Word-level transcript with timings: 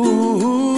Ooh, 0.00 0.77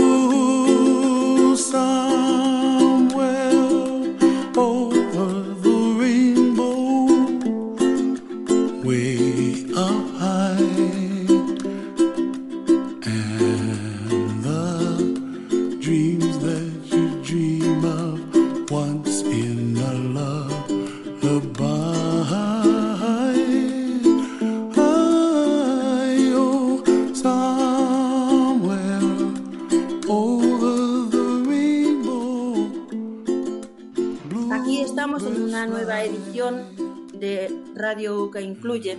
edición 36.04 36.66
de 37.14 37.50
Radio 37.74 38.22
UCA 38.24 38.40
Incluye. 38.40 38.96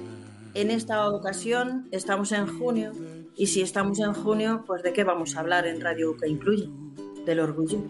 En 0.53 0.69
esta 0.69 1.09
ocasión 1.09 1.87
estamos 1.91 2.31
en 2.31 2.47
junio 2.59 2.91
y 3.35 3.47
si 3.47 3.61
estamos 3.61 3.99
en 3.99 4.13
junio, 4.13 4.63
pues 4.67 4.83
¿de 4.83 4.93
qué 4.93 5.03
vamos 5.03 5.35
a 5.35 5.39
hablar 5.39 5.65
en 5.65 5.81
Radio 5.81 6.11
UCA 6.11 6.27
Incluye? 6.27 6.69
Del 7.25 7.39
orgullo. 7.39 7.83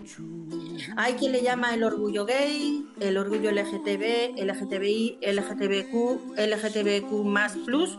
Hay 0.97 1.13
quien 1.13 1.31
le 1.31 1.41
llama 1.41 1.73
el 1.73 1.83
orgullo 1.83 2.25
gay, 2.25 2.85
el 2.99 3.17
orgullo 3.17 3.51
LGTB, 3.51 4.37
LGTBI, 4.37 5.19
LGTBQ, 5.21 6.37
LGTBQ 6.37 7.11
más 7.25 7.55
plus. 7.65 7.97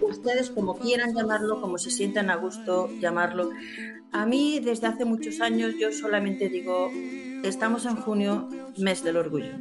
Ustedes 0.00 0.50
como 0.50 0.78
quieran 0.78 1.14
llamarlo, 1.14 1.60
como 1.60 1.78
se 1.78 1.90
sientan 1.90 2.30
a 2.30 2.36
gusto 2.36 2.88
llamarlo. 3.00 3.50
A 4.12 4.26
mí 4.26 4.60
desde 4.60 4.86
hace 4.86 5.04
muchos 5.04 5.40
años 5.40 5.74
yo 5.78 5.92
solamente 5.92 6.48
digo, 6.48 6.90
estamos 7.44 7.86
en 7.86 7.96
junio, 7.96 8.48
mes 8.78 9.02
del 9.04 9.16
orgullo. 9.16 9.52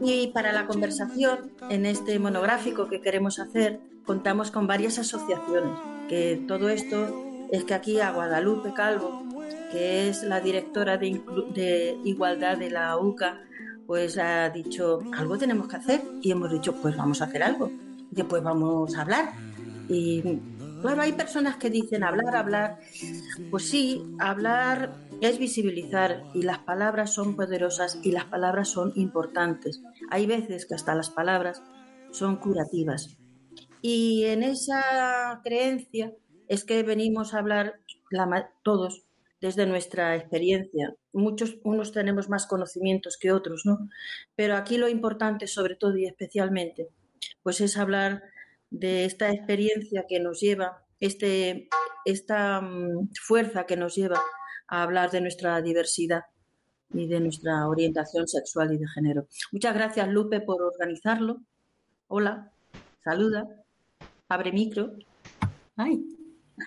Y 0.00 0.28
para 0.28 0.52
la 0.52 0.66
conversación 0.66 1.52
en 1.70 1.86
este 1.86 2.18
monográfico 2.18 2.88
que 2.88 3.00
queremos 3.00 3.38
hacer, 3.38 3.80
contamos 4.04 4.50
con 4.50 4.66
varias 4.66 4.98
asociaciones, 4.98 5.72
que 6.08 6.42
todo 6.46 6.68
esto 6.68 7.24
es 7.50 7.64
que 7.64 7.74
aquí 7.74 8.00
a 8.00 8.10
Guadalupe 8.10 8.72
Calvo, 8.74 9.22
que 9.70 10.08
es 10.08 10.22
la 10.22 10.40
directora 10.40 10.96
de, 10.96 11.98
igualdad 12.04 12.58
de 12.58 12.70
la 12.70 12.96
UCA, 12.96 13.40
pues 13.86 14.18
ha 14.18 14.48
dicho, 14.50 15.00
algo 15.16 15.36
tenemos 15.36 15.68
que 15.68 15.76
hacer. 15.76 16.02
Y 16.22 16.30
hemos 16.30 16.50
dicho, 16.50 16.74
pues 16.80 16.96
vamos 16.96 17.20
a 17.20 17.26
hacer 17.26 17.42
algo. 17.42 17.70
Después 18.10 18.42
vamos 18.42 18.96
a 18.96 19.02
hablar. 19.02 19.32
Y 19.88 20.22
claro, 20.80 21.02
hay 21.02 21.12
personas 21.12 21.56
que 21.56 21.70
dicen 21.70 22.02
hablar, 22.02 22.34
hablar. 22.36 22.78
Pues 23.50 23.68
sí, 23.68 24.02
hablar 24.18 24.94
es 25.20 25.38
visibilizar 25.38 26.24
y 26.34 26.42
las 26.42 26.58
palabras 26.58 27.14
son 27.14 27.36
poderosas 27.36 27.98
y 28.02 28.12
las 28.12 28.24
palabras 28.26 28.68
son 28.68 28.92
importantes. 28.96 29.82
Hay 30.10 30.26
veces 30.26 30.66
que 30.66 30.74
hasta 30.74 30.94
las 30.94 31.10
palabras 31.10 31.62
son 32.10 32.36
curativas. 32.36 33.16
Y 33.82 34.24
en 34.24 34.42
esa 34.42 35.40
creencia 35.42 36.12
es 36.48 36.64
que 36.64 36.82
venimos 36.82 37.34
a 37.34 37.38
hablar 37.38 37.80
todos 38.62 39.04
desde 39.40 39.66
nuestra 39.66 40.16
experiencia. 40.16 40.94
Muchos, 41.12 41.58
unos 41.64 41.92
tenemos 41.92 42.28
más 42.28 42.46
conocimientos 42.46 43.18
que 43.18 43.32
otros, 43.32 43.62
¿no? 43.66 43.90
Pero 44.36 44.56
aquí 44.56 44.78
lo 44.78 44.88
importante, 44.88 45.46
sobre 45.46 45.76
todo 45.76 45.96
y 45.96 46.06
especialmente, 46.06 46.88
pues 47.42 47.60
es 47.60 47.76
hablar 47.76 48.22
de 48.70 49.04
esta 49.04 49.30
experiencia 49.30 50.06
que 50.08 50.20
nos 50.20 50.40
lleva, 50.40 50.82
este, 51.00 51.68
esta 52.04 52.60
mm, 52.60 53.10
fuerza 53.20 53.66
que 53.66 53.76
nos 53.76 53.94
lleva 53.94 54.20
a 54.68 54.82
hablar 54.82 55.10
de 55.10 55.20
nuestra 55.20 55.60
diversidad 55.60 56.24
y 56.92 57.06
de 57.06 57.20
nuestra 57.20 57.68
orientación 57.68 58.28
sexual 58.28 58.72
y 58.72 58.78
de 58.78 58.88
género. 58.88 59.26
Muchas 59.52 59.74
gracias, 59.74 60.08
Lupe, 60.08 60.40
por 60.40 60.62
organizarlo. 60.62 61.40
Hola, 62.08 62.52
saluda, 63.02 63.48
abre 64.28 64.52
micro. 64.52 64.92
Ay, 65.76 66.04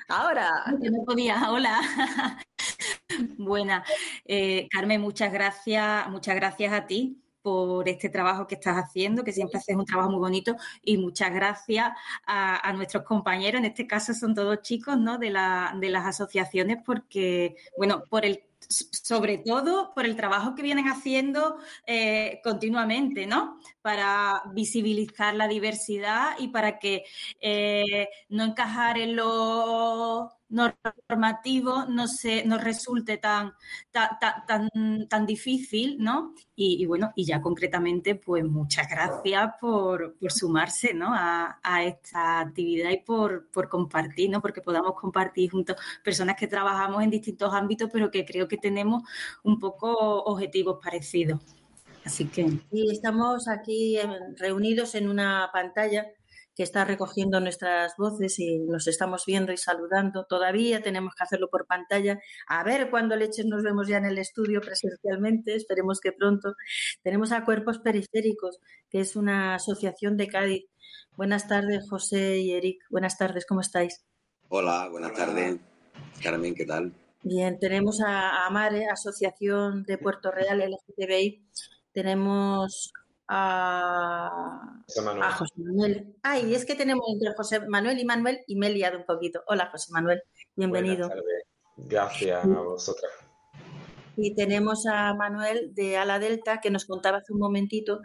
Ahora, 0.09 0.65
que 0.81 0.89
no 0.89 1.03
podía. 1.05 1.49
Hola. 1.49 1.79
Buena. 3.37 3.85
Eh, 4.25 4.67
Carmen, 4.69 4.99
muchas 4.99 5.31
gracias, 5.31 6.09
muchas 6.09 6.35
gracias 6.35 6.73
a 6.73 6.85
ti 6.85 7.21
por 7.47 7.87
este 7.87 8.09
trabajo 8.09 8.45
que 8.45 8.55
estás 8.55 8.75
haciendo, 8.75 9.23
que 9.23 9.31
siempre 9.31 9.59
haces 9.59 9.73
un 9.73 9.85
trabajo 9.85 10.09
muy 10.09 10.19
bonito, 10.19 10.57
y 10.83 10.97
muchas 10.97 11.33
gracias 11.33 11.93
a, 12.25 12.73
nuestros 12.73 13.05
compañeros, 13.05 13.59
en 13.59 13.65
este 13.65 13.87
caso 13.87 14.13
son 14.13 14.35
todos 14.35 14.61
chicos, 14.61 14.97
¿no? 14.97 15.17
De, 15.17 15.29
la, 15.29 15.73
de 15.79 15.89
las 15.89 16.05
asociaciones, 16.05 16.79
porque, 16.85 17.55
bueno, 17.77 18.03
por 18.09 18.25
el 18.25 18.43
sobre 18.67 19.37
todo 19.37 19.93
por 19.93 20.05
el 20.05 20.17
trabajo 20.17 20.55
que 20.55 20.61
vienen 20.61 20.89
haciendo 20.89 21.57
eh, 21.85 22.41
continuamente, 22.43 23.25
¿no? 23.25 23.61
Para 23.81 24.41
visibilizar 24.53 25.33
la 25.35 25.47
diversidad 25.47 26.31
y 26.37 26.49
para 26.49 26.77
que 26.79 27.05
eh, 27.39 28.09
no 28.27 28.43
encajar 28.43 28.97
en 28.97 29.15
lo 29.15 30.36
normativo 30.49 31.85
no 31.85 32.07
se 32.07 32.45
nos 32.45 32.63
resulte 32.63 33.17
tan, 33.17 33.53
tan, 33.91 34.09
tan, 34.47 35.07
tan 35.07 35.25
difícil, 35.25 35.97
¿no? 35.99 36.33
Y, 36.55 36.85
bueno, 36.85 37.11
y 37.15 37.25
ya 37.25 37.41
concretamente, 37.41 38.15
pues 38.15 38.43
muchas 38.45 38.87
gracias 38.89 39.51
por, 39.59 40.17
por 40.17 40.31
sumarse, 40.31 40.93
¿no? 40.93 41.13
A, 41.13 41.59
a, 41.61 41.83
esta 41.83 42.39
actividad 42.39 42.91
y 42.91 43.01
por, 43.01 43.49
por 43.51 43.69
compartir, 43.69 44.29
¿no? 44.29 44.41
Porque 44.41 44.61
podamos 44.61 44.93
compartir 44.93 45.51
juntos 45.51 45.75
personas 46.03 46.35
que 46.35 46.47
trabajamos 46.47 47.03
en 47.03 47.09
distintos 47.09 47.53
ámbitos, 47.53 47.89
pero 47.91 48.09
que 48.09 48.25
creo 48.25 48.47
que 48.47 48.57
tenemos 48.57 49.03
un 49.43 49.59
poco 49.59 50.23
objetivos 50.23 50.79
parecidos. 50.81 51.41
Así 52.05 52.25
que. 52.25 52.49
Y 52.71 52.89
estamos 52.89 53.49
aquí 53.49 53.99
reunidos 54.37 54.95
en 54.95 55.09
una 55.09 55.49
pantalla 55.51 56.07
que 56.57 56.63
está 56.63 56.83
recogiendo 56.83 57.39
nuestras 57.39 57.93
voces 57.97 58.39
y 58.39 58.57
nos 58.57 58.87
estamos 58.87 59.25
viendo 59.27 59.53
y 59.53 59.57
saludando. 59.57 60.25
Todavía 60.25 60.81
tenemos 60.81 61.13
que 61.13 61.23
hacerlo 61.23 61.49
por 61.51 61.67
pantalla. 61.67 62.19
A 62.47 62.63
ver 62.63 62.89
cuándo 62.89 63.15
leches 63.15 63.45
nos 63.45 63.61
vemos 63.61 63.87
ya 63.87 63.97
en 63.97 64.05
el 64.05 64.17
estudio 64.17 64.59
presencialmente, 64.59 65.55
esperemos 65.55 65.99
que 66.01 66.13
pronto. 66.13 66.55
Tenemos 67.03 67.31
a 67.31 67.45
Cuerpos 67.45 67.77
Periféricos, 67.77 68.57
que 68.89 69.01
es 69.01 69.15
una 69.15 69.53
asociación 69.53 70.17
de 70.17 70.27
Cádiz. 70.27 70.65
Buenas 71.15 71.47
tardes, 71.47 71.87
José 71.87 72.39
y 72.39 72.51
Eric. 72.51 72.79
Buenas 72.89 73.19
tardes, 73.19 73.45
¿cómo 73.45 73.61
estáis? 73.61 74.03
Hola, 74.49 74.89
buenas 74.89 75.13
tardes. 75.13 75.57
Carmen, 76.23 76.55
¿qué 76.55 76.65
tal? 76.65 76.91
Bien, 77.21 77.59
tenemos 77.59 78.01
a 78.01 78.47
Amare, 78.47 78.87
Asociación 78.87 79.83
de 79.83 79.99
Puerto 79.99 80.31
Real 80.31 80.59
LGTBI. 80.59 81.43
Tenemos 81.93 82.93
a 83.27 84.81
José 84.85 85.01
Manuel. 85.01 85.23
a 85.23 85.31
José 85.31 85.53
Manuel. 85.57 86.15
Ay, 86.23 86.55
es 86.55 86.65
que 86.65 86.75
tenemos 86.75 87.05
entre 87.11 87.33
José 87.35 87.67
Manuel 87.67 87.99
y 87.99 88.05
Manuel 88.05 88.39
y 88.47 88.55
me 88.55 88.67
he 88.67 88.71
liado 88.71 88.99
un 88.99 89.05
poquito. 89.05 89.43
Hola, 89.47 89.69
José 89.71 89.91
Manuel, 89.91 90.21
bienvenido. 90.55 91.09
Gracias 91.77 92.43
a 92.43 92.47
vosotras. 92.47 93.11
Y 94.15 94.33
tenemos 94.33 94.87
a 94.87 95.13
Manuel 95.13 95.75
de 95.75 95.97
Ala 95.97 96.17
Delta 96.17 96.59
que 96.59 96.71
nos 96.71 96.85
contaba 96.85 97.17
hace 97.17 97.33
un 97.33 97.39
momentito 97.39 97.99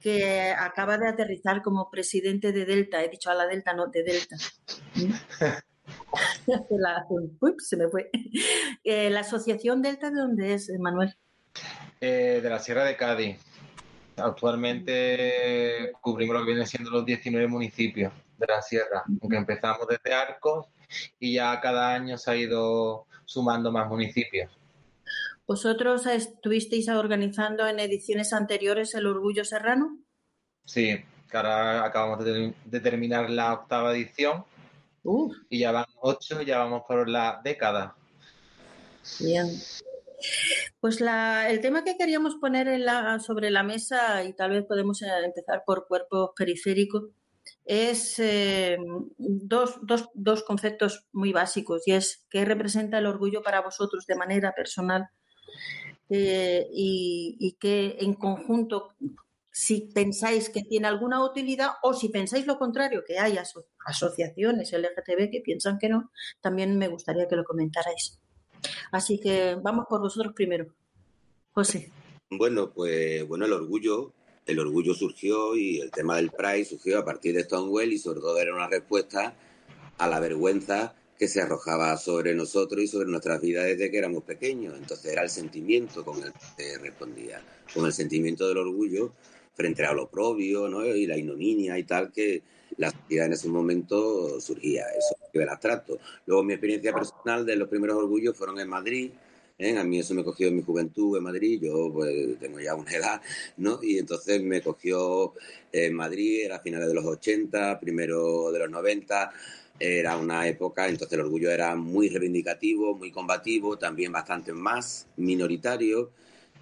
que 0.00 0.50
acaba 0.50 0.98
de 0.98 1.08
aterrizar 1.08 1.62
como 1.62 1.88
presidente 1.88 2.50
de 2.50 2.64
Delta. 2.64 3.04
He 3.04 3.08
dicho 3.08 3.30
Ala 3.30 3.46
Delta, 3.46 3.72
no, 3.72 3.86
de 3.86 4.02
Delta. 4.02 4.36
La, 6.70 7.06
uy, 7.08 7.54
se 7.58 7.76
me 7.76 7.88
fue. 7.88 8.10
Eh, 8.82 9.10
¿La 9.10 9.20
asociación 9.20 9.82
Delta 9.82 10.10
de 10.10 10.20
dónde 10.20 10.54
es, 10.54 10.68
Manuel? 10.80 11.14
Eh, 12.00 12.40
de 12.42 12.50
la 12.50 12.58
Sierra 12.58 12.84
de 12.84 12.96
Cádiz. 12.96 13.38
Actualmente 14.16 15.92
cubrimos 16.00 16.34
lo 16.34 16.40
que 16.40 16.46
vienen 16.46 16.66
siendo 16.66 16.90
los 16.90 17.04
19 17.04 17.46
municipios 17.48 18.12
de 18.38 18.46
la 18.46 18.62
sierra, 18.62 19.04
aunque 19.20 19.36
empezamos 19.36 19.86
desde 19.88 20.14
Arcos 20.14 20.66
y 21.18 21.34
ya 21.34 21.60
cada 21.60 21.94
año 21.94 22.16
se 22.16 22.30
ha 22.30 22.36
ido 22.36 23.06
sumando 23.24 23.70
más 23.70 23.88
municipios. 23.88 24.50
¿Vosotros 25.46 26.06
estuvisteis 26.06 26.88
organizando 26.88 27.66
en 27.68 27.78
ediciones 27.78 28.32
anteriores 28.32 28.94
el 28.94 29.06
Orgullo 29.06 29.44
Serrano? 29.44 29.98
Sí, 30.64 30.98
que 31.30 31.36
ahora 31.36 31.84
acabamos 31.84 32.24
de, 32.24 32.80
terminar 32.80 33.30
la 33.30 33.52
octava 33.52 33.92
edición 33.92 34.44
y 35.48 35.60
ya 35.60 35.70
van 35.70 35.86
ocho, 36.00 36.42
ya 36.42 36.58
vamos 36.58 36.82
por 36.88 37.08
la 37.08 37.40
década. 37.44 37.94
Bien. 39.20 39.46
Pues 40.80 41.00
el 41.00 41.60
tema 41.60 41.84
que 41.84 41.96
queríamos 41.96 42.36
poner 42.36 42.68
sobre 43.20 43.50
la 43.50 43.62
mesa, 43.62 44.24
y 44.24 44.32
tal 44.34 44.50
vez 44.50 44.64
podemos 44.64 45.02
eh, 45.02 45.08
empezar 45.24 45.62
por 45.66 45.86
cuerpos 45.86 46.30
periféricos, 46.36 47.04
es 47.64 48.18
eh, 48.18 48.78
dos, 49.18 50.42
conceptos 50.46 51.06
muy 51.12 51.32
básicos, 51.32 51.86
y 51.86 51.92
es 51.92 52.24
qué 52.30 52.44
representa 52.44 52.98
el 52.98 53.06
orgullo 53.06 53.42
para 53.42 53.60
vosotros 53.60 54.06
de 54.06 54.16
manera 54.16 54.54
personal 54.54 55.08
eh, 56.08 56.66
y, 56.72 57.36
y 57.40 57.52
que 57.52 57.96
en 58.00 58.14
conjunto 58.14 58.94
si 59.58 59.90
pensáis 59.94 60.50
que 60.50 60.62
tiene 60.62 60.86
alguna 60.86 61.24
utilidad 61.24 61.70
o 61.82 61.94
si 61.94 62.10
pensáis 62.10 62.46
lo 62.46 62.58
contrario, 62.58 63.04
que 63.06 63.18
hay 63.18 63.38
asociaciones 63.86 64.70
LGTB 64.70 65.30
que 65.30 65.40
piensan 65.42 65.78
que 65.78 65.88
no, 65.88 66.10
también 66.42 66.76
me 66.76 66.88
gustaría 66.88 67.26
que 67.26 67.36
lo 67.36 67.44
comentarais. 67.44 68.20
Así 68.92 69.18
que 69.18 69.56
vamos 69.62 69.86
por 69.88 70.00
vosotros 70.00 70.32
primero. 70.34 70.66
José. 71.52 71.90
Bueno, 72.30 72.72
pues 72.72 73.26
bueno, 73.26 73.46
el 73.46 73.52
orgullo, 73.52 74.12
el 74.46 74.58
orgullo 74.58 74.94
surgió 74.94 75.56
y 75.56 75.80
el 75.80 75.90
tema 75.90 76.16
del 76.16 76.30
Pride 76.30 76.64
surgió 76.64 76.98
a 76.98 77.04
partir 77.04 77.34
de 77.34 77.44
Stonewall 77.44 77.92
y 77.92 77.98
sobre 77.98 78.20
todo 78.20 78.38
era 78.38 78.54
una 78.54 78.68
respuesta 78.68 79.34
a 79.98 80.08
la 80.08 80.20
vergüenza 80.20 80.94
que 81.18 81.28
se 81.28 81.40
arrojaba 81.40 81.96
sobre 81.96 82.34
nosotros 82.34 82.82
y 82.82 82.86
sobre 82.86 83.08
nuestras 83.08 83.40
vidas 83.40 83.64
desde 83.64 83.90
que 83.90 83.98
éramos 83.98 84.24
pequeños. 84.24 84.74
Entonces 84.76 85.12
era 85.12 85.22
el 85.22 85.30
sentimiento 85.30 86.04
con 86.04 86.22
el 86.22 86.32
que 86.56 86.78
respondía, 86.78 87.42
con 87.72 87.86
el 87.86 87.92
sentimiento 87.92 88.46
del 88.48 88.58
orgullo 88.58 89.12
frente 89.54 89.86
a 89.86 89.94
lo 89.94 90.04
oprobio 90.04 90.68
¿no? 90.68 90.84
y 90.84 91.06
la 91.06 91.16
ignominia 91.16 91.78
y 91.78 91.84
tal 91.84 92.12
que 92.12 92.42
la 92.76 92.90
sociedad 92.90 93.26
en 93.26 93.32
ese 93.32 93.48
momento 93.48 94.40
surgía, 94.40 94.84
eso 94.96 95.16
a 95.22 95.30
nivel 95.32 95.48
abstracto. 95.48 95.98
Luego 96.26 96.42
mi 96.42 96.54
experiencia 96.54 96.92
personal 96.92 97.46
de 97.46 97.56
los 97.56 97.68
primeros 97.68 97.96
orgullos 97.96 98.36
fueron 98.36 98.58
en 98.60 98.68
Madrid, 98.68 99.10
¿eh? 99.58 99.76
a 99.76 99.84
mí 99.84 99.98
eso 99.98 100.14
me 100.14 100.24
cogió 100.24 100.48
en 100.48 100.56
mi 100.56 100.62
juventud 100.62 101.16
en 101.16 101.24
Madrid, 101.24 101.60
yo 101.62 101.90
pues 101.92 102.38
tengo 102.38 102.60
ya 102.60 102.74
una 102.74 102.90
edad, 102.94 103.20
¿no? 103.56 103.78
Y 103.82 103.98
entonces 103.98 104.42
me 104.42 104.60
cogió 104.60 105.34
en 105.72 105.94
Madrid, 105.94 106.44
era 106.44 106.56
a 106.56 106.60
finales 106.60 106.88
de 106.88 106.94
los 106.94 107.04
80, 107.04 107.80
primero 107.80 108.50
de 108.52 108.58
los 108.58 108.70
90, 108.70 109.32
era 109.78 110.16
una 110.16 110.48
época, 110.48 110.88
entonces 110.88 111.12
el 111.18 111.24
orgullo 111.24 111.50
era 111.50 111.74
muy 111.76 112.08
reivindicativo, 112.08 112.94
muy 112.94 113.10
combativo, 113.10 113.78
también 113.78 114.12
bastante 114.12 114.52
más 114.52 115.06
minoritario 115.16 116.10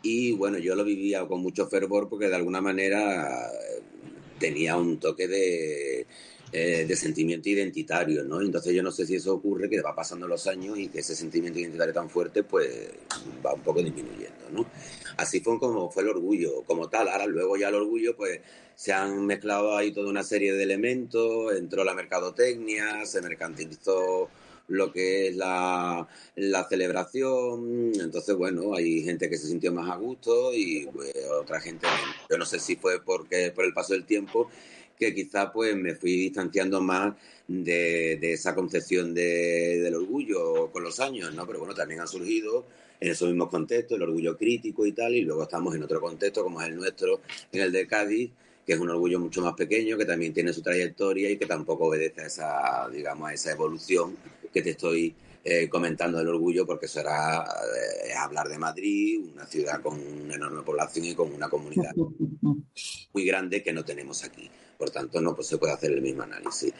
y 0.02 0.32
bueno, 0.32 0.58
yo 0.58 0.74
lo 0.74 0.84
vivía 0.84 1.26
con 1.26 1.40
mucho 1.40 1.66
fervor 1.66 2.10
porque 2.10 2.28
de 2.28 2.36
alguna 2.36 2.60
manera 2.60 3.50
tenía 4.44 4.76
un 4.76 5.00
toque 5.00 5.26
de, 5.26 6.06
eh, 6.52 6.84
de 6.86 6.96
sentimiento 6.96 7.48
identitario, 7.48 8.24
¿no? 8.24 8.42
Entonces 8.42 8.74
yo 8.74 8.82
no 8.82 8.90
sé 8.90 9.06
si 9.06 9.14
eso 9.14 9.32
ocurre, 9.32 9.70
que 9.70 9.80
va 9.80 9.94
pasando 9.94 10.28
los 10.28 10.46
años 10.46 10.78
y 10.78 10.88
que 10.88 11.00
ese 11.00 11.16
sentimiento 11.16 11.58
identitario 11.58 11.94
tan 11.94 12.10
fuerte 12.10 12.42
pues 12.42 12.68
va 13.44 13.54
un 13.54 13.62
poco 13.62 13.82
disminuyendo, 13.82 14.50
¿no? 14.52 14.66
Así 15.16 15.40
fue 15.40 15.58
como 15.58 15.90
fue 15.90 16.02
el 16.02 16.10
orgullo, 16.10 16.62
como 16.66 16.90
tal. 16.90 17.08
Ahora 17.08 17.26
luego 17.26 17.56
ya 17.56 17.70
el 17.70 17.76
orgullo 17.76 18.14
pues 18.16 18.40
se 18.74 18.92
han 18.92 19.24
mezclado 19.24 19.74
ahí 19.74 19.92
toda 19.92 20.10
una 20.10 20.22
serie 20.22 20.52
de 20.52 20.62
elementos, 20.62 21.54
entró 21.56 21.84
la 21.84 21.94
mercadotecnia, 21.94 23.06
se 23.06 23.22
mercantilizó 23.22 24.28
lo 24.68 24.92
que 24.92 25.28
es 25.28 25.36
la, 25.36 26.08
celebración. 26.68 27.92
Entonces, 28.00 28.34
bueno, 28.36 28.74
hay 28.74 29.02
gente 29.02 29.28
que 29.28 29.36
se 29.36 29.48
sintió 29.48 29.72
más 29.72 29.90
a 29.90 29.96
gusto 29.96 30.52
y 30.54 30.86
pues, 30.92 31.12
otra 31.40 31.60
gente 31.60 31.86
Yo 32.30 32.38
no 32.38 32.46
sé 32.46 32.58
si 32.58 32.76
fue 32.76 33.02
porque 33.02 33.50
por 33.52 33.64
el 33.64 33.74
paso 33.74 33.92
del 33.92 34.04
tiempo 34.04 34.50
que 34.98 35.14
quizá 35.14 35.52
pues 35.52 35.74
me 35.76 35.94
fui 35.94 36.16
distanciando 36.16 36.80
más 36.80 37.14
de, 37.48 38.32
esa 38.32 38.54
concepción 38.54 39.14
del 39.14 39.94
orgullo 39.94 40.70
con 40.70 40.84
los 40.84 41.00
años, 41.00 41.34
¿no? 41.34 41.46
Pero 41.46 41.58
bueno, 41.58 41.74
también 41.74 42.00
han 42.00 42.08
surgido 42.08 42.64
en 43.00 43.10
esos 43.10 43.28
mismos 43.28 43.50
contextos, 43.50 43.96
el 43.96 44.04
orgullo 44.04 44.36
crítico 44.36 44.86
y 44.86 44.92
tal, 44.92 45.14
y 45.14 45.22
luego 45.22 45.42
estamos 45.42 45.74
en 45.74 45.82
otro 45.82 46.00
contexto 46.00 46.42
como 46.42 46.62
es 46.62 46.68
el 46.68 46.76
nuestro, 46.76 47.20
en 47.52 47.60
el 47.60 47.72
de 47.72 47.86
Cádiz, 47.86 48.30
que 48.64 48.72
es 48.72 48.78
un 48.78 48.88
orgullo 48.88 49.18
mucho 49.18 49.42
más 49.42 49.54
pequeño, 49.54 49.98
que 49.98 50.06
también 50.06 50.32
tiene 50.32 50.52
su 50.52 50.62
trayectoria 50.62 51.28
y 51.30 51.36
que 51.36 51.46
tampoco 51.46 51.86
obedece 51.86 52.22
a 52.22 52.26
esa, 52.26 52.88
digamos, 52.90 53.28
a 53.28 53.34
esa 53.34 53.50
evolución 53.50 54.16
que 54.54 54.62
te 54.62 54.70
estoy 54.70 55.14
eh, 55.42 55.68
comentando 55.68 56.18
del 56.18 56.28
orgullo, 56.28 56.64
porque 56.64 56.86
eso 56.86 57.00
era 57.00 57.42
eh, 57.42 58.14
hablar 58.14 58.48
de 58.48 58.56
Madrid, 58.56 59.20
una 59.34 59.44
ciudad 59.44 59.82
con 59.82 60.00
una 60.00 60.36
enorme 60.36 60.62
población 60.62 61.04
y 61.04 61.14
con 61.14 61.34
una 61.34 61.50
comunidad 61.50 61.92
muy 63.12 63.24
grande 63.26 63.62
que 63.62 63.72
no 63.72 63.84
tenemos 63.84 64.24
aquí. 64.24 64.48
Por 64.78 64.90
tanto, 64.90 65.20
no 65.20 65.34
pues, 65.34 65.48
se 65.48 65.58
puede 65.58 65.72
hacer 65.72 65.92
el 65.92 66.02
mismo 66.02 66.22
análisis. 66.22 66.72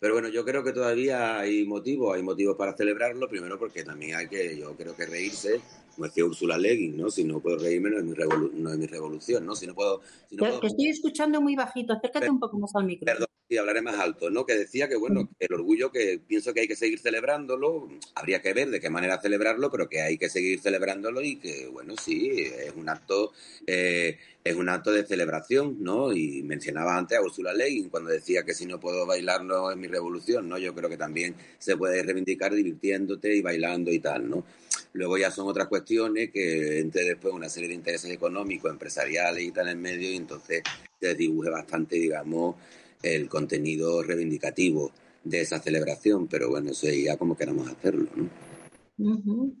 Pero 0.00 0.14
bueno, 0.14 0.28
yo 0.28 0.44
creo 0.44 0.64
que 0.64 0.72
todavía 0.72 1.38
hay 1.38 1.64
motivos, 1.64 2.16
hay 2.16 2.22
motivos 2.22 2.56
para 2.56 2.76
celebrarlo. 2.76 3.28
Primero 3.28 3.58
porque 3.58 3.84
también 3.84 4.16
hay 4.16 4.28
que, 4.28 4.56
yo 4.56 4.76
creo 4.76 4.96
que 4.96 5.06
reírse 5.06 5.60
como 5.98 6.06
decía 6.06 6.24
Ursula 6.24 6.56
Leguin, 6.56 6.96
¿no? 6.96 7.10
Si 7.10 7.24
no 7.24 7.40
puedo 7.40 7.58
reírme, 7.58 7.90
no 7.90 7.98
es 7.98 8.04
mi, 8.04 8.14
no 8.60 8.72
es 8.72 8.78
mi 8.78 8.86
revolución, 8.86 9.44
¿no? 9.44 9.56
Si 9.56 9.66
no 9.66 9.74
puedo... 9.74 10.00
Si 10.28 10.36
no 10.36 10.60
Te 10.60 10.68
estoy 10.68 10.88
escuchando 10.90 11.40
muy 11.40 11.56
bajito, 11.56 11.92
acércate 11.92 12.30
un 12.30 12.38
poco 12.38 12.56
más 12.56 12.70
al 12.76 12.84
micro. 12.84 13.04
Perdón, 13.04 13.26
y 13.48 13.56
hablaré 13.56 13.80
más 13.80 13.98
alto, 13.98 14.30
¿no? 14.30 14.44
Que 14.44 14.54
decía 14.54 14.88
que, 14.88 14.96
bueno, 14.96 15.30
el 15.38 15.54
orgullo 15.54 15.90
que 15.90 16.20
pienso 16.26 16.52
que 16.52 16.60
hay 16.60 16.68
que 16.68 16.76
seguir 16.76 16.98
celebrándolo, 16.98 17.88
habría 18.14 18.42
que 18.42 18.52
ver 18.52 18.68
de 18.68 18.78
qué 18.78 18.90
manera 18.90 19.20
celebrarlo, 19.20 19.70
pero 19.70 19.88
que 19.88 20.02
hay 20.02 20.18
que 20.18 20.28
seguir 20.28 20.60
celebrándolo 20.60 21.22
y 21.22 21.36
que, 21.36 21.66
bueno, 21.68 21.94
sí, 21.96 22.30
es 22.30 22.74
un 22.76 22.90
acto, 22.90 23.32
eh, 23.66 24.18
es 24.44 24.54
un 24.54 24.68
acto 24.68 24.92
de 24.92 25.06
celebración, 25.06 25.78
¿no? 25.80 26.12
Y 26.12 26.42
mencionaba 26.42 26.98
antes 26.98 27.16
a 27.16 27.22
Ursula 27.22 27.54
Leguin 27.54 27.88
cuando 27.88 28.10
decía 28.10 28.42
que 28.42 28.52
si 28.52 28.66
no 28.66 28.78
puedo 28.78 29.06
bailar 29.06 29.42
no 29.44 29.70
es 29.70 29.78
mi 29.78 29.86
revolución, 29.86 30.46
¿no? 30.46 30.58
Yo 30.58 30.74
creo 30.74 30.90
que 30.90 30.98
también 30.98 31.34
se 31.58 31.76
puede 31.76 32.02
reivindicar 32.02 32.54
divirtiéndote 32.54 33.34
y 33.34 33.40
bailando 33.40 33.90
y 33.90 33.98
tal, 33.98 34.28
¿no? 34.28 34.44
Luego 34.92 35.16
ya 35.16 35.30
son 35.30 35.48
otras 35.48 35.68
cuestiones 35.68 36.30
que 36.30 36.80
entre 36.80 37.04
después 37.04 37.32
una 37.32 37.48
serie 37.48 37.68
de 37.68 37.74
intereses 37.74 38.10
económicos, 38.10 38.70
empresariales 38.70 39.42
y 39.42 39.52
tal 39.52 39.68
en 39.68 39.80
medio, 39.80 40.10
y 40.10 40.16
entonces 40.16 40.62
se 41.00 41.14
dibuje 41.14 41.50
bastante, 41.50 41.96
digamos, 41.96 42.56
el 43.02 43.28
contenido 43.28 44.02
reivindicativo 44.02 44.92
de 45.24 45.40
esa 45.40 45.58
celebración, 45.58 46.26
pero 46.26 46.50
bueno, 46.50 46.70
eso 46.70 46.86
ya 46.88 47.16
como 47.16 47.36
queramos 47.36 47.68
hacerlo, 47.68 48.08
¿no? 48.14 49.52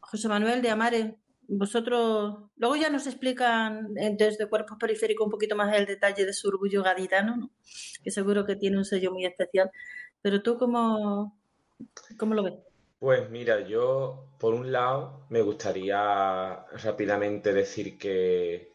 José 0.00 0.28
Manuel 0.28 0.62
de 0.62 0.70
Amare, 0.70 1.16
vosotros 1.48 2.38
luego 2.56 2.76
ya 2.76 2.90
nos 2.90 3.06
explican 3.06 3.94
desde 3.94 4.48
Cuerpos 4.48 4.78
Periféricos 4.78 5.26
un 5.26 5.30
poquito 5.30 5.56
más 5.56 5.74
el 5.76 5.86
detalle 5.86 6.24
de 6.26 6.32
su 6.32 6.48
orgullo 6.48 6.82
gaditano, 6.82 7.36
¿no? 7.36 7.50
que 8.02 8.10
seguro 8.10 8.44
que 8.44 8.56
tiene 8.56 8.78
un 8.78 8.84
sello 8.84 9.12
muy 9.12 9.24
especial, 9.24 9.70
pero 10.22 10.42
tú 10.42 10.58
cómo, 10.58 11.38
cómo 12.18 12.34
lo 12.34 12.42
ves? 12.42 12.54
Pues 12.98 13.28
mira, 13.30 13.66
yo 13.66 14.30
por 14.38 14.54
un 14.54 14.72
lado 14.72 15.26
me 15.28 15.42
gustaría 15.42 16.64
rápidamente 16.82 17.52
decir 17.52 17.98
que 17.98 18.72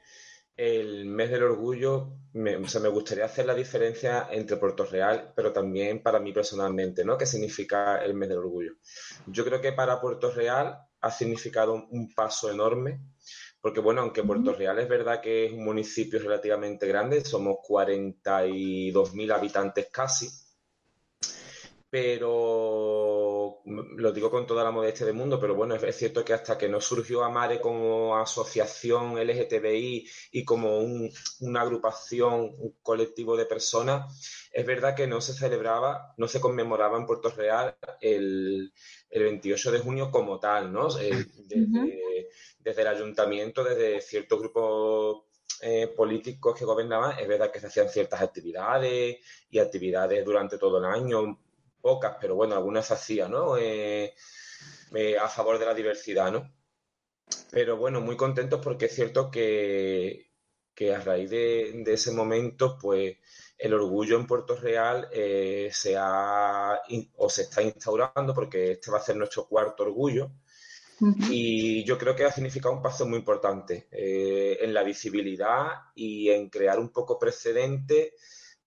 el 0.55 1.05
mes 1.05 1.31
del 1.31 1.43
orgullo, 1.43 2.13
me, 2.33 2.55
o 2.55 2.67
sea, 2.67 2.81
me 2.81 2.89
gustaría 2.89 3.25
hacer 3.25 3.45
la 3.45 3.53
diferencia 3.53 4.27
entre 4.31 4.57
Puerto 4.57 4.85
Real, 4.85 5.33
pero 5.35 5.51
también 5.51 6.01
para 6.01 6.19
mí 6.19 6.31
personalmente, 6.31 7.03
¿no? 7.03 7.17
¿Qué 7.17 7.25
significa 7.25 8.03
el 8.03 8.13
mes 8.13 8.29
del 8.29 8.39
orgullo? 8.39 8.73
Yo 9.27 9.43
creo 9.43 9.59
que 9.59 9.73
para 9.73 9.99
Puerto 9.99 10.31
Real 10.31 10.77
ha 11.01 11.11
significado 11.11 11.73
un 11.73 12.13
paso 12.13 12.49
enorme, 12.49 13.01
porque 13.59 13.79
bueno, 13.79 14.01
aunque 14.01 14.23
Puerto 14.23 14.53
Real 14.53 14.79
es 14.79 14.87
verdad 14.87 15.21
que 15.21 15.45
es 15.45 15.53
un 15.53 15.63
municipio 15.63 16.19
relativamente 16.19 16.87
grande, 16.87 17.23
somos 17.23 17.57
42.000 17.67 19.33
habitantes 19.33 19.89
casi, 19.91 20.29
pero 21.89 23.20
lo 23.65 24.11
digo 24.11 24.29
con 24.29 24.45
toda 24.45 24.63
la 24.63 24.71
modestia 24.71 25.05
del 25.05 25.15
mundo, 25.15 25.39
pero 25.39 25.55
bueno, 25.55 25.75
es, 25.75 25.95
cierto 25.95 26.23
que 26.23 26.33
hasta 26.33 26.57
que 26.57 26.69
no 26.69 26.81
surgió 26.81 27.23
Amare 27.23 27.59
como 27.61 28.17
asociación 28.17 29.19
LGTBI 29.19 30.07
y 30.31 30.43
como 30.45 30.79
una 30.79 31.61
agrupación, 31.61 32.51
un 32.57 32.75
colectivo 32.81 33.37
de 33.37 33.45
personas, 33.45 34.49
es 34.51 34.65
verdad 34.65 34.95
que 34.95 35.07
no 35.07 35.21
se 35.21 35.33
celebraba, 35.33 36.13
no 36.17 36.27
se 36.27 36.41
conmemoraba 36.41 36.97
en 36.97 37.05
Puerto 37.05 37.29
Real 37.29 37.75
el, 37.99 38.71
28 39.09 39.71
de 39.71 39.79
junio 39.79 40.11
como 40.11 40.39
tal, 40.39 40.71
¿no? 40.71 40.89
desde, 40.89 42.81
el 42.81 42.87
ayuntamiento, 42.87 43.63
desde 43.63 44.01
ciertos 44.01 44.39
grupos 44.39 45.23
eh, 45.61 45.87
políticos 45.87 46.57
que 46.57 46.65
gobernaban, 46.65 47.19
es 47.19 47.27
verdad 47.27 47.51
que 47.51 47.59
se 47.59 47.67
hacían 47.67 47.89
ciertas 47.89 48.21
actividades 48.21 49.17
y 49.49 49.59
actividades 49.59 50.25
durante 50.25 50.57
todo 50.57 50.79
el 50.79 50.85
año, 50.85 51.37
pocas, 51.81 52.15
pero 52.19 52.35
bueno, 52.35 52.55
algunas 52.55 52.91
hacían, 52.91 53.31
¿no? 53.31 53.57
Eh, 53.57 54.13
eh, 54.93 55.17
a 55.17 55.27
favor 55.27 55.59
de 55.59 55.65
la 55.65 55.73
diversidad, 55.73 56.31
¿no? 56.31 56.51
Pero 57.51 57.77
bueno, 57.77 58.01
muy 58.01 58.15
contentos 58.15 58.61
porque 58.63 58.85
es 58.85 58.95
cierto 58.95 59.29
que, 59.31 60.29
a 60.93 60.99
raíz 60.99 61.29
de, 61.29 61.83
ese 61.85 62.11
momento, 62.11 62.77
pues 62.79 63.17
el 63.57 63.73
orgullo 63.73 64.17
en 64.17 64.25
Puerto 64.25 64.55
Real 64.55 65.07
eh, 65.11 65.69
se 65.71 65.95
ha 65.97 66.81
o 67.17 67.29
se 67.29 67.43
está 67.43 67.61
instaurando 67.61 68.33
porque 68.33 68.71
este 68.71 68.89
va 68.89 68.97
a 68.97 69.01
ser 69.01 69.15
nuestro 69.15 69.47
cuarto 69.47 69.83
orgullo. 69.83 70.31
Y 71.31 71.83
yo 71.83 71.97
creo 71.97 72.15
que 72.15 72.25
ha 72.25 72.31
significado 72.31 72.75
un 72.75 72.81
paso 72.81 73.07
muy 73.07 73.17
importante 73.17 73.87
en 73.91 74.71
la 74.71 74.83
visibilidad 74.83 75.67
y 75.95 76.29
en 76.29 76.47
crear 76.49 76.77
un 76.77 76.89
poco 76.89 77.17
precedente 77.17 78.13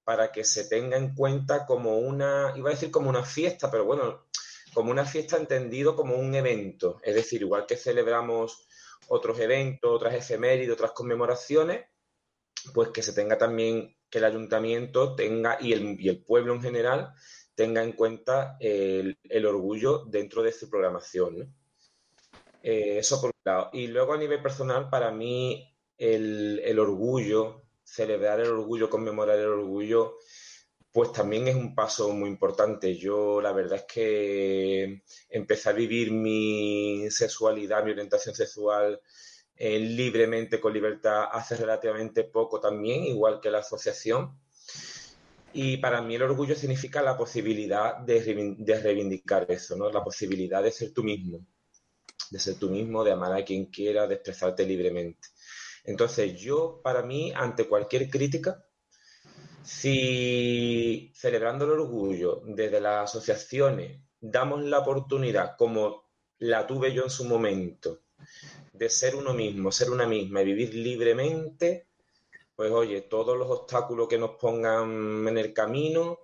para 0.04 0.30
que 0.30 0.44
se 0.44 0.66
tenga 0.66 0.96
en 0.96 1.14
cuenta 1.14 1.66
como 1.66 1.98
una, 1.98 2.52
iba 2.56 2.70
a 2.70 2.74
decir 2.74 2.90
como 2.90 3.08
una 3.08 3.24
fiesta, 3.24 3.70
pero 3.70 3.84
bueno, 3.84 4.26
como 4.74 4.90
una 4.90 5.04
fiesta 5.04 5.36
entendido 5.36 5.96
como 5.96 6.16
un 6.16 6.34
evento. 6.34 7.00
Es 7.02 7.14
decir, 7.14 7.40
igual 7.40 7.64
que 7.66 7.76
celebramos 7.76 8.66
otros 9.08 9.38
eventos, 9.40 9.90
otras 9.90 10.14
efemérides, 10.14 10.74
otras 10.74 10.92
conmemoraciones, 10.92 11.86
pues 12.72 12.90
que 12.90 13.02
se 13.02 13.12
tenga 13.12 13.38
también, 13.38 13.96
que 14.10 14.18
el 14.18 14.24
ayuntamiento 14.24 15.14
tenga 15.14 15.58
y 15.60 15.72
el, 15.72 16.00
y 16.00 16.08
el 16.08 16.22
pueblo 16.22 16.54
en 16.54 16.62
general 16.62 17.12
tenga 17.54 17.82
en 17.82 17.92
cuenta 17.92 18.56
el, 18.60 19.16
orgullo 19.46 20.04
dentro 20.06 20.42
de 20.42 20.52
su 20.52 20.68
programación. 20.68 21.54
Eh, 22.62 22.98
eso 22.98 23.20
por 23.20 23.30
un 23.30 23.40
lado. 23.44 23.70
Y 23.72 23.86
luego 23.86 24.14
a 24.14 24.18
nivel 24.18 24.42
personal, 24.42 24.88
para 24.88 25.10
mí 25.10 25.76
el, 25.96 26.60
el 26.64 26.78
orgullo, 26.78 27.63
celebrar 27.84 28.40
el 28.40 28.48
orgullo, 28.48 28.90
conmemorar 28.90 29.38
el 29.38 29.46
orgullo, 29.46 30.16
pues 30.92 31.12
también 31.12 31.48
es 31.48 31.54
un 31.56 31.74
paso 31.74 32.10
muy 32.10 32.30
importante. 32.30 32.96
Yo 32.96 33.40
la 33.40 33.52
verdad 33.52 33.80
es 33.80 33.84
que 33.92 35.02
empecé 35.28 35.68
a 35.68 35.72
vivir 35.72 36.12
mi 36.12 37.06
sexualidad, 37.10 37.84
mi 37.84 37.92
orientación 37.92 38.34
sexual 38.34 39.00
eh, 39.56 39.78
libremente, 39.78 40.60
con 40.60 40.72
libertad, 40.72 41.24
hace 41.30 41.56
relativamente 41.56 42.24
poco 42.24 42.60
también, 42.60 43.04
igual 43.04 43.40
que 43.40 43.50
la 43.50 43.58
asociación. 43.58 44.38
Y 45.52 45.76
para 45.76 46.02
mí 46.02 46.16
el 46.16 46.22
orgullo 46.22 46.56
significa 46.56 47.00
la 47.00 47.16
posibilidad 47.16 47.98
de, 47.98 48.20
reivindicar 48.82 49.46
eso, 49.50 49.76
¿no? 49.76 49.90
La 49.90 50.02
posibilidad 50.02 50.62
de 50.62 50.72
ser 50.72 50.92
tú 50.92 51.04
mismo, 51.04 51.46
de 52.30 52.38
ser 52.40 52.56
tú 52.56 52.70
mismo, 52.70 53.04
de 53.04 53.12
amar 53.12 53.32
a 53.32 53.44
quien 53.44 53.66
quiera, 53.66 54.08
de 54.08 54.16
expresarte 54.16 54.66
libremente. 54.66 55.28
Entonces 55.84 56.40
yo, 56.40 56.80
para 56.82 57.02
mí, 57.02 57.32
ante 57.34 57.68
cualquier 57.68 58.08
crítica, 58.08 58.64
si 59.62 61.12
celebrando 61.14 61.64
el 61.64 61.72
orgullo 61.72 62.42
desde 62.44 62.80
las 62.80 63.10
asociaciones 63.10 64.00
damos 64.20 64.62
la 64.62 64.78
oportunidad, 64.78 65.56
como 65.56 66.04
la 66.38 66.66
tuve 66.66 66.92
yo 66.92 67.04
en 67.04 67.10
su 67.10 67.24
momento, 67.24 68.00
de 68.72 68.88
ser 68.88 69.14
uno 69.14 69.34
mismo, 69.34 69.70
ser 69.70 69.90
una 69.90 70.06
misma 70.06 70.42
y 70.42 70.46
vivir 70.46 70.74
libremente, 70.74 71.88
pues 72.56 72.70
oye, 72.70 73.02
todos 73.02 73.36
los 73.36 73.50
obstáculos 73.50 74.08
que 74.08 74.18
nos 74.18 74.32
pongan 74.36 75.28
en 75.28 75.38
el 75.38 75.52
camino 75.52 76.20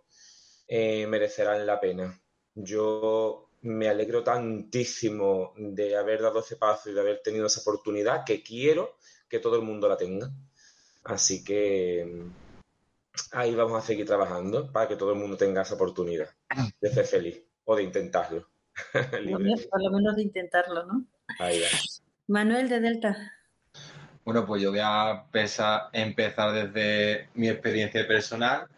eh, 0.67 1.07
merecerán 1.07 1.67
la 1.67 1.81
pena. 1.81 2.19
Yo 2.55 3.51
me 3.63 3.89
alegro 3.89 4.23
tantísimo 4.25 5.53
de 5.57 5.97
haber 5.97 6.23
dado 6.23 6.41
ese 6.41 6.57
paso 6.57 6.91
y 6.91 6.95
de 6.95 7.01
haber 7.01 7.21
tenido 7.23 7.47
esa 7.47 7.61
oportunidad 7.61 8.25
que 8.25 8.43
quiero 8.43 8.97
que 9.31 9.39
todo 9.39 9.57
el 9.57 9.63
mundo 9.63 9.89
la 9.89 9.97
tenga. 9.97 10.31
Así 11.05 11.43
que 11.43 12.05
mm, 12.05 12.51
ahí 13.33 13.55
vamos 13.55 13.83
a 13.83 13.87
seguir 13.87 14.05
trabajando 14.05 14.71
para 14.71 14.89
que 14.89 14.97
todo 14.97 15.13
el 15.13 15.19
mundo 15.19 15.37
tenga 15.37 15.63
esa 15.63 15.77
oportunidad 15.77 16.29
de 16.81 16.91
ser 16.91 17.07
feliz 17.07 17.43
o 17.65 17.77
de 17.77 17.85
intentarlo. 17.85 18.47
por 19.71 19.83
lo 19.83 19.91
menos 19.91 20.17
de 20.17 20.23
intentarlo, 20.23 20.85
¿no? 20.85 21.07
Ahí 21.39 21.61
va. 21.61 21.69
Manuel 22.27 22.69
de 22.69 22.81
Delta. 22.81 23.33
Bueno, 24.25 24.47
pues 24.47 24.63
yo 24.63 24.71
voy 24.71 24.81
a 24.83 25.25
empezar 25.93 26.53
desde 26.53 27.29
mi 27.35 27.49
experiencia 27.49 28.07
personal. 28.07 28.69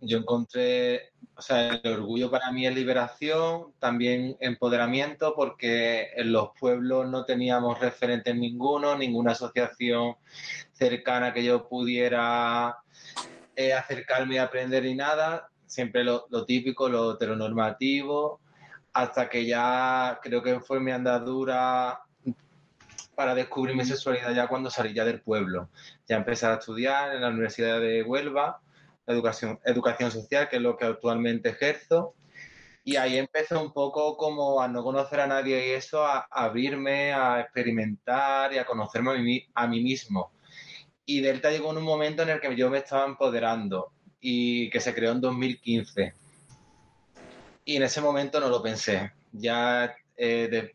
yo 0.00 0.18
encontré, 0.18 1.09
o 1.40 1.42
sea, 1.42 1.80
el 1.82 1.92
orgullo 1.94 2.30
para 2.30 2.52
mí 2.52 2.66
es 2.66 2.74
liberación, 2.74 3.72
también 3.78 4.36
empoderamiento, 4.40 5.34
porque 5.34 6.10
en 6.14 6.32
los 6.32 6.50
pueblos 6.60 7.08
no 7.08 7.24
teníamos 7.24 7.80
referentes 7.80 8.36
ninguno, 8.36 8.94
ninguna 8.94 9.32
asociación 9.32 10.16
cercana 10.72 11.32
que 11.32 11.42
yo 11.42 11.66
pudiera 11.66 12.76
eh, 13.56 13.72
acercarme 13.72 14.38
a 14.38 14.44
aprender 14.44 14.84
y 14.84 14.94
nada. 14.94 15.48
Siempre 15.64 16.04
lo, 16.04 16.26
lo 16.28 16.44
típico, 16.44 16.90
lo 16.90 17.14
heteronormativo, 17.14 18.38
hasta 18.92 19.30
que 19.30 19.46
ya 19.46 20.20
creo 20.22 20.42
que 20.42 20.60
fue 20.60 20.78
mi 20.78 20.90
andadura 20.90 22.02
para 23.14 23.34
descubrir 23.34 23.74
mi 23.74 23.86
sexualidad 23.86 24.34
ya 24.34 24.46
cuando 24.46 24.68
salí 24.68 24.92
ya 24.92 25.06
del 25.06 25.22
pueblo. 25.22 25.70
Ya 26.06 26.16
empecé 26.16 26.44
a 26.44 26.54
estudiar 26.56 27.14
en 27.14 27.22
la 27.22 27.28
Universidad 27.28 27.80
de 27.80 28.02
Huelva, 28.02 28.60
educación, 29.06 29.58
educación 29.64 30.10
social, 30.10 30.48
que 30.48 30.56
es 30.56 30.62
lo 30.62 30.76
que 30.76 30.86
actualmente 30.86 31.50
ejerzo. 31.50 32.14
Y 32.82 32.96
ahí 32.96 33.18
empecé 33.18 33.56
un 33.56 33.72
poco 33.72 34.16
como 34.16 34.60
a 34.60 34.68
no 34.68 34.82
conocer 34.82 35.20
a 35.20 35.26
nadie 35.26 35.68
y 35.68 35.70
eso, 35.72 36.04
a, 36.04 36.26
abrirme, 36.30 37.12
a 37.12 37.40
experimentar 37.40 38.52
y 38.52 38.58
a 38.58 38.64
conocerme 38.64 39.46
a 39.54 39.66
mí, 39.66 39.82
mismo. 39.82 40.32
Y 41.04 41.20
Delta 41.20 41.50
llegó 41.50 41.72
en 41.72 41.78
un 41.78 41.84
momento 41.84 42.22
en 42.22 42.30
el 42.30 42.40
que 42.40 42.54
yo 42.56 42.70
me 42.70 42.78
estaba 42.78 43.04
empoderando 43.04 43.92
y 44.20 44.70
que 44.70 44.80
se 44.80 44.94
creó 44.94 45.12
en 45.12 45.20
2015. 45.20 46.14
Y 47.64 47.76
en 47.76 47.82
ese 47.82 48.00
momento 48.00 48.40
no 48.40 48.48
lo 48.48 48.62
pensé. 48.62 49.12
Ya 49.32 49.94
eh, 50.22 50.72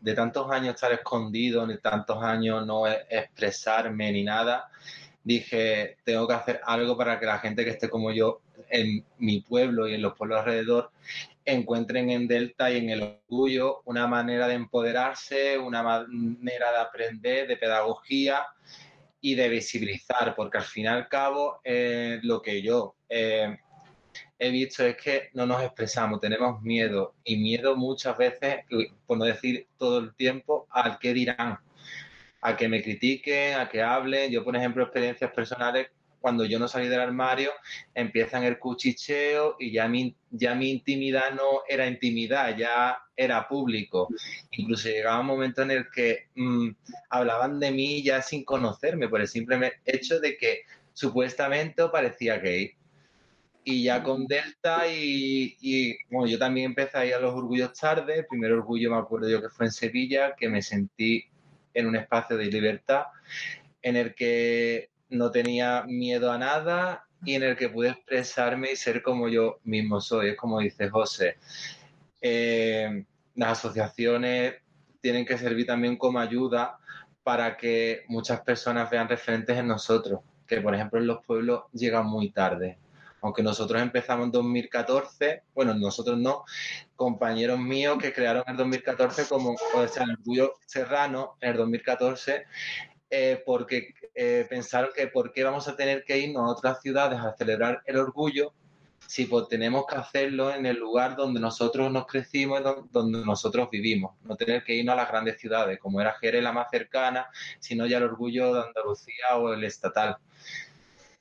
de, 0.00 0.14
tantos 0.14 0.50
años 0.50 0.74
estar 0.74 0.92
escondido, 0.92 1.66
de 1.66 1.78
tantos 1.78 2.22
años 2.22 2.66
no 2.66 2.86
e, 2.86 3.06
expresarme 3.08 4.12
ni 4.12 4.24
nada, 4.24 4.68
dije, 5.24 5.96
tengo 6.04 6.28
que 6.28 6.34
hacer 6.34 6.60
algo 6.64 6.96
para 6.96 7.18
que 7.18 7.26
la 7.26 7.38
gente 7.38 7.64
que 7.64 7.70
esté 7.70 7.88
como 7.88 8.12
yo 8.12 8.42
en 8.68 9.04
mi 9.18 9.40
pueblo 9.40 9.88
y 9.88 9.94
en 9.94 10.02
los 10.02 10.14
pueblos 10.14 10.40
alrededor 10.40 10.90
encuentren 11.44 12.10
en 12.10 12.28
Delta 12.28 12.70
y 12.70 12.78
en 12.78 12.90
el 12.90 13.02
orgullo 13.02 13.82
una 13.84 14.06
manera 14.06 14.46
de 14.46 14.54
empoderarse, 14.54 15.58
una 15.58 15.82
manera 15.82 16.70
de 16.72 16.78
aprender, 16.78 17.48
de 17.48 17.56
pedagogía 17.56 18.46
y 19.20 19.34
de 19.34 19.48
visibilizar, 19.48 20.34
porque 20.34 20.58
al 20.58 20.64
fin 20.64 20.84
y 20.84 20.88
al 20.88 21.08
cabo 21.08 21.60
eh, 21.64 22.20
lo 22.22 22.42
que 22.42 22.62
yo 22.62 22.94
eh, 23.08 23.56
he 24.38 24.50
visto 24.50 24.84
es 24.84 24.96
que 24.96 25.30
no 25.32 25.46
nos 25.46 25.62
expresamos, 25.62 26.20
tenemos 26.20 26.60
miedo 26.62 27.14
y 27.24 27.36
miedo 27.36 27.76
muchas 27.76 28.16
veces, 28.16 28.58
por 29.06 29.18
no 29.18 29.24
decir 29.24 29.66
todo 29.78 29.98
el 29.98 30.14
tiempo, 30.14 30.66
al 30.70 30.98
que 30.98 31.14
dirán, 31.14 31.58
a 32.44 32.56
que 32.56 32.68
me 32.68 32.82
critiquen, 32.82 33.58
a 33.58 33.68
que 33.70 33.82
hablen. 33.82 34.30
Yo, 34.30 34.44
por 34.44 34.54
ejemplo, 34.54 34.82
experiencias 34.82 35.32
personales, 35.32 35.88
cuando 36.20 36.44
yo 36.44 36.58
no 36.58 36.68
salí 36.68 36.88
del 36.88 37.00
armario, 37.00 37.50
empiezan 37.94 38.44
el 38.44 38.58
cuchicheo 38.58 39.56
y 39.58 39.72
ya 39.72 39.88
mi, 39.88 40.14
ya 40.30 40.54
mi 40.54 40.70
intimidad 40.70 41.32
no 41.32 41.62
era 41.66 41.86
intimidad, 41.86 42.54
ya 42.54 42.98
era 43.16 43.48
público. 43.48 44.08
Incluso 44.50 44.90
llegaba 44.90 45.20
un 45.20 45.26
momento 45.26 45.62
en 45.62 45.70
el 45.70 45.90
que 45.90 46.28
mm, 46.34 46.68
hablaban 47.08 47.58
de 47.58 47.70
mí 47.70 48.02
ya 48.02 48.20
sin 48.20 48.44
conocerme, 48.44 49.08
por 49.08 49.22
el 49.22 49.28
simple 49.28 49.80
hecho 49.86 50.20
de 50.20 50.36
que 50.36 50.64
supuestamente 50.92 51.88
parecía 51.88 52.36
gay 52.36 52.76
y 53.64 53.84
ya 53.84 54.02
con 54.02 54.26
Delta 54.26 54.86
y, 54.86 55.96
bueno, 56.10 56.26
yo 56.26 56.38
también 56.38 56.66
empecé 56.66 56.98
a 56.98 57.06
ir 57.06 57.14
a 57.14 57.20
los 57.20 57.34
orgullos 57.34 57.72
tarde. 57.72 58.18
El 58.18 58.26
primer 58.26 58.52
orgullo 58.52 58.90
me 58.90 58.98
acuerdo 58.98 59.30
yo 59.30 59.40
que 59.40 59.48
fue 59.48 59.64
en 59.64 59.72
Sevilla, 59.72 60.34
que 60.36 60.50
me 60.50 60.60
sentí 60.60 61.24
en 61.74 61.86
un 61.86 61.96
espacio 61.96 62.36
de 62.36 62.46
libertad 62.46 63.04
en 63.82 63.96
el 63.96 64.14
que 64.14 64.90
no 65.10 65.30
tenía 65.30 65.84
miedo 65.86 66.32
a 66.32 66.38
nada 66.38 67.06
y 67.24 67.34
en 67.34 67.42
el 67.42 67.56
que 67.56 67.68
pude 67.68 67.90
expresarme 67.90 68.72
y 68.72 68.76
ser 68.76 69.02
como 69.02 69.28
yo 69.28 69.58
mismo 69.64 70.00
soy. 70.00 70.30
Es 70.30 70.36
como 70.36 70.60
dice 70.60 70.88
José. 70.88 71.36
Eh, 72.20 73.04
las 73.34 73.58
asociaciones 73.58 74.54
tienen 75.00 75.26
que 75.26 75.36
servir 75.36 75.66
también 75.66 75.96
como 75.96 76.18
ayuda 76.18 76.78
para 77.22 77.56
que 77.56 78.04
muchas 78.08 78.40
personas 78.40 78.90
vean 78.90 79.08
referentes 79.08 79.56
en 79.58 79.68
nosotros, 79.68 80.20
que 80.46 80.60
por 80.60 80.74
ejemplo 80.74 80.98
en 80.98 81.06
los 81.06 81.24
pueblos 81.24 81.64
llegan 81.72 82.06
muy 82.06 82.30
tarde 82.30 82.78
aunque 83.24 83.42
nosotros 83.42 83.80
empezamos 83.80 84.26
en 84.26 84.32
2014, 84.32 85.44
bueno, 85.54 85.72
nosotros 85.72 86.18
no, 86.18 86.44
compañeros 86.94 87.58
míos 87.58 87.96
que 87.98 88.12
crearon 88.12 88.44
en 88.46 88.54
2014 88.58 89.26
como, 89.28 89.56
el 89.74 90.10
Orgullo 90.10 90.52
Serrano 90.66 91.38
en 91.40 91.52
el 91.52 91.56
2014, 91.56 92.44
eh, 93.08 93.42
porque 93.46 93.94
eh, 94.14 94.46
pensaron 94.50 94.90
que 94.94 95.06
por 95.06 95.32
qué 95.32 95.42
vamos 95.42 95.66
a 95.68 95.74
tener 95.74 96.04
que 96.04 96.18
irnos 96.18 96.42
a 96.42 96.52
otras 96.52 96.82
ciudades 96.82 97.18
a 97.18 97.34
celebrar 97.34 97.82
el 97.86 97.96
orgullo 97.96 98.52
si 99.06 99.26
tenemos 99.48 99.86
que 99.86 99.96
hacerlo 99.96 100.54
en 100.54 100.66
el 100.66 100.76
lugar 100.76 101.16
donde 101.16 101.40
nosotros 101.40 101.90
nos 101.90 102.06
crecimos, 102.06 102.60
donde 102.90 103.24
nosotros 103.24 103.70
vivimos, 103.70 104.16
no 104.24 104.36
tener 104.36 104.64
que 104.64 104.74
irnos 104.74 104.92
a 104.92 104.96
las 104.96 105.08
grandes 105.08 105.40
ciudades, 105.40 105.78
como 105.78 105.98
era 105.98 106.12
Jerez 106.20 106.42
la 106.42 106.52
más 106.52 106.68
cercana, 106.70 107.26
sino 107.58 107.86
ya 107.86 107.96
el 107.96 108.04
orgullo 108.04 108.52
de 108.52 108.64
Andalucía 108.64 109.36
o 109.36 109.54
el 109.54 109.64
estatal. 109.64 110.18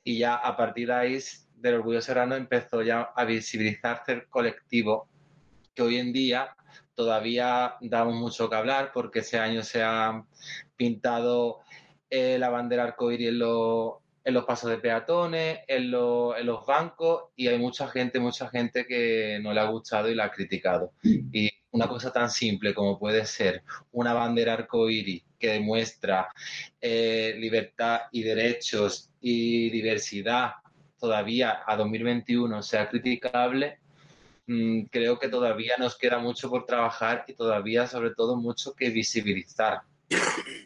Y 0.03 0.17
ya 0.17 0.36
a 0.36 0.57
partir 0.57 0.88
de 0.88 0.93
ahí 0.93 1.15
del 1.63 1.75
Orgullo 1.75 2.01
Serrano 2.01 2.36
empezó 2.36 2.84
ya 2.84 3.13
a 3.15 3.24
visibilizarse 3.24 4.12
el 4.12 4.27
colectivo, 4.27 5.08
que 5.74 5.82
hoy 5.82 5.98
en 5.98 6.12
día 6.12 6.55
todavía 6.93 7.75
damos 7.79 8.15
mucho 8.15 8.50
que 8.50 8.55
hablar 8.58 8.91
porque 8.93 9.20
ese 9.20 9.39
año 9.39 9.63
se 9.63 9.82
ha 9.82 10.25
pintado 10.75 11.62
eh, 12.10 12.38
la 12.38 12.50
bandera 12.50 12.84
arcoíris 12.84 13.29
en, 13.29 13.41
en 14.25 14.34
los 14.34 14.43
pasos 14.43 14.72
de 14.72 14.77
peatones, 14.77 15.60
en, 15.67 15.84
en, 15.84 15.91
los 16.46 16.65
bancos 16.65 17.29
y 17.38 17.48
hay 17.48 17.58
mucha 17.58 17.88
gente, 17.88 18.20
mucha 18.20 18.50
gente 18.50 18.86
que 18.86 19.39
no 19.41 19.53
le 19.53 19.62
ha 19.62 19.65
gustado 19.65 20.10
y 20.10 20.15
la 20.15 20.25
ha 20.25 20.32
criticado. 20.32 20.91
Y 21.01 21.50
una 21.72 21.88
cosa 21.88 22.12
tan 22.12 22.29
simple 22.29 22.74
como 22.74 23.00
puede 23.00 23.25
ser 23.25 23.63
una 23.93 24.13
bandera 24.13 24.53
arcoíris 24.53 25.24
que 25.39 25.53
demuestra 25.53 26.27
eh, 26.82 27.36
libertad 27.39 28.01
y 28.12 28.24
derechos 28.24 29.10
y 29.22 29.70
diversidad 29.70 30.55
todavía 31.03 31.63
a 31.67 31.75
2021 31.75 32.63
sea 32.63 32.88
criticable, 32.88 33.77
mm, 34.48 34.83
creo 34.83 35.19
que 35.19 35.27
todavía 35.27 35.75
nos 35.77 35.98
queda 35.98 36.17
mucho 36.17 36.50
por 36.50 36.65
trabajar 36.65 37.25
y 37.27 37.33
todavía 37.33 37.88
sobre 37.88 38.15
todo 38.15 38.38
mucho 38.38 38.74
que 38.74 38.89
visibilizar. 38.89 39.81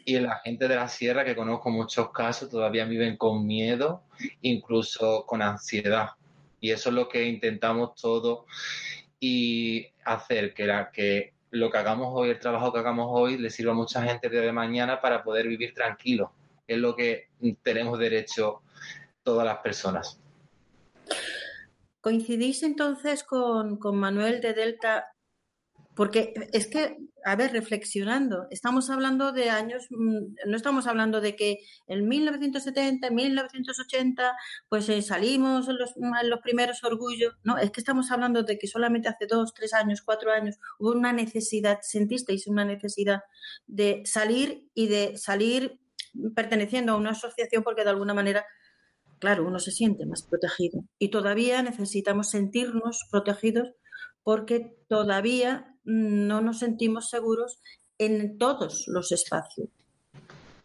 Y 0.04 0.16
la 0.20 0.38
gente 0.44 0.68
de 0.68 0.76
la 0.76 0.86
sierra, 0.86 1.24
que 1.24 1.34
conozco 1.34 1.70
muchos 1.70 2.12
casos, 2.12 2.48
todavía 2.48 2.84
viven 2.84 3.16
con 3.16 3.48
miedo, 3.48 4.04
incluso 4.42 5.26
con 5.26 5.42
ansiedad. 5.42 6.10
Y 6.60 6.70
eso 6.70 6.90
es 6.90 6.94
lo 6.94 7.08
que 7.08 7.24
intentamos 7.24 7.96
todos 8.00 8.44
y 9.18 9.88
hacer 10.04 10.54
que, 10.54 10.66
la, 10.66 10.92
que 10.92 11.32
lo 11.50 11.68
que 11.68 11.78
hagamos 11.78 12.10
hoy, 12.12 12.30
el 12.30 12.38
trabajo 12.38 12.72
que 12.72 12.78
hagamos 12.78 13.08
hoy, 13.10 13.38
le 13.38 13.50
sirva 13.50 13.72
a 13.72 13.74
mucha 13.74 14.04
gente 14.04 14.28
de 14.28 14.52
mañana 14.52 15.00
para 15.00 15.24
poder 15.24 15.48
vivir 15.48 15.74
tranquilo. 15.74 16.30
Es 16.68 16.78
lo 16.78 16.94
que 16.94 17.26
tenemos 17.64 17.98
derecho 17.98 18.62
todas 19.24 19.44
las 19.44 19.58
personas. 19.58 20.20
¿Coincidís 22.00 22.62
entonces 22.62 23.24
con, 23.24 23.78
Manuel 23.94 24.40
de 24.40 24.54
Delta 24.54 25.06
porque 25.94 26.32
es 26.52 26.68
que, 26.68 26.96
a 27.24 27.34
ver, 27.34 27.50
reflexionando, 27.52 28.46
estamos 28.50 28.88
hablando 28.88 29.32
de 29.32 29.50
años, 29.50 29.88
mm, 29.90 30.46
no 30.46 30.56
estamos 30.56 30.86
hablando 30.86 31.20
de 31.20 31.34
que 31.34 31.58
en 31.88 32.06
1970, 32.06 33.08
en 33.08 33.14
1980, 33.16 34.36
pues 34.68 34.88
eh, 34.90 35.02
salimos 35.02 35.68
en 35.68 35.76
los, 35.76 35.96
en 35.96 36.30
los, 36.30 36.40
primeros 36.40 36.84
orgullos, 36.84 37.34
no, 37.42 37.58
es 37.58 37.72
que 37.72 37.80
estamos 37.80 38.12
hablando 38.12 38.44
de 38.44 38.60
que 38.60 38.68
solamente 38.68 39.08
hace 39.08 39.26
dos, 39.26 39.52
tres 39.54 39.74
años, 39.74 40.02
cuatro 40.02 40.30
años 40.30 40.60
hubo 40.78 40.92
una 40.92 41.12
necesidad, 41.12 41.80
sentisteis 41.82 42.46
una 42.46 42.64
necesidad 42.64 43.22
de 43.66 44.02
salir 44.04 44.68
y 44.74 44.86
de 44.86 45.16
salir 45.16 45.80
perteneciendo 46.34 46.92
a 46.92 46.96
una 46.96 47.10
asociación 47.10 47.62
porque 47.64 47.84
de 47.84 47.90
alguna 47.90 48.14
manera 48.14 48.46
claro, 49.18 49.46
uno 49.46 49.58
se 49.58 49.70
siente 49.70 50.06
más 50.06 50.22
protegido. 50.22 50.84
Y 50.98 51.10
todavía 51.10 51.62
necesitamos 51.62 52.30
sentirnos 52.30 53.06
protegidos 53.10 53.70
porque 54.22 54.76
todavía 54.88 55.74
no 55.84 56.40
nos 56.40 56.58
sentimos 56.58 57.08
seguros 57.08 57.60
en 57.98 58.38
todos 58.38 58.84
los 58.88 59.10
espacios. 59.12 59.68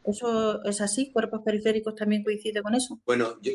¿Eso 0.05 0.63
es 0.65 0.81
así? 0.81 1.11
¿Cuerpos 1.11 1.41
periféricos 1.45 1.95
también 1.95 2.23
coincide 2.23 2.61
con 2.61 2.75
eso? 2.75 2.99
Bueno, 3.05 3.37
yo, 3.41 3.53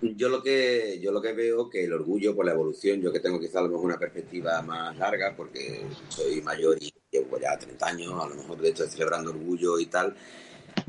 yo 0.00 0.28
lo 0.28 0.42
que 0.42 0.98
yo 1.00 1.12
lo 1.12 1.22
que 1.22 1.32
veo 1.32 1.70
que 1.70 1.84
el 1.84 1.92
orgullo 1.92 2.34
por 2.34 2.44
la 2.44 2.52
evolución, 2.52 3.00
yo 3.00 3.12
que 3.12 3.20
tengo 3.20 3.38
quizá 3.38 3.60
a 3.60 3.62
lo 3.62 3.68
mejor 3.68 3.84
una 3.84 3.98
perspectiva 3.98 4.60
más 4.62 4.96
larga, 4.96 5.34
porque 5.36 5.86
soy 6.08 6.42
mayor 6.42 6.76
y 6.80 6.92
llevo 7.10 7.38
ya 7.38 7.56
30 7.56 7.86
años, 7.86 8.12
a 8.20 8.28
lo 8.28 8.34
mejor 8.34 8.60
de 8.60 8.70
hecho 8.70 8.86
celebrando 8.88 9.30
orgullo 9.30 9.78
y 9.78 9.86
tal, 9.86 10.16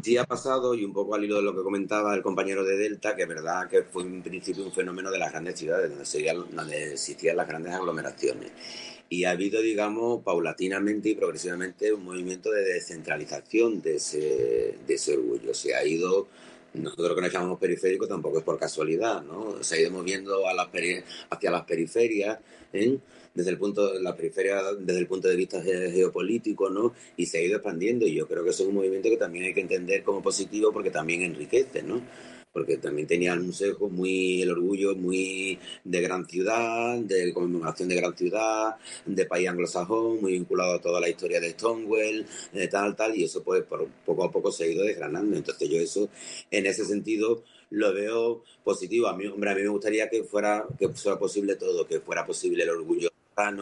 sí 0.05 0.17
ha 0.17 0.23
pasado, 0.23 0.75
y 0.75 0.85
un 0.85 0.93
poco 0.93 1.15
al 1.15 1.23
hilo 1.23 1.37
de 1.37 1.41
lo 1.41 1.55
que 1.55 1.63
comentaba 1.63 2.13
el 2.13 2.21
compañero 2.21 2.63
de 2.63 2.77
Delta, 2.77 3.15
que 3.15 3.23
es 3.23 3.27
verdad 3.27 3.67
que 3.67 3.81
fue 3.81 4.03
en 4.03 4.21
principio 4.21 4.63
un 4.63 4.71
fenómeno 4.71 5.09
de 5.09 5.17
las 5.17 5.31
grandes 5.31 5.57
ciudades, 5.57 5.89
donde, 5.89 6.55
donde 6.55 6.93
existían 6.93 7.35
las 7.37 7.47
grandes 7.47 7.73
aglomeraciones. 7.73 8.51
Y 9.09 9.23
ha 9.23 9.31
habido, 9.31 9.61
digamos, 9.61 10.23
paulatinamente 10.23 11.09
y 11.09 11.15
progresivamente 11.15 11.91
un 11.91 12.03
movimiento 12.03 12.51
de 12.51 12.65
descentralización 12.65 13.81
de 13.81 13.95
ese, 13.95 15.13
orgullo. 15.17 15.55
Se 15.55 15.73
ha 15.73 15.83
ido 15.83 16.27
nosotros 16.75 17.15
que 17.15 17.21
nos 17.21 17.33
llamamos 17.33 17.57
periféricos 17.57 18.07
tampoco 18.07 18.37
es 18.37 18.43
por 18.43 18.59
casualidad, 18.59 19.23
¿no? 19.23 19.63
Se 19.63 19.75
ha 19.75 19.79
ido 19.79 19.89
moviendo 19.89 20.47
a 20.47 20.53
las 20.53 20.67
hacia 21.31 21.49
las 21.49 21.63
periferias, 21.63 22.37
¿eh? 22.73 22.99
Desde 23.35 23.51
el 23.51 23.57
punto 23.59 23.93
de 23.93 24.01
la 24.01 24.15
periferia, 24.15 24.63
desde 24.79 24.99
el 24.99 25.07
punto 25.07 25.27
de 25.27 25.35
vista 25.35 25.61
geopolítico, 25.61 26.69
¿no? 26.69 26.93
Y 27.17 27.27
se 27.27 27.37
ha 27.37 27.41
ido 27.41 27.57
expandiendo 27.57 28.07
y 28.07 28.15
yo 28.15 28.27
creo 28.27 28.43
que 28.43 28.49
eso 28.49 28.63
es 28.63 28.69
un 28.69 28.75
movimiento 28.75 29.09
que 29.09 29.17
también 29.17 29.45
hay 29.45 29.53
que 29.53 29.61
entender 29.61 30.03
como 30.03 30.23
positivo 30.23 30.71
porque 30.71 30.89
también 30.89 31.21
enriquece, 31.21 31.83
¿no? 31.83 32.01
porque 32.55 32.77
también 32.77 33.05
tenían 33.05 33.41
un 33.41 33.51
sesgo 33.51 33.89
muy, 33.89 34.41
el 34.41 34.49
orgullo 34.49 34.95
muy 34.95 35.59
de 35.83 35.99
gran 35.99 36.25
ciudad, 36.25 36.97
de 36.99 37.33
conmemoración 37.33 37.89
de 37.89 37.95
gran 37.95 38.15
ciudad, 38.15 38.77
de 39.05 39.25
país 39.25 39.49
anglosajón, 39.49 40.21
muy 40.21 40.31
vinculado 40.31 40.75
a 40.75 40.81
toda 40.81 41.01
la 41.01 41.09
historia 41.09 41.41
de 41.41 41.49
Stonewall, 41.49 42.25
de 42.53 42.67
tal, 42.69 42.95
tal, 42.95 43.13
y 43.13 43.25
eso 43.25 43.43
pues 43.43 43.61
por, 43.63 43.85
poco 44.05 44.23
a 44.23 44.31
poco 44.31 44.53
se 44.53 44.63
ha 44.63 44.67
ido 44.67 44.85
desgranando. 44.85 45.35
Entonces 45.35 45.67
yo 45.67 45.77
eso, 45.81 46.07
en 46.49 46.65
ese 46.65 46.85
sentido, 46.85 47.43
lo 47.71 47.93
veo 47.93 48.43
positivo. 48.63 49.07
A 49.07 49.17
mí, 49.17 49.27
hombre, 49.27 49.49
a 49.51 49.55
mí 49.55 49.61
me 49.61 49.67
gustaría 49.67 50.09
que 50.09 50.23
fuera, 50.23 50.65
que 50.79 50.87
fuera 50.87 51.19
posible 51.19 51.57
todo, 51.57 51.85
que 51.85 51.99
fuera 51.99 52.25
posible 52.25 52.63
el 52.63 52.69
orgullo 52.69 53.09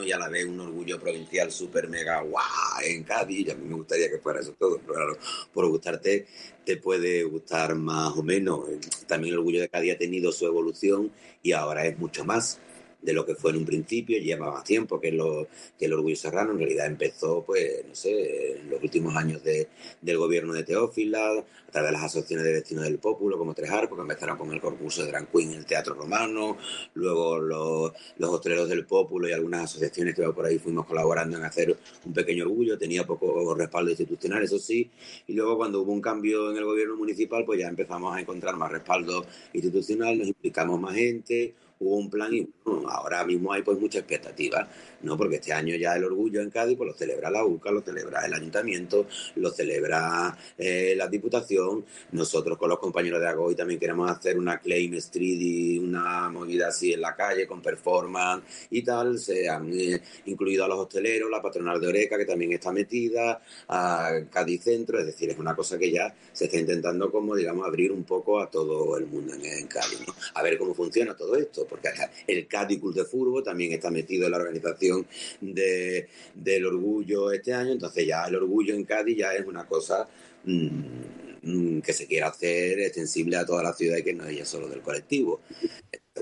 y 0.06 0.12
a 0.12 0.20
la 0.20 0.30
vez 0.30 0.46
un 0.46 0.60
orgullo 0.60 1.00
provincial 1.00 1.52
súper 1.52 1.88
mega 1.88 2.22
guau 2.22 2.44
en 2.86 3.04
Cádiz, 3.04 3.50
a 3.50 3.56
mí 3.56 3.68
me 3.68 3.74
gustaría 3.74 4.08
que 4.08 4.20
fuera 4.20 4.40
eso 4.40 4.54
todo, 4.54 4.78
claro, 4.78 5.18
por 5.52 5.68
gustarte 5.68 6.28
te 6.64 6.78
puede 6.78 7.24
gustar 7.24 7.74
más 7.74 8.16
o 8.16 8.22
menos. 8.22 8.70
También 9.08 9.34
el 9.34 9.40
orgullo 9.40 9.62
de 9.62 9.70
Cádiz 9.70 9.96
ha 9.96 9.98
tenido 9.98 10.32
su 10.32 10.46
evolución 10.46 11.12
y 11.42 11.54
ahora 11.54 11.88
es 11.88 11.98
mucho 11.98 12.24
más 12.24 12.60
de 13.04 13.14
lo 13.14 13.26
que 13.26 13.36
fue 13.36 13.52
en 13.52 13.58
un 13.58 13.66
principio, 13.66 14.18
lleva 14.18 14.50
más 14.50 14.64
tiempo 14.64 15.00
que, 15.00 15.10
el 15.10 15.94
Orgullo 15.94 16.16
Serrano, 16.16 16.54
en 16.54 16.60
realidad 16.60 16.88
empezó, 16.88 17.44
pues, 17.46 17.86
no 17.88 17.94
sé, 17.94 18.62
en 18.62 18.70
los 18.70 18.82
últimos 18.82 19.16
años 19.16 19.44
de, 19.44 19.68
del 20.02 20.18
gobierno 20.18 20.54
de 20.54 20.64
Teófila, 20.64 21.40
a 21.40 21.72
través 21.72 21.90
de 21.90 21.94
las 21.94 22.04
asociaciones 22.04 22.46
de 22.46 22.54
vecinos 22.54 22.86
del 22.86 23.00
Pópulo, 23.00 23.38
como 23.38 23.54
Tres 23.54 23.70
Arcos, 23.72 23.98
que 23.98 24.02
empezaron 24.04 24.38
con 24.38 24.54
el 24.54 24.62
concurso 24.62 25.04
de 25.04 25.10
Drag 25.10 25.30
Queen 25.30 25.52
en 25.52 25.58
el 25.60 25.66
Teatro 25.66 25.96
Romano, 25.96 26.58
luego 26.94 27.40
los, 27.40 27.92
los 28.18 28.30
hosteleros 28.30 28.70
del 28.70 28.86
Pópulo 28.86 29.28
y 29.28 29.34
algunas 29.34 29.66
asociaciones 29.66 30.16
que 30.16 30.24
por 30.30 30.46
ahí 30.46 30.58
fuimos 30.58 30.86
colaborando 30.86 31.38
en 31.38 31.44
hacer 31.44 31.76
un 32.06 32.14
pequeño 32.14 32.46
orgullo, 32.46 32.78
tenía 32.78 33.06
poco 33.06 33.54
respaldo 33.54 33.90
institucional, 33.90 34.44
eso 34.44 34.60
sí, 34.60 34.90
y 35.28 35.34
luego 35.34 35.58
cuando 35.58 35.82
hubo 35.82 35.92
un 35.92 36.02
cambio 36.02 36.52
en 36.52 36.58
el 36.58 36.64
gobierno 36.64 36.96
municipal, 36.96 37.44
pues 37.44 37.60
ya 37.60 37.68
empezamos 37.68 38.16
a 38.16 38.22
encontrar 38.22 38.56
más 38.56 38.72
respaldo 38.72 39.26
institucional, 39.52 40.18
nos 40.18 40.28
implicamos 40.28 40.80
más 40.80 40.96
gente, 40.96 41.54
hubo 41.84 41.98
un 41.98 42.10
plan 42.10 42.34
y 42.34 42.48
ahora 42.90 43.26
mismo 43.26 43.52
hay 43.52 43.62
pues 43.62 43.78
mucha 43.80 44.00
expectativa, 44.00 44.68
¿no? 45.02 45.18
Porque 45.18 45.36
este 45.36 45.54
año 45.54 45.76
ya 45.76 45.96
el 45.96 46.06
orgullo 46.06 46.42
en 46.42 46.50
Cádiz 46.50 46.78
pues 46.78 46.88
lo 46.92 46.98
celebra 46.98 47.30
la 47.30 47.46
UCA, 47.46 47.72
lo 47.72 47.82
celebra 47.82 48.26
el 48.26 48.34
ayuntamiento, 48.34 49.06
lo 49.36 49.52
celebra 49.52 50.38
eh, 50.58 50.94
la 50.96 51.08
diputación. 51.08 51.86
Nosotros 52.12 52.58
con 52.58 52.70
los 52.70 52.80
compañeros 52.80 53.20
de 53.20 53.28
Agoy 53.28 53.56
también 53.56 53.80
queremos 53.80 54.10
hacer 54.10 54.38
una 54.38 54.60
claim 54.60 54.94
street 54.96 55.40
y 55.42 55.80
una 55.80 56.30
movida 56.30 56.70
así 56.70 56.94
en 56.94 57.02
la 57.02 57.16
calle 57.16 57.46
con 57.48 57.62
performance 57.62 58.68
y 58.70 58.82
tal. 58.82 59.20
Se 59.20 59.50
han 59.50 59.72
eh, 59.74 60.02
incluido 60.26 60.66
a 60.66 60.68
los 60.68 60.80
hosteleros, 60.80 61.30
la 61.30 61.42
patronal 61.42 61.80
de 61.80 61.88
Oreca 61.88 62.18
que 62.18 62.26
también 62.26 62.54
está 62.54 62.72
metida, 62.72 63.42
a 63.68 64.12
Cádiz 64.30 64.64
Centro, 64.64 65.00
es 65.00 65.06
decir, 65.06 65.30
es 65.30 65.38
una 65.38 65.56
cosa 65.56 65.78
que 65.78 65.92
ya 65.92 66.14
se 66.32 66.46
está 66.46 66.58
intentando 66.58 67.12
como 67.12 67.36
digamos 67.36 67.66
abrir 67.68 67.92
un 67.92 68.04
poco 68.04 68.40
a 68.40 68.50
todo 68.50 68.98
el 68.98 69.06
mundo 69.06 69.34
en, 69.34 69.68
Cádiz. 69.68 70.00
A 70.34 70.44
ver 70.44 70.58
cómo 70.58 70.74
funciona 70.74 71.16
todo 71.16 71.36
esto 71.36 71.66
porque 71.74 71.90
el 72.28 72.46
Cádiz 72.46 72.80
de 72.94 73.04
Furbo 73.04 73.42
también 73.42 73.74
está 73.74 73.90
metido 73.90 74.26
en 74.26 74.32
la 74.32 74.38
organización 74.38 75.08
de, 75.42 76.08
del 76.36 76.68
orgullo 76.68 77.32
este 77.32 77.52
año, 77.52 77.72
entonces 77.72 78.06
ya 78.06 78.26
el 78.26 78.36
orgullo 78.36 78.76
en 78.76 78.84
Cádiz 78.84 79.18
ya 79.18 79.34
es 79.34 79.44
una 79.48 79.66
cosa 79.66 80.08
mm, 80.44 81.80
que 81.80 81.94
se 81.94 82.06
quiere 82.06 82.26
hacer 82.26 82.80
extensible 82.80 83.38
a 83.38 83.46
toda 83.46 83.64
la 83.64 83.74
ciudad 83.74 83.98
y 83.98 84.04
que 84.04 84.14
no 84.14 84.28
es 84.28 84.48
solo 84.48 84.68
del 84.68 84.82
colectivo. 84.82 85.42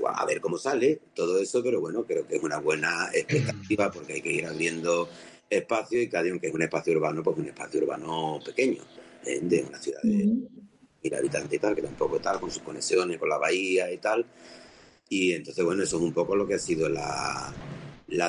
A 0.06 0.24
ver 0.24 0.40
cómo 0.40 0.56
sale 0.56 1.00
todo 1.14 1.38
eso, 1.38 1.62
pero 1.62 1.82
bueno, 1.82 2.06
creo 2.06 2.26
que 2.26 2.36
es 2.36 2.42
una 2.42 2.58
buena 2.58 3.10
expectativa 3.12 3.90
porque 3.92 4.14
hay 4.14 4.22
que 4.22 4.32
ir 4.32 4.46
abriendo 4.46 5.06
espacio 5.50 6.00
y 6.00 6.08
Cádiz, 6.08 6.32
aunque 6.32 6.46
es 6.46 6.54
un 6.54 6.62
espacio 6.62 6.94
urbano, 6.94 7.22
pues 7.22 7.36
un 7.36 7.48
espacio 7.48 7.82
urbano 7.82 8.40
pequeño, 8.42 8.82
¿eh? 9.26 9.40
de 9.42 9.64
una 9.68 9.78
ciudad 9.78 10.00
de 10.02 10.48
mil 11.02 11.14
habitantes 11.14 11.52
y 11.52 11.58
tal, 11.58 11.74
que 11.74 11.82
tampoco 11.82 12.20
tal, 12.20 12.40
con 12.40 12.50
sus 12.50 12.62
conexiones, 12.62 13.18
con 13.18 13.28
la 13.28 13.36
bahía 13.36 13.92
y 13.92 13.98
tal, 13.98 14.24
y 15.08 15.32
entonces, 15.32 15.64
bueno, 15.64 15.82
eso 15.82 15.96
es 15.96 16.02
un 16.02 16.12
poco 16.12 16.34
lo 16.36 16.46
que 16.46 16.54
ha 16.54 16.58
sido 16.58 16.88
la, 16.88 17.52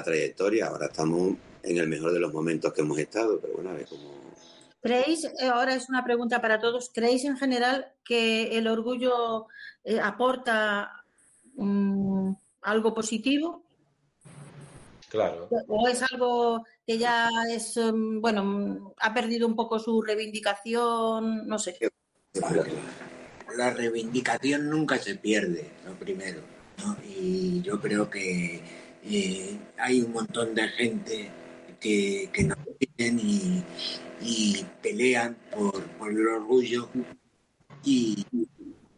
trayectoria. 0.04 0.68
Ahora 0.68 0.88
estamos 0.88 1.34
en 1.64 1.78
el 1.78 1.88
mejor 1.88 2.12
de 2.12 2.20
los 2.20 2.34
momentos 2.34 2.74
que 2.74 2.82
hemos 2.82 2.98
estado, 3.00 3.40
pero 3.40 3.54
bueno, 3.54 3.70
a 3.70 3.74
ver 3.74 3.88
cómo... 3.88 4.24
¿Creéis, 4.82 5.24
eh, 5.24 5.48
ahora 5.48 5.76
es 5.76 5.88
una 5.88 6.04
pregunta 6.04 6.42
para 6.42 6.60
todos, 6.60 6.92
¿creéis 6.94 7.24
en 7.24 7.38
general 7.38 7.94
que 8.04 8.58
el 8.58 8.68
orgullo 8.68 9.48
eh, 9.86 9.98
aporta 9.98 11.06
mm, 11.56 12.34
algo 12.64 12.94
positivo? 12.94 13.64
Claro. 15.08 15.48
¿O 15.70 15.88
es 15.88 16.02
algo 16.12 16.66
que 16.86 16.98
ya 16.98 17.30
es, 17.50 17.78
mm, 17.78 18.20
bueno, 18.20 18.94
ha 19.00 19.14
perdido 19.14 19.48
un 19.48 19.56
poco 19.56 19.80
su 19.80 20.02
reivindicación? 20.02 21.48
No 21.48 21.60
sé. 21.60 21.78
La 23.56 23.70
reivindicación 23.70 24.70
nunca 24.70 24.98
se 24.98 25.16
pierde, 25.16 25.70
lo 25.86 25.94
primero. 25.94 26.42
Y 27.08 27.62
yo 27.62 27.80
creo 27.80 28.10
que 28.10 28.62
eh, 29.06 29.58
hay 29.78 30.02
un 30.02 30.14
montón 30.14 30.56
de 30.56 30.68
gente 30.70 31.30
que, 31.80 32.30
que 32.32 32.44
nos 32.44 32.58
quieren 32.80 33.20
y, 33.20 34.66
pelean 34.82 35.38
por, 35.52 35.84
el 36.10 36.28
orgullo 36.28 36.90
y 37.84 38.26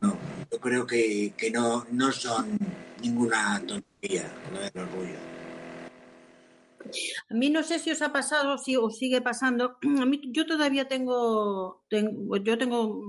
yo 0.02 0.60
creo 0.60 0.86
que, 0.86 1.34
no, 1.52 1.86
no 1.92 2.12
son 2.12 2.58
ninguna 3.02 3.62
tontería 3.66 4.32
lo 4.54 4.60
del 4.60 4.72
orgullo. 4.76 5.36
A 7.30 7.34
mí 7.34 7.50
no 7.50 7.64
sé 7.64 7.80
si 7.80 7.92
os 7.92 8.02
ha 8.02 8.14
pasado 8.14 8.58
si 8.58 8.76
os 8.76 8.98
sigue 8.98 9.22
pasando. 9.22 9.78
A 10.02 10.06
mí 10.06 10.22
yo 10.32 10.46
todavía 10.46 10.88
tengo, 10.88 11.84
tengo 11.90 12.38
yo 12.38 12.58
tengo 12.58 13.02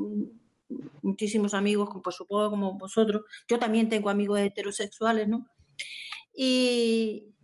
muchísimos 1.02 1.54
amigos, 1.54 1.90
pues 2.02 2.16
supongo 2.16 2.50
como 2.50 2.78
vosotros. 2.78 3.22
Yo 3.48 3.58
también 3.58 3.88
tengo 3.88 4.10
amigos 4.10 4.40
heterosexuales, 4.40 5.28
¿no? 5.28 5.46
Y, 6.34 7.34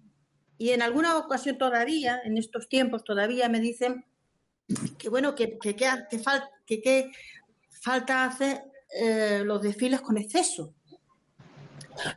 y 0.58 0.70
en 0.70 0.82
alguna 0.82 1.16
ocasión 1.16 1.58
todavía, 1.58 2.20
en 2.24 2.36
estos 2.36 2.68
tiempos 2.68 3.04
todavía 3.04 3.48
me 3.48 3.60
dicen 3.60 4.04
que 4.98 5.08
bueno, 5.08 5.34
que, 5.34 5.58
que, 5.58 5.76
que, 5.76 6.82
que 6.82 7.12
falta 7.82 8.24
hacer 8.24 8.62
eh, 8.94 9.42
los 9.44 9.62
desfiles 9.62 10.00
con 10.00 10.18
exceso. 10.18 10.74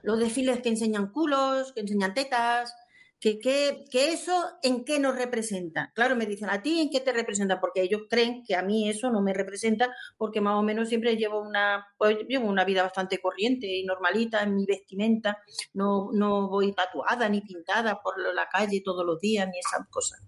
Los 0.04 0.20
desfiles 0.20 0.62
que 0.62 0.70
enseñan 0.70 1.12
culos, 1.12 1.74
que 1.74 1.82
enseñan 1.82 2.14
tetas, 2.14 2.74
que, 3.34 3.86
que, 3.90 4.14
eso 4.14 4.34
en 4.62 4.86
qué 4.86 5.00
nos 5.00 5.16
representa. 5.16 5.92
Claro, 5.96 6.16
me 6.16 6.28
dicen, 6.28 6.50
¿a 6.52 6.62
ti 6.62 6.80
en 6.80 6.90
qué 6.92 7.00
te 7.00 7.12
representa? 7.12 7.60
Porque 7.60 7.82
ellos 7.82 8.04
creen 8.08 8.44
que 8.46 8.56
a 8.56 8.62
mí 8.62 8.88
eso 8.88 9.10
no 9.10 9.22
me 9.22 9.34
representa 9.34 9.90
porque 10.18 10.42
más 10.42 10.56
o 10.56 10.62
menos 10.62 10.90
siempre 10.90 11.18
llevo 11.18 11.42
una, 11.42 11.88
pues, 11.98 12.20
llevo 12.28 12.48
una 12.48 12.64
vida 12.64 12.84
bastante 12.84 13.20
corriente 13.20 13.66
y 13.68 13.84
normalita 13.84 14.44
en 14.44 14.56
mi 14.56 14.66
vestimenta. 14.66 15.40
No, 15.74 16.10
no 16.14 16.50
voy 16.50 16.74
tatuada 16.74 17.28
ni 17.28 17.42
pintada 17.42 18.00
por 18.02 18.20
la 18.20 18.48
calle 18.48 18.82
todos 18.86 19.04
los 19.04 19.20
días 19.20 19.48
ni 19.48 19.58
esas 19.58 19.88
cosas. 19.90 20.22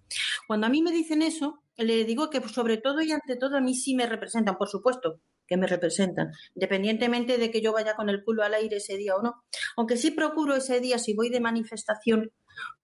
Cuando 0.47 0.65
a 0.65 0.69
mí 0.69 0.81
me 0.81 0.91
dicen 0.91 1.21
eso, 1.21 1.61
le 1.75 2.03
digo 2.03 2.31
que 2.31 2.41
sobre 2.49 2.77
todo 2.77 3.01
y 3.01 3.11
ante 3.11 3.35
todo 3.35 3.57
a 3.57 3.61
mí 3.61 3.75
sí 3.75 3.95
me 3.95 4.07
representan, 4.07 4.57
por 4.57 4.69
supuesto 4.69 5.21
que 5.47 5.55
me 5.55 5.67
representan, 5.67 6.33
independientemente 6.55 7.37
de 7.37 7.49
que 7.49 7.61
yo 7.61 7.71
vaya 7.71 7.95
con 7.95 8.09
el 8.09 8.23
culo 8.23 8.43
al 8.43 8.53
aire 8.53 8.77
ese 8.77 8.97
día 8.97 9.15
o 9.15 9.21
no. 9.21 9.43
Aunque 9.77 9.95
sí 9.95 10.11
procuro 10.11 10.55
ese 10.55 10.81
día, 10.81 10.99
si 10.99 11.13
voy 11.13 11.29
de 11.29 11.39
manifestación, 11.39 12.31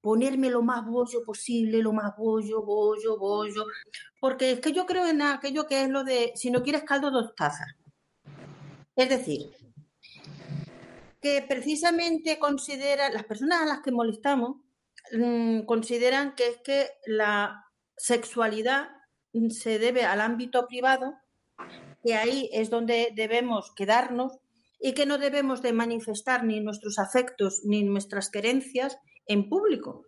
ponerme 0.02 0.50
lo 0.50 0.62
más 0.62 0.86
bollo 0.86 1.24
posible, 1.24 1.82
lo 1.82 1.94
más 1.94 2.16
bollo, 2.18 2.64
bollo, 2.64 3.18
bollo, 3.18 3.66
porque 4.20 4.52
es 4.52 4.60
que 4.60 4.72
yo 4.72 4.86
creo 4.86 5.08
en 5.08 5.22
aquello 5.22 5.66
que 5.66 5.84
es 5.84 5.90
lo 5.90 6.04
de, 6.04 6.34
si 6.36 6.52
no 6.52 6.64
quieres 6.64 6.84
caldo, 6.84 7.12
dos 7.12 7.36
tazas. 7.36 7.76
Es 8.96 9.10
decir, 9.10 9.52
que 11.22 11.42
precisamente 11.42 12.38
considera, 12.38 13.10
las 13.10 13.24
personas 13.24 13.62
a 13.62 13.66
las 13.66 13.80
que 13.82 13.92
molestamos, 13.92 14.58
mm, 15.14 15.62
consideran 15.62 16.36
que 16.36 16.48
es 16.48 16.58
que 16.64 16.90
la 17.06 17.66
sexualidad 17.96 18.90
se 19.50 19.80
debe 19.80 20.04
al 20.04 20.22
ámbito 20.22 20.68
privado, 20.68 21.16
que 22.04 22.16
ahí 22.16 22.50
es 22.52 22.70
donde 22.70 23.14
debemos 23.16 23.72
quedarnos 23.76 24.34
y 24.80 24.94
que 24.94 25.06
no 25.06 25.18
debemos 25.18 25.62
de 25.62 25.72
manifestar 25.72 26.44
ni 26.44 26.60
nuestros 26.60 27.00
afectos 27.00 27.62
ni 27.64 27.84
nuestras 27.84 28.30
querencias 28.30 28.98
en 29.26 29.50
público. 29.50 30.06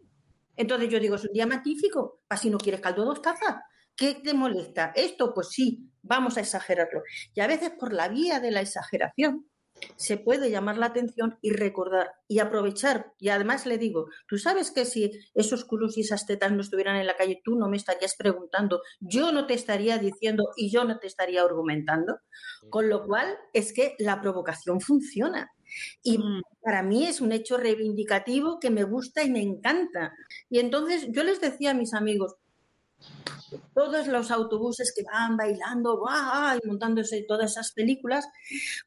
Entonces 0.56 0.90
yo 0.90 1.00
digo, 1.00 1.16
es 1.16 1.26
un 1.26 1.34
día 1.34 1.46
magnífico, 1.46 2.22
para 2.28 2.42
si 2.42 2.50
no 2.50 2.58
quieres 2.58 2.82
caldo 2.82 3.06
dos 3.06 3.22
tazas. 3.22 3.58
¿Qué 3.96 4.16
te 4.16 4.34
molesta? 4.34 4.92
Esto, 4.96 5.34
pues 5.34 5.50
sí, 5.50 5.90
vamos 6.02 6.38
a 6.38 6.42
exagerarlo. 6.42 7.02
Y 7.34 7.40
a 7.42 7.48
veces 7.48 7.72
por 7.80 7.94
la 7.94 8.10
vía 8.10 8.40
de 8.40 8.52
la 8.52 8.62
exageración 8.62 9.48
se 9.96 10.18
puede 10.18 10.50
llamar 10.50 10.78
la 10.78 10.88
atención 10.88 11.38
y 11.42 11.52
recordar 11.52 12.12
y 12.28 12.40
aprovechar. 12.40 13.14
Y 13.20 13.30
además 13.30 13.66
le 13.66 13.78
digo, 13.78 14.08
tú 14.28 14.38
sabes 14.38 14.72
que 14.72 14.86
si 14.86 15.12
esos 15.34 15.66
culos 15.66 15.98
y 15.98 16.02
esas 16.02 16.26
tetas 16.26 16.52
no 16.52 16.62
estuvieran 16.62 16.98
en 16.98 17.08
la 17.08 17.16
calle, 17.16 17.42
tú 17.44 17.56
no 17.56 17.68
me 17.68 17.78
estarías 17.78 18.16
preguntando, 18.16 18.82
yo 19.00 19.32
no 19.32 19.48
te 19.48 19.54
estaría 19.54 19.98
diciendo 19.98 20.50
y 20.56 20.70
yo 20.72 20.86
no 20.86 21.00
te 21.00 21.08
estaría 21.08 21.42
argumentando. 21.42 22.20
Con 22.70 22.90
lo 22.90 23.04
cual 23.06 23.38
es 23.54 23.74
que 23.74 23.96
la 24.00 24.22
provocación 24.22 24.82
funciona. 24.82 25.52
Y 26.04 26.18
mm. 26.18 26.42
para 26.62 26.84
mí 26.84 27.06
es 27.06 27.22
un 27.22 27.32
hecho 27.32 27.58
reivindicativo 27.58 28.60
que 28.60 28.70
me 28.70 28.84
gusta 28.84 29.24
y 29.24 29.30
me 29.30 29.42
encanta. 29.42 30.14
Y 30.50 30.60
entonces 30.60 31.08
yo 31.10 31.24
les 31.24 31.42
decía 31.42 31.72
a 31.72 31.76
mis 31.76 31.94
amigos, 31.94 32.36
todos 33.74 34.08
los 34.08 34.32
autobuses 34.32 34.94
que 34.96 35.04
van 35.04 35.38
bailando 35.38 36.04
y 36.62 36.68
montándose 36.68 37.26
todas 37.28 37.52
esas 37.52 37.72
películas, 37.74 38.28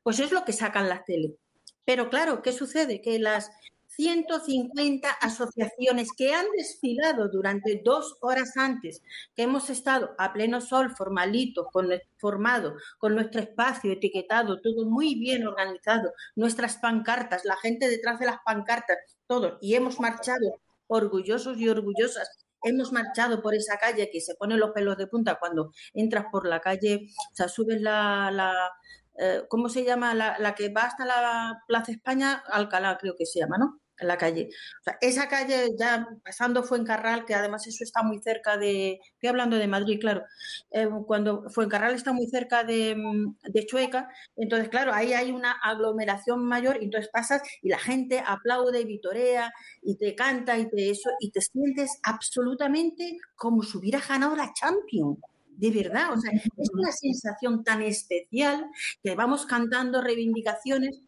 pues 0.03 0.21
es 0.21 0.33
lo 0.33 0.45
que 0.45 0.53
sacan 0.53 0.89
la 0.89 1.05
tele. 1.05 1.37
Pero 1.85 2.11
claro, 2.11 2.43
¿qué 2.43 2.53
sucede? 2.53 3.01
Que 3.01 3.19
las 3.19 3.51
150 3.99 5.11
asociaciones 5.11 6.11
que 6.17 6.33
han 6.33 6.47
desfilado 6.57 7.29
durante 7.29 7.81
dos 7.85 8.17
horas 8.21 8.57
antes, 8.57 9.03
que 9.35 9.43
hemos 9.43 9.71
estado 9.71 10.15
a 10.19 10.33
pleno 10.33 10.61
sol, 10.61 10.95
formalitos, 10.97 11.67
con, 11.73 11.89
formado, 12.17 12.77
con 12.99 13.15
nuestro 13.15 13.41
espacio 13.41 13.91
etiquetado, 13.91 14.61
todo 14.61 14.85
muy 14.85 15.17
bien 15.17 15.47
organizado, 15.47 16.13
nuestras 16.37 16.77
pancartas, 16.77 17.45
la 17.45 17.57
gente 17.57 17.89
detrás 17.89 18.21
de 18.21 18.27
las 18.27 18.39
pancartas, 18.45 18.99
todo, 19.27 19.59
y 19.61 19.75
hemos 19.75 19.99
marchado 19.99 20.61
orgullosos 20.87 21.59
y 21.59 21.69
orgullosas 21.69 22.48
hemos 22.63 22.93
marchado 22.93 23.43
por 23.43 23.55
esa 23.55 23.77
calle 23.79 24.11
que 24.11 24.21
se 24.21 24.35
pone 24.35 24.57
los 24.57 24.71
pelos 24.73 24.97
de 24.97 25.07
punta 25.07 25.39
cuando 25.39 25.73
entras 25.95 26.27
por 26.31 26.47
la 26.47 26.61
calle, 26.61 27.09
o 27.33 27.35
sea, 27.35 27.49
subes 27.49 27.81
la, 27.81 28.31
la 28.33 28.73
eh, 29.19 29.43
¿cómo 29.49 29.69
se 29.69 29.85
llama? 29.85 30.15
La, 30.15 30.39
la, 30.39 30.55
que 30.55 30.69
va 30.73 30.83
hasta 30.83 31.05
la 31.05 31.63
Plaza 31.67 31.93
España, 31.93 32.43
Alcalá 32.51 32.99
creo 32.99 33.15
que 33.17 33.27
se 33.27 33.41
llama, 33.41 33.59
¿no? 33.59 33.81
En 33.99 34.09
la 34.09 34.17
calle. 34.17 34.49
O 34.81 34.85
sea, 34.85 34.99
esa 35.01 35.29
calle 35.29 35.71
ya 35.79 36.09
pasando 36.25 36.63
Fuencarral, 36.63 37.25
que 37.25 37.35
además 37.35 37.67
eso 37.67 37.85
está 37.85 38.03
muy 38.03 38.21
cerca 38.21 38.57
de, 38.57 39.01
estoy 39.15 39.29
hablando 39.29 39.57
de 39.57 39.67
Madrid, 39.67 39.99
claro, 40.01 40.25
eh, 40.71 40.89
cuando 41.07 41.49
Fuencarral 41.51 41.95
está 41.95 42.13
muy 42.13 42.27
cerca 42.27 42.65
de, 42.65 42.97
de, 43.43 43.67
Chueca, 43.67 44.09
entonces 44.37 44.69
claro, 44.69 44.93
ahí 44.93 45.13
hay 45.13 45.31
una 45.31 45.53
aglomeración 45.53 46.45
mayor 46.45 46.79
y 46.81 46.85
entonces 46.85 47.11
pasas 47.13 47.43
y 47.63 47.69
la 47.69 47.79
gente 47.79 48.23
aplaude 48.25 48.81
y 48.81 48.85
vitorea 48.85 49.53
y 49.83 49.97
te 49.97 50.15
canta 50.15 50.57
y 50.59 50.69
te 50.69 50.91
eso 50.91 51.11
y 51.21 51.31
te 51.31 51.41
sientes 51.41 51.99
absolutamente 52.03 53.19
como 53.37 53.63
si 53.63 53.79
hubieras 53.79 54.09
ganado 54.09 54.37
la 54.37 54.53
Champions. 54.53 55.19
De 55.57 55.73
verdad, 55.73 56.13
o 56.13 56.21
sea, 56.21 56.31
es 56.33 56.71
una 56.73 56.93
sensación 56.93 57.65
tan 57.65 57.83
especial 57.83 58.65
que 59.03 59.17
vamos 59.17 59.45
cantando 59.45 60.01
reivindicaciones. 60.01 61.01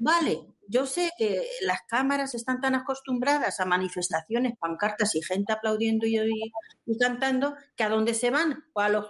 Vale, 0.00 0.40
yo 0.68 0.86
sé 0.86 1.10
que 1.18 1.46
las 1.62 1.80
cámaras 1.88 2.34
están 2.34 2.60
tan 2.60 2.74
acostumbradas 2.74 3.60
a 3.60 3.64
manifestaciones, 3.64 4.58
pancartas 4.58 5.14
y 5.14 5.22
gente 5.22 5.52
aplaudiendo 5.52 6.06
y, 6.06 6.52
cantando 6.98 7.56
que 7.76 7.84
a 7.84 7.88
dónde 7.88 8.14
se 8.14 8.30
van, 8.30 8.64
pues 8.72 8.86
a 8.86 8.88
los 8.90 9.06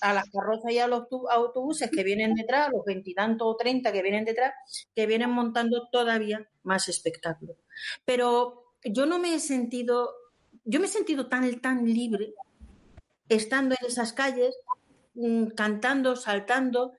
a 0.00 0.12
las 0.12 0.24
carrozas 0.30 0.72
y 0.72 0.78
a 0.78 0.86
los 0.86 1.04
autobuses 1.30 1.90
que 1.90 2.04
vienen 2.04 2.34
detrás, 2.34 2.70
los 2.72 2.84
veintitantos 2.84 3.46
o 3.46 3.56
treinta 3.56 3.92
que 3.92 4.02
vienen 4.02 4.24
detrás, 4.24 4.52
que 4.94 5.06
vienen 5.06 5.30
montando 5.30 5.88
todavía 5.90 6.46
más 6.62 6.88
espectáculo. 6.88 7.56
Pero 8.04 8.74
yo 8.84 9.06
no 9.06 9.18
me 9.18 9.34
he 9.34 9.40
sentido, 9.40 10.10
yo 10.64 10.80
me 10.80 10.86
he 10.86 10.90
sentido 10.90 11.28
tan, 11.28 11.60
tan 11.60 11.84
libre 11.84 12.34
estando 13.28 13.74
en 13.78 13.86
esas 13.86 14.12
calles, 14.12 14.56
mm, 15.14 15.48
cantando, 15.48 16.16
saltando, 16.16 16.92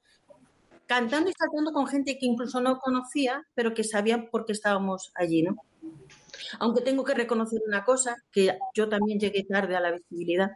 cantando 0.88 1.30
y 1.30 1.34
saltando 1.38 1.72
con 1.72 1.86
gente 1.86 2.18
que 2.18 2.26
incluso 2.26 2.62
no 2.62 2.80
conocía, 2.80 3.46
pero 3.54 3.74
que 3.74 3.84
sabían 3.84 4.30
por 4.32 4.46
qué 4.46 4.54
estábamos 4.54 5.12
allí, 5.16 5.44
¿no? 5.44 5.58
Aunque 6.60 6.82
tengo 6.82 7.04
que 7.04 7.14
reconocer 7.14 7.62
una 7.68 7.84
cosa, 7.84 8.16
que 8.32 8.58
yo 8.74 8.90
también 8.90 9.20
llegué 9.20 9.44
tarde 9.44 9.76
a 9.76 9.82
la 9.82 9.92
visibilidad. 9.92 10.52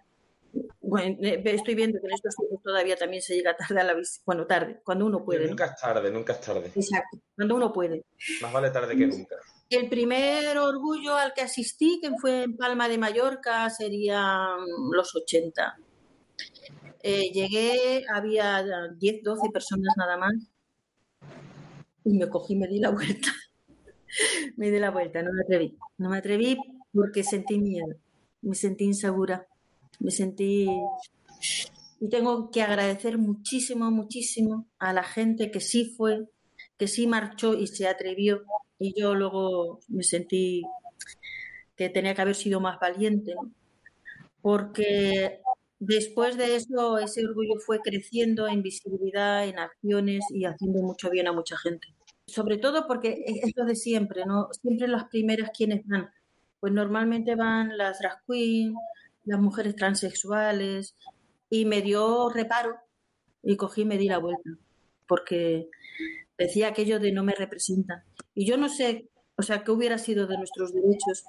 Bueno, 0.81 1.17
eh, 1.21 1.41
estoy 1.45 1.75
viendo 1.75 1.99
que 1.99 2.07
en 2.07 2.13
estos 2.13 2.35
tiempos 2.35 2.61
todavía 2.63 2.95
también 2.95 3.21
se 3.21 3.35
llega 3.35 3.55
tarde 3.55 3.81
a 3.81 3.83
la 3.83 3.93
visibilidad. 3.93 4.25
Bueno, 4.25 4.47
tarde, 4.47 4.81
cuando 4.83 5.05
uno 5.05 5.23
puede. 5.23 5.47
Nunca 5.47 5.65
es 5.65 5.75
tarde, 5.75 6.11
nunca 6.11 6.33
es 6.33 6.41
tarde. 6.41 6.71
Exacto, 6.75 7.19
cuando 7.35 7.55
uno 7.55 7.73
puede. 7.73 8.05
Más 8.41 8.53
vale 8.53 8.69
tarde 8.71 8.95
que 8.95 9.07
nunca. 9.07 9.35
El 9.69 9.89
primer 9.89 10.57
orgullo 10.57 11.15
al 11.15 11.33
que 11.33 11.41
asistí, 11.41 11.99
que 12.01 12.11
fue 12.19 12.43
en 12.43 12.57
Palma 12.57 12.89
de 12.89 12.97
Mallorca, 12.97 13.69
serían 13.69 14.59
los 14.91 15.15
80. 15.15 15.77
Eh, 17.03 17.31
llegué, 17.33 18.03
había 18.13 18.63
10, 18.97 19.23
12 19.23 19.49
personas 19.51 19.95
nada 19.97 20.17
más. 20.17 20.33
Y 22.03 22.13
me 22.13 22.29
cogí, 22.29 22.55
me 22.55 22.67
di 22.67 22.79
la 22.79 22.89
vuelta. 22.89 23.29
me 24.57 24.71
di 24.71 24.79
la 24.79 24.91
vuelta, 24.91 25.21
no 25.21 25.31
me 25.33 25.41
atreví. 25.41 25.77
No 25.97 26.09
me 26.09 26.17
atreví 26.17 26.57
porque 26.93 27.23
sentí 27.23 27.59
miedo. 27.59 27.95
Me 28.41 28.55
sentí 28.55 28.85
insegura. 28.85 29.47
Me 29.99 30.11
sentí. 30.11 30.67
Y 31.99 32.09
tengo 32.09 32.49
que 32.51 32.61
agradecer 32.61 33.17
muchísimo, 33.17 33.91
muchísimo 33.91 34.67
a 34.79 34.93
la 34.93 35.03
gente 35.03 35.51
que 35.51 35.59
sí 35.59 35.93
fue, 35.95 36.27
que 36.77 36.87
sí 36.87 37.07
marchó 37.07 37.53
y 37.53 37.67
se 37.67 37.87
atrevió. 37.87 38.43
Y 38.79 38.99
yo 38.99 39.13
luego 39.13 39.79
me 39.87 40.03
sentí 40.03 40.63
que 41.75 41.89
tenía 41.89 42.13
que 42.15 42.21
haber 42.21 42.35
sido 42.35 42.59
más 42.59 42.79
valiente, 42.79 43.33
porque 44.41 45.40
Después 45.83 46.37
de 46.37 46.55
eso, 46.57 46.99
ese 46.99 47.25
orgullo 47.25 47.59
fue 47.59 47.79
creciendo 47.79 48.47
en 48.47 48.61
visibilidad, 48.61 49.47
en 49.47 49.57
acciones 49.57 50.23
y 50.29 50.45
haciendo 50.45 50.83
mucho 50.83 51.09
bien 51.09 51.27
a 51.27 51.33
mucha 51.33 51.57
gente. 51.57 51.87
Sobre 52.27 52.59
todo 52.59 52.85
porque 52.87 53.23
es 53.25 53.51
lo 53.55 53.65
de 53.65 53.75
siempre, 53.75 54.23
¿no? 54.27 54.49
Siempre 54.61 54.87
las 54.87 55.05
primeras 55.05 55.49
quienes 55.57 55.81
van. 55.87 56.11
Pues 56.59 56.71
normalmente 56.71 57.33
van 57.33 57.75
las 57.79 57.97
drag 57.97 58.21
queens, 58.27 58.75
las 59.25 59.39
mujeres 59.39 59.75
transexuales, 59.75 60.95
y 61.49 61.65
me 61.65 61.81
dio 61.81 62.29
reparo 62.29 62.75
y 63.41 63.57
cogí 63.57 63.81
y 63.81 63.85
me 63.85 63.97
di 63.97 64.07
la 64.07 64.19
vuelta, 64.19 64.51
porque 65.07 65.67
decía 66.37 66.67
aquello 66.67 66.99
de 66.99 67.11
no 67.11 67.23
me 67.23 67.33
representan. 67.33 68.03
Y 68.35 68.45
yo 68.45 68.55
no 68.55 68.69
sé, 68.69 69.09
o 69.35 69.41
sea, 69.41 69.63
qué 69.63 69.71
hubiera 69.71 69.97
sido 69.97 70.27
de 70.27 70.37
nuestros 70.37 70.75
derechos 70.75 71.23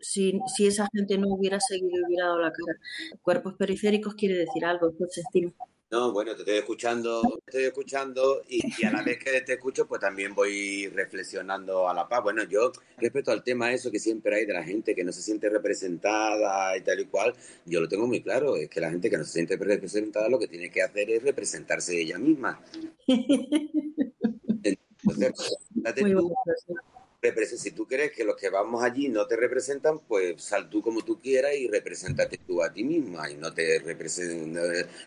si, 0.00 0.38
si 0.54 0.66
esa 0.66 0.88
gente 0.92 1.18
no 1.18 1.28
hubiera 1.28 1.58
seguido 1.60 2.00
y 2.00 2.04
hubiera 2.06 2.26
dado 2.26 2.40
la 2.40 2.52
cara. 2.52 2.78
Cuerpos 3.22 3.54
periféricos 3.54 4.14
quiere 4.14 4.36
decir 4.36 4.64
algo, 4.64 4.92
pues 4.96 5.18
estima. 5.18 5.52
No, 5.90 6.12
bueno, 6.12 6.36
te 6.36 6.42
estoy 6.42 6.58
escuchando, 6.58 7.20
te 7.20 7.50
estoy 7.50 7.64
escuchando 7.64 8.42
y, 8.48 8.60
y, 8.80 8.84
a 8.84 8.92
la 8.92 9.02
vez 9.02 9.18
que 9.18 9.40
te 9.40 9.54
escucho, 9.54 9.88
pues 9.88 10.00
también 10.00 10.36
voy 10.36 10.86
reflexionando 10.86 11.88
a 11.88 11.94
la 11.94 12.08
paz. 12.08 12.22
Bueno, 12.22 12.44
yo 12.44 12.70
respecto 12.98 13.32
al 13.32 13.42
tema 13.42 13.72
eso 13.72 13.90
que 13.90 13.98
siempre 13.98 14.36
hay 14.36 14.46
de 14.46 14.52
la 14.52 14.62
gente 14.62 14.94
que 14.94 15.02
no 15.02 15.10
se 15.10 15.20
siente 15.20 15.48
representada 15.48 16.76
y 16.76 16.82
tal 16.82 17.00
y 17.00 17.06
cual, 17.06 17.34
yo 17.66 17.80
lo 17.80 17.88
tengo 17.88 18.06
muy 18.06 18.22
claro, 18.22 18.54
es 18.54 18.70
que 18.70 18.80
la 18.80 18.90
gente 18.90 19.10
que 19.10 19.18
no 19.18 19.24
se 19.24 19.32
siente 19.32 19.56
representada 19.56 20.28
lo 20.28 20.38
que 20.38 20.46
tiene 20.46 20.70
que 20.70 20.80
hacer 20.80 21.10
es 21.10 21.24
representarse 21.24 22.00
ella 22.00 22.18
misma. 22.18 22.62
Entonces, 25.02 25.56
date 25.70 26.04
tú, 27.20 27.58
si 27.58 27.72
tú 27.72 27.86
crees 27.86 28.12
que 28.12 28.24
los 28.24 28.36
que 28.36 28.48
vamos 28.48 28.82
allí 28.82 29.08
no 29.08 29.26
te 29.26 29.36
representan, 29.36 29.98
pues 30.00 30.42
sal 30.42 30.70
tú 30.70 30.82
como 30.82 31.02
tú 31.02 31.20
quieras 31.20 31.54
y 31.54 31.68
representate 31.68 32.38
tú 32.38 32.62
a 32.62 32.72
ti 32.72 32.82
misma 32.82 33.30
y 33.30 33.36
no 33.36 33.52
te 33.52 33.80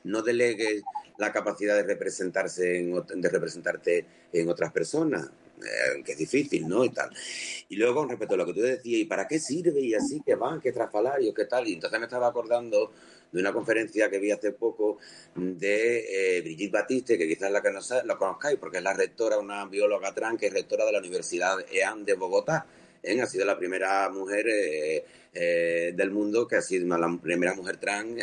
no 0.04 0.22
delegues 0.22 0.84
la 1.18 1.32
capacidad 1.32 1.76
de 1.76 1.84
representarse 1.84 2.78
en, 2.80 2.94
de 3.22 3.30
representarte 3.30 4.06
en 4.32 4.50
otras 4.50 4.72
personas, 4.72 5.30
eh, 5.64 6.04
que 6.04 6.14
es 6.14 6.18
difícil, 6.18 6.68
¿no? 6.68 6.84
Y 6.86 6.90
tal. 6.90 7.10
Y 7.70 7.76
luego 7.76 8.02
con 8.02 8.10
respecto 8.10 8.36
a 8.36 8.38
lo 8.38 8.46
que 8.46 8.54
tú 8.54 8.62
decías, 8.62 9.02
¿y 9.02 9.06
para 9.06 9.28
qué 9.28 9.40
sirve? 9.40 9.80
Y 9.80 9.94
así, 9.94 10.22
que 10.22 10.36
van, 10.36 10.62
que 10.62 10.72
trasfalarios, 10.72 11.34
qué 11.34 11.46
tal. 11.46 11.68
Y 11.68 11.74
entonces 11.74 12.00
me 12.00 12.06
estaba 12.06 12.28
acordando 12.28 12.92
de 13.34 13.40
una 13.40 13.52
conferencia 13.52 14.10
que 14.10 14.20
vi 14.20 14.32
hace 14.32 14.52
poco 14.52 15.00
de 15.36 16.38
eh, 16.38 16.42
Brigitte 16.42 16.72
Batiste, 16.72 17.18
que 17.18 17.28
quizás 17.28 17.52
la 17.52 17.62
que 17.62 17.72
no 17.72 17.80
lo 18.06 18.18
conozcáis, 18.18 18.60
porque 18.60 18.78
es 18.78 18.84
la 18.84 18.94
rectora, 18.94 19.40
una 19.40 19.66
bióloga 19.66 20.14
trans, 20.14 20.40
que 20.40 20.48
es 20.48 20.54
rectora 20.54 20.86
de 20.86 20.92
la 20.92 21.00
Universidad 21.00 21.58
EAN 21.72 22.06
de 22.06 22.14
Bogotá. 22.14 22.68
¿eh? 23.02 23.20
Ha 23.20 23.26
sido 23.26 23.46
la 23.46 23.58
primera 23.58 24.08
mujer 24.10 24.46
eh, 24.48 25.94
del 25.96 26.12
mundo 26.12 26.48
que 26.48 26.58
ha 26.58 26.62
sido 26.62 26.96
la 26.96 27.20
primera 27.20 27.56
mujer 27.56 27.78
trans 27.78 28.22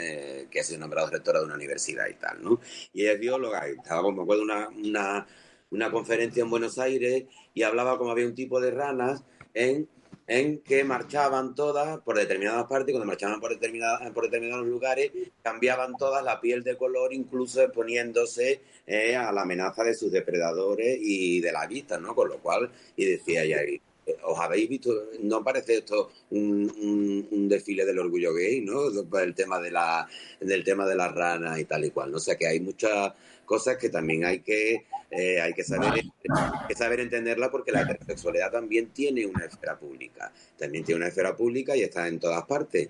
que 0.49 0.61
ha 0.61 0.65
sido 0.65 0.79
nombrada 0.79 1.11
rectora 1.11 1.41
de 1.41 1.47
una 1.47 1.57
universidad 1.57 2.07
y 2.07 2.15
tal, 2.15 2.41
¿no? 2.41 2.61
Y 2.93 3.03
ella 3.03 3.13
es 3.13 3.21
bióloga 3.21 3.69
y 3.69 3.73
estaba, 3.73 4.13
me 4.13 4.23
acuerdo, 4.23 4.45
una, 4.45 4.69
una, 4.69 5.27
una 5.71 5.91
conferencia 5.91 6.43
en 6.43 6.51
Buenos 6.51 6.79
Aires 6.79 7.25
y 7.55 7.63
hablaba 7.63 7.99
como 7.99 8.11
había 8.11 8.27
un 8.27 8.35
tipo 8.35 8.61
de 8.61 8.71
ranas 8.71 9.25
en 9.55 9.89
en 10.31 10.61
que 10.61 10.85
marchaban 10.85 11.57
todas 11.57 11.99
por 12.03 12.17
determinadas 12.17 12.65
partes, 12.69 12.93
cuando 12.93 13.05
marchaban 13.05 13.41
por, 13.41 13.51
determinadas, 13.51 14.13
por 14.13 14.25
determinados 14.27 14.65
lugares, 14.65 15.11
cambiaban 15.43 15.97
todas 15.97 16.23
la 16.23 16.41
piel 16.41 16.63
de 16.63 16.77
color, 16.77 17.13
incluso 17.13 17.61
exponiéndose 17.61 18.61
eh, 18.87 19.17
a 19.17 19.33
la 19.33 19.43
amenaza 19.43 19.83
de 19.83 19.93
sus 19.93 20.13
depredadores 20.13 21.01
y 21.03 21.41
de 21.41 21.51
la 21.51 21.67
vista, 21.67 21.99
¿no? 21.99 22.15
Con 22.15 22.29
lo 22.29 22.39
cual, 22.39 22.71
y 22.95 23.07
decía 23.07 23.45
ya, 23.45 23.59
¿os 24.23 24.39
habéis 24.39 24.69
visto? 24.69 24.93
¿No 25.19 25.43
parece 25.43 25.79
esto 25.79 26.13
un, 26.31 27.27
un, 27.29 27.49
desfile 27.49 27.85
del 27.85 27.99
orgullo 27.99 28.33
gay, 28.33 28.61
¿no? 28.61 28.83
El 29.19 29.35
tema 29.35 29.61
de 29.61 29.73
la, 29.73 30.07
del 30.39 30.63
tema 30.63 30.87
de 30.87 30.95
las 30.95 31.13
ranas 31.13 31.59
y 31.59 31.65
tal 31.65 31.85
y 31.85 31.91
cual, 31.91 32.13
¿no? 32.13 32.19
O 32.19 32.21
sea 32.21 32.37
que 32.37 32.47
hay 32.47 32.61
muchas 32.61 33.15
cosas 33.51 33.79
que 33.79 33.89
también 33.89 34.25
hay 34.25 34.43
que, 34.43 34.87
eh, 35.11 35.41
hay 35.41 35.53
que 35.53 35.65
saber, 35.65 35.91
hay 35.93 36.69
que 36.69 36.75
saber 36.77 37.01
entenderla 37.01 37.51
porque 37.51 37.73
la 37.73 37.83
heterosexualidad 37.83 38.53
también 38.53 38.91
tiene 38.91 39.27
una 39.27 39.45
esfera 39.45 39.77
pública, 39.77 40.33
también 40.57 40.85
tiene 40.85 41.01
una 41.01 41.09
esfera 41.09 41.37
pública 41.37 41.77
y 41.77 41.83
está 41.83 42.07
en 42.07 42.21
todas 42.21 42.45
partes. 42.45 42.89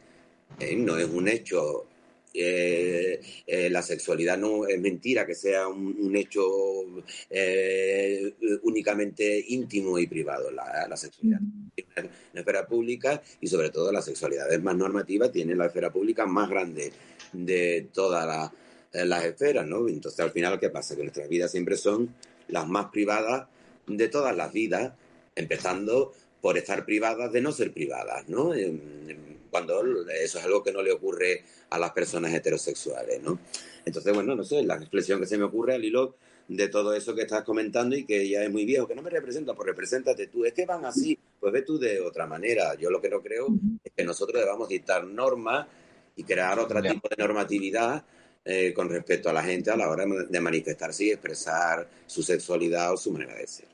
¿eh? 0.58 0.76
No 0.76 0.98
es 0.98 1.06
un 1.06 1.28
hecho 1.28 1.86
eh, 2.34 3.20
eh, 3.46 3.70
la 3.70 3.82
sexualidad 3.82 4.38
no 4.38 4.66
es 4.66 4.78
mentira 4.78 5.26
que 5.26 5.34
sea 5.34 5.66
un, 5.66 5.96
un 5.98 6.14
hecho 6.14 6.44
eh, 7.30 8.34
únicamente 8.62 9.44
íntimo 9.48 9.98
y 9.98 10.06
privado. 10.06 10.50
La, 10.50 10.86
la 10.88 10.96
sexualidad 10.98 11.40
tiene 11.74 11.90
una, 11.96 12.40
esfera 12.40 12.66
pública 12.66 13.22
y 13.40 13.46
sobre 13.46 13.70
todo 13.70 13.90
la 13.90 14.02
sexualidad 14.02 14.52
es 14.52 14.62
más 14.62 14.76
normativa, 14.76 15.32
tiene 15.32 15.54
la 15.56 15.66
esfera 15.66 15.90
pública 15.90 16.26
más 16.26 16.50
grande 16.50 16.92
de 17.32 17.88
toda 17.92 18.26
la, 18.26 18.52
las 18.92 19.24
esferas, 19.24 19.66
¿no? 19.66 19.88
Entonces, 19.88 20.20
al 20.20 20.30
final, 20.30 20.58
¿qué 20.58 20.70
pasa? 20.70 20.96
Que 20.96 21.02
nuestras 21.02 21.28
vidas 21.28 21.50
siempre 21.50 21.76
son 21.76 22.14
las 22.48 22.66
más 22.68 22.86
privadas 22.86 23.46
de 23.86 24.08
todas 24.08 24.36
las 24.36 24.52
vidas, 24.52 24.92
empezando 25.34 26.12
por 26.40 26.56
estar 26.56 26.84
privadas 26.84 27.32
de 27.32 27.40
no 27.40 27.52
ser 27.52 27.72
privadas, 27.72 28.28
¿no? 28.28 28.52
Cuando 29.50 29.82
eso 30.08 30.38
es 30.38 30.44
algo 30.44 30.62
que 30.62 30.72
no 30.72 30.82
le 30.82 30.92
ocurre 30.92 31.44
a 31.70 31.78
las 31.78 31.90
personas 31.92 32.32
heterosexuales, 32.32 33.22
¿no? 33.22 33.38
Entonces, 33.84 34.14
bueno, 34.14 34.34
no 34.34 34.44
sé, 34.44 34.62
la 34.62 34.76
reflexión 34.76 35.20
que 35.20 35.26
se 35.26 35.38
me 35.38 35.44
ocurre 35.44 35.74
al 35.74 35.84
hilo 35.84 36.16
de 36.48 36.68
todo 36.68 36.94
eso 36.94 37.14
que 37.14 37.22
estás 37.22 37.44
comentando 37.44 37.94
y 37.96 38.04
que 38.04 38.28
ya 38.28 38.42
es 38.42 38.50
muy 38.50 38.64
viejo, 38.64 38.88
que 38.88 38.94
no 38.94 39.02
me 39.02 39.10
representa, 39.10 39.54
pues 39.54 39.66
represéntate 39.66 40.26
tú. 40.26 40.44
Es 40.44 40.52
que 40.52 40.66
van 40.66 40.84
así, 40.84 41.18
pues 41.38 41.52
ve 41.52 41.62
tú 41.62 41.78
de 41.78 42.00
otra 42.00 42.26
manera. 42.26 42.74
Yo 42.74 42.90
lo 42.90 43.00
que 43.00 43.08
no 43.08 43.22
creo 43.22 43.48
es 43.84 43.92
que 43.96 44.04
nosotros 44.04 44.40
debamos 44.42 44.68
dictar 44.68 45.04
normas 45.04 45.66
y 46.16 46.24
crear 46.24 46.58
otro 46.58 46.82
tipo 46.82 47.08
de 47.08 47.16
normatividad 47.16 48.04
eh, 48.52 48.74
con 48.74 48.88
respecto 48.88 49.30
a 49.30 49.32
la 49.32 49.44
gente 49.44 49.70
a 49.70 49.76
la 49.76 49.88
hora 49.88 50.04
de 50.28 50.40
manifestarse 50.40 51.04
y 51.04 51.10
expresar 51.10 51.88
su 52.04 52.20
sexualidad 52.20 52.92
o 52.92 52.96
su 52.96 53.12
manera 53.12 53.36
de 53.36 53.46
ser. 53.46 53.68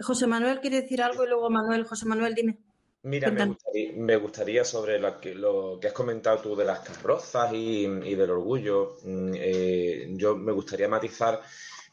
José 0.00 0.28
Manuel 0.28 0.60
quiere 0.60 0.82
decir 0.82 1.02
algo 1.02 1.24
y 1.24 1.28
luego 1.28 1.50
Manuel. 1.50 1.82
José 1.84 2.06
Manuel, 2.06 2.32
dime. 2.32 2.58
Mira, 3.02 3.32
me 3.32 3.46
gustaría, 3.46 3.92
me 3.96 4.16
gustaría, 4.16 4.64
sobre 4.64 5.00
lo 5.00 5.20
que, 5.20 5.34
lo 5.34 5.78
que 5.80 5.88
has 5.88 5.92
comentado 5.92 6.38
tú 6.38 6.54
de 6.54 6.64
las 6.64 6.78
carrozas 6.78 7.52
y, 7.52 7.84
y 7.84 8.14
del 8.14 8.30
orgullo, 8.30 8.98
mm, 9.02 9.32
eh, 9.34 10.06
yo 10.10 10.36
me 10.36 10.52
gustaría 10.52 10.86
matizar, 10.86 11.40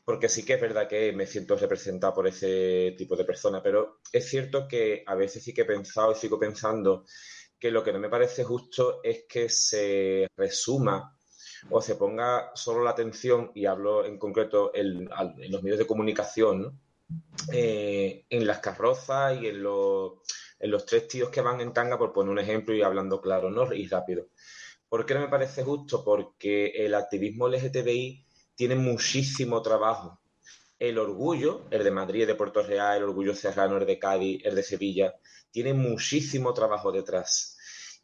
porque 0.06 0.30
sí 0.30 0.46
que 0.46 0.54
es 0.54 0.62
verdad 0.62 0.88
que 0.88 1.12
me 1.12 1.26
siento 1.26 1.58
representado 1.58 2.14
por 2.14 2.28
ese 2.28 2.94
tipo 2.96 3.16
de 3.16 3.26
personas, 3.26 3.62
pero 3.64 4.02
es 4.14 4.30
cierto 4.30 4.68
que 4.68 5.04
a 5.08 5.16
veces 5.16 5.44
sí 5.44 5.56
que 5.56 5.62
he 5.62 5.66
pensado 5.66 6.12
y 6.12 6.16
sigo 6.16 6.38
pensando 6.38 7.06
que 7.58 7.72
lo 7.72 7.84
que 7.84 7.92
no 7.92 7.98
me 7.98 8.10
parece 8.10 8.44
justo 8.44 9.02
es 9.04 9.26
que 9.28 9.50
se 9.50 10.28
resuma 10.38 11.16
o 11.70 11.82
se 11.82 11.96
ponga 11.96 12.52
solo 12.56 12.84
la 12.84 12.92
atención, 12.92 13.52
y 13.54 13.66
hablo 13.66 14.06
en 14.06 14.18
concreto 14.18 14.72
en, 14.74 15.10
los 15.50 15.64
medios 15.64 15.80
de 15.80 15.88
comunicación, 15.88 16.80
eh, 17.52 18.26
en 18.30 18.46
las 18.46 18.60
carrozas 18.60 19.42
y 19.42 19.48
en 19.48 19.64
los, 19.64 20.14
en 20.60 20.72
los, 20.72 20.86
tres 20.86 21.08
tíos 21.08 21.30
que 21.30 21.42
van 21.42 21.62
en 21.62 21.74
tanga, 21.74 21.98
por 21.98 22.14
poner 22.14 22.32
un 22.32 22.40
ejemplo 22.40 22.76
y 22.76 22.82
hablando 22.82 23.22
claro 23.22 23.50
¿no? 23.50 23.74
y 23.74 23.88
rápido. 23.88 24.28
¿Por 24.88 25.06
qué 25.06 25.14
no 25.14 25.22
me 25.22 25.28
parece 25.28 25.64
justo? 25.64 26.04
Porque 26.04 26.68
el 26.68 26.96
activismo 26.96 27.48
LGTBI 27.48 28.26
tiene 28.56 28.76
muchísimo 28.76 29.62
trabajo. 29.62 30.20
El 30.80 30.98
orgullo, 30.98 31.66
el 31.72 31.84
de 31.84 31.92
Madrid, 31.92 32.22
el 32.22 32.28
de 32.28 32.36
Puerto 32.36 32.64
Real, 32.64 32.98
el 32.98 33.04
orgullo 33.04 33.36
serrano, 33.36 33.78
el 33.78 33.86
de 33.86 34.00
Cádiz, 34.00 34.42
el 34.46 34.56
de 34.56 34.64
Sevilla, 34.64 35.14
tiene 35.52 35.74
muchísimo 35.74 36.54
trabajo 36.54 36.92
detrás 36.92 37.59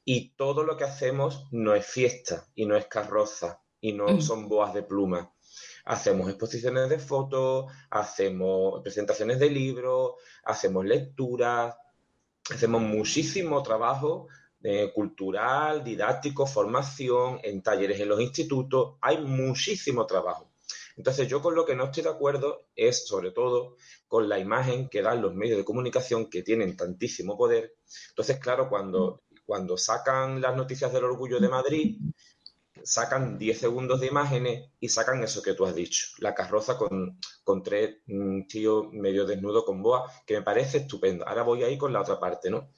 y 0.06 0.30
todo 0.36 0.64
lo 0.64 0.78
que 0.78 0.84
hacemos 0.84 1.48
no 1.52 1.74
es 1.74 1.86
fiesta 1.86 2.48
y 2.54 2.68
no 2.68 2.78
es 2.78 2.86
carroza 2.86 3.62
y 3.82 3.92
no 3.92 4.08
mm. 4.08 4.22
son 4.22 4.48
boas 4.48 4.74
de 4.74 4.84
pluma. 4.84 5.34
Hacemos 5.86 6.30
exposiciones 6.30 6.90
de 6.90 7.00
fotos, 7.00 7.66
hacemos 7.90 8.82
presentaciones 8.82 9.40
de 9.40 9.50
libros, 9.50 10.14
hacemos 10.44 10.86
lecturas, 10.86 11.76
hacemos 12.52 12.82
muchísimo 12.82 13.62
trabajo 13.64 14.28
eh, 14.64 14.92
cultural, 14.94 15.84
didáctico, 15.84 16.46
formación, 16.46 17.40
en 17.44 17.62
talleres 17.62 18.00
en 18.00 18.10
los 18.10 18.22
institutos, 18.22 18.98
hay 19.02 19.20
muchísimo 19.20 20.06
trabajo. 20.06 20.52
Entonces 20.98 21.28
yo 21.28 21.42
con 21.42 21.56
lo 21.56 21.66
que 21.66 21.76
no 21.76 21.86
estoy 21.86 22.04
de 22.04 22.10
acuerdo 22.10 22.68
es 22.76 23.06
sobre 23.06 23.32
todo 23.32 23.76
con 24.08 24.30
la 24.30 24.40
imagen 24.40 24.88
que 24.88 25.02
dan 25.02 25.22
los 25.22 25.34
medios 25.36 25.58
de 25.58 25.66
comunicación 25.66 26.30
que 26.30 26.42
tienen 26.42 26.78
tantísimo 26.78 27.38
poder. 27.38 27.76
Entonces, 28.10 28.40
claro, 28.40 28.70
cuando 28.70 29.24
cuando 29.46 29.78
sacan 29.78 30.42
las 30.42 30.56
noticias 30.56 30.92
del 30.92 31.06
orgullo 31.06 31.40
de 31.40 31.50
Madrid, 31.50 31.98
sacan 32.84 33.38
10 33.38 33.60
segundos 33.60 34.00
de 34.00 34.08
imágenes 34.08 34.70
y 34.80 34.90
sacan 34.90 35.24
eso 35.24 35.42
que 35.42 35.54
tú 35.54 35.66
has 35.66 35.76
dicho, 35.76 36.08
la 36.20 36.36
carroza 36.36 36.78
con, 36.78 37.20
con 37.44 37.64
tres 37.64 37.98
mm, 38.06 38.44
tíos 38.48 38.92
medio 38.92 39.26
desnudo 39.26 39.66
con 39.66 39.82
boa, 39.82 40.12
que 40.26 40.36
me 40.36 40.42
parece 40.42 40.80
estupendo. 40.80 41.28
Ahora 41.28 41.44
voy 41.44 41.64
ahí 41.64 41.78
con 41.78 41.94
la 41.94 42.02
otra 42.02 42.20
parte, 42.20 42.50
¿no? 42.50 42.72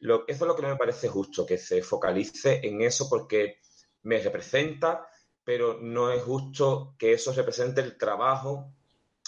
Eso 0.00 0.22
es 0.26 0.40
lo 0.40 0.54
que 0.54 0.62
no 0.62 0.68
me 0.68 0.76
parece 0.76 1.08
justo, 1.08 1.46
que 1.46 1.56
se 1.56 1.82
focalice 1.82 2.60
en 2.62 2.82
eso 2.82 3.08
porque 3.08 3.60
me 4.02 4.20
representa, 4.20 5.08
pero 5.42 5.78
no 5.80 6.10
es 6.10 6.22
justo 6.22 6.94
que 6.98 7.14
eso 7.14 7.32
represente 7.32 7.80
el 7.80 7.96
trabajo 7.96 8.72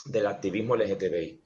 del 0.04 0.26
activismo 0.26 0.76
LGTBI. 0.76 1.42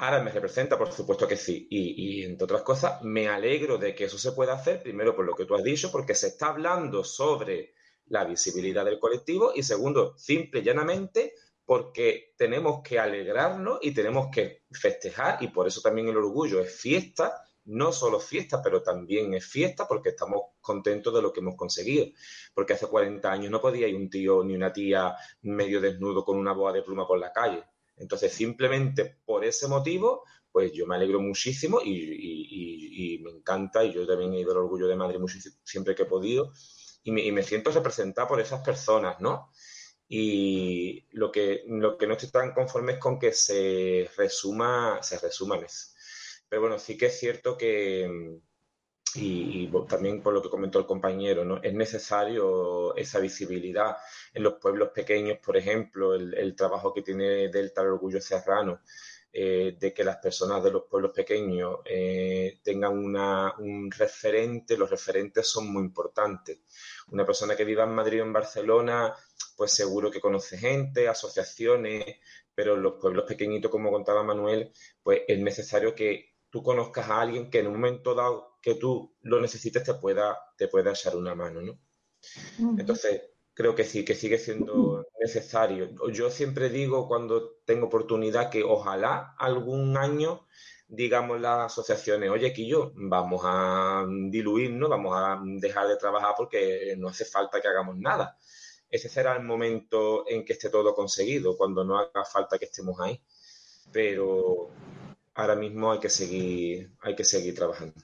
Ahora 0.00 0.22
me 0.22 0.30
representa, 0.30 0.78
por 0.78 0.92
supuesto 0.92 1.26
que 1.26 1.36
sí. 1.36 1.66
Y, 1.70 2.22
entre 2.24 2.44
otras 2.44 2.62
cosas, 2.62 3.02
me 3.02 3.28
alegro 3.28 3.78
de 3.78 3.94
que 3.96 4.04
eso 4.04 4.16
se 4.16 4.30
pueda 4.30 4.54
hacer, 4.54 4.80
primero 4.80 5.14
por 5.14 5.24
lo 5.24 5.34
que 5.34 5.44
tú 5.44 5.56
has 5.56 5.64
dicho, 5.64 5.90
porque 5.90 6.14
se 6.14 6.28
está 6.28 6.48
hablando 6.48 7.02
sobre 7.02 7.74
la 8.06 8.24
visibilidad 8.24 8.84
del 8.84 9.00
colectivo 9.00 9.52
y 9.54 9.64
segundo, 9.64 10.16
simple 10.16 10.60
y 10.60 10.62
llanamente, 10.62 11.34
porque 11.64 12.32
tenemos 12.36 12.80
que 12.82 13.00
alegrarnos 13.00 13.80
y 13.82 13.92
tenemos 13.92 14.28
que 14.32 14.62
festejar 14.70 15.42
y 15.42 15.48
por 15.48 15.66
eso 15.66 15.80
también 15.80 16.08
el 16.08 16.16
orgullo 16.16 16.60
es 16.60 16.72
fiesta, 16.80 17.34
no 17.64 17.92
solo 17.92 18.20
fiesta, 18.20 18.62
pero 18.62 18.82
también 18.82 19.34
es 19.34 19.44
fiesta 19.46 19.88
porque 19.88 20.10
estamos 20.10 20.42
contentos 20.60 21.12
de 21.12 21.22
lo 21.22 21.32
que 21.32 21.40
hemos 21.40 21.56
conseguido. 21.56 22.06
Porque 22.54 22.74
hace 22.74 22.86
40 22.86 23.30
años 23.32 23.50
no 23.50 23.60
podía 23.60 23.88
ir 23.88 23.96
un 23.96 24.08
tío 24.08 24.44
ni 24.44 24.54
una 24.54 24.72
tía 24.72 25.16
medio 25.42 25.80
desnudo 25.80 26.24
con 26.24 26.38
una 26.38 26.52
boa 26.52 26.72
de 26.72 26.82
pluma 26.82 27.06
por 27.06 27.18
la 27.18 27.32
calle. 27.32 27.64
Entonces, 27.98 28.32
simplemente 28.32 29.18
por 29.24 29.44
ese 29.44 29.68
motivo, 29.68 30.24
pues 30.50 30.72
yo 30.72 30.86
me 30.86 30.96
alegro 30.96 31.20
muchísimo 31.20 31.80
y, 31.84 33.20
me 33.22 33.30
encanta 33.30 33.84
y 33.84 33.92
yo 33.92 34.06
también 34.06 34.32
he 34.34 34.40
ido 34.40 34.52
al 34.52 34.58
orgullo 34.58 34.86
de 34.86 34.96
Madrid 34.96 35.18
muchísimo, 35.18 35.56
siempre 35.64 35.94
que 35.94 36.02
he 36.02 36.06
podido 36.06 36.52
y 37.02 37.12
me, 37.12 37.42
siento 37.42 37.70
representado 37.70 38.28
por 38.28 38.40
esas 38.40 38.62
personas, 38.62 39.20
¿no? 39.20 39.50
Y 40.08 41.06
lo 41.10 41.30
que, 41.30 41.64
lo 41.66 41.96
que 41.96 42.06
no 42.06 42.14
estoy 42.14 42.30
tan 42.30 42.52
conforme 42.52 42.92
es 42.92 42.98
con 42.98 43.18
que 43.18 43.32
se 43.32 44.10
resuma, 44.16 44.98
se 45.02 45.18
resuman 45.18 45.64
eso. 45.64 45.92
Pero 46.48 46.62
bueno, 46.62 46.78
sí 46.78 46.96
que 46.96 47.06
es 47.06 47.18
cierto 47.18 47.56
que, 47.56 48.40
y, 49.14 49.70
también 49.88 50.22
por 50.22 50.34
lo 50.34 50.42
que 50.42 50.50
comentó 50.50 50.78
el 50.78 50.86
compañero, 50.86 51.44
¿no? 51.44 51.62
es 51.62 51.72
necesario 51.72 52.94
esa 52.96 53.18
visibilidad 53.20 53.96
en 54.34 54.42
los 54.42 54.54
pueblos 54.54 54.90
pequeños, 54.90 55.38
por 55.38 55.56
ejemplo, 55.56 56.14
el, 56.14 56.54
trabajo 56.56 56.92
que 56.92 57.02
tiene 57.02 57.48
Delta 57.48 57.82
el 57.82 57.88
Orgullo 57.88 58.20
Serrano, 58.20 58.80
eh, 59.32 59.76
de 59.78 59.92
que 59.92 60.04
las 60.04 60.16
personas 60.16 60.64
de 60.64 60.70
los 60.70 60.84
pueblos 60.84 61.12
pequeños 61.14 61.80
eh, 61.84 62.60
tengan 62.62 62.96
una, 62.96 63.54
un 63.58 63.90
referente, 63.90 64.76
los 64.76 64.90
referentes 64.90 65.46
son 65.46 65.70
muy 65.72 65.82
importantes. 65.82 66.60
Una 67.08 67.26
persona 67.26 67.54
que 67.54 67.64
viva 67.64 67.84
en 67.84 67.94
Madrid 67.94 68.22
o 68.22 68.24
en 68.24 68.32
Barcelona, 68.32 69.14
pues 69.56 69.72
seguro 69.72 70.10
que 70.10 70.20
conoce 70.20 70.56
gente, 70.58 71.08
asociaciones, 71.08 72.04
pero 72.54 72.76
los 72.76 72.94
pueblos 72.94 73.24
pequeñitos, 73.24 73.70
como 73.70 73.90
contaba 73.92 74.22
Manuel, 74.22 74.72
pues 75.02 75.22
es 75.28 75.38
necesario 75.38 75.94
que 75.94 76.34
tú 76.50 76.62
conozcas 76.62 77.08
a 77.10 77.20
alguien 77.20 77.50
que 77.50 77.60
en 77.60 77.68
un 77.68 77.74
momento 77.74 78.14
dado 78.14 78.47
que 78.60 78.74
tú 78.74 79.14
lo 79.22 79.40
necesites 79.40 79.84
te 79.84 79.94
pueda, 79.94 80.38
te 80.56 80.68
pueda 80.68 80.90
echar 80.90 81.16
una 81.16 81.34
mano, 81.34 81.60
¿no? 81.62 81.78
Entonces, 82.78 83.22
creo 83.54 83.74
que 83.74 83.84
sí, 83.84 84.04
que 84.04 84.14
sigue 84.14 84.38
siendo 84.38 85.06
necesario. 85.20 85.90
Yo 86.12 86.30
siempre 86.30 86.68
digo 86.68 87.06
cuando 87.08 87.56
tengo 87.64 87.86
oportunidad 87.86 88.50
que 88.50 88.62
ojalá 88.64 89.34
algún 89.38 89.96
año 89.96 90.46
digamos 90.88 91.38
las 91.40 91.72
asociaciones, 91.72 92.30
oye, 92.30 92.52
Quillo, 92.52 92.92
vamos 92.94 93.42
a 93.44 94.06
diluirnos, 94.30 94.88
vamos 94.88 95.14
a 95.14 95.40
dejar 95.44 95.86
de 95.86 95.96
trabajar 95.96 96.34
porque 96.36 96.94
no 96.96 97.08
hace 97.08 97.26
falta 97.26 97.60
que 97.60 97.68
hagamos 97.68 97.98
nada. 97.98 98.38
Ese 98.90 99.10
será 99.10 99.36
el 99.36 99.44
momento 99.44 100.24
en 100.28 100.46
que 100.46 100.54
esté 100.54 100.70
todo 100.70 100.94
conseguido, 100.94 101.58
cuando 101.58 101.84
no 101.84 101.98
haga 101.98 102.24
falta 102.24 102.58
que 102.58 102.64
estemos 102.64 102.98
ahí. 103.00 103.22
Pero 103.92 104.70
ahora 105.34 105.54
mismo 105.56 105.92
hay 105.92 106.00
que 106.00 106.08
seguir, 106.08 106.90
hay 107.00 107.14
que 107.14 107.24
seguir 107.24 107.54
trabajando. 107.54 107.94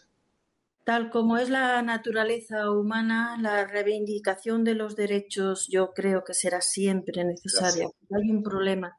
Tal 0.85 1.11
como 1.11 1.38
es 1.38 1.49
la 1.49 1.81
naturaleza 1.83 2.70
humana, 2.70 3.38
la 3.40 3.66
reivindicación 3.66 4.64
de 4.64 4.75
los 4.75 4.97
derechos 4.97 5.66
yo 5.68 5.92
creo 5.94 6.25
que 6.25 6.35
será 6.35 6.61
siempre 6.61 7.25
necesaria. 7.25 7.88
Hay 8.11 8.31
un 8.31 8.42
problema 8.42 8.99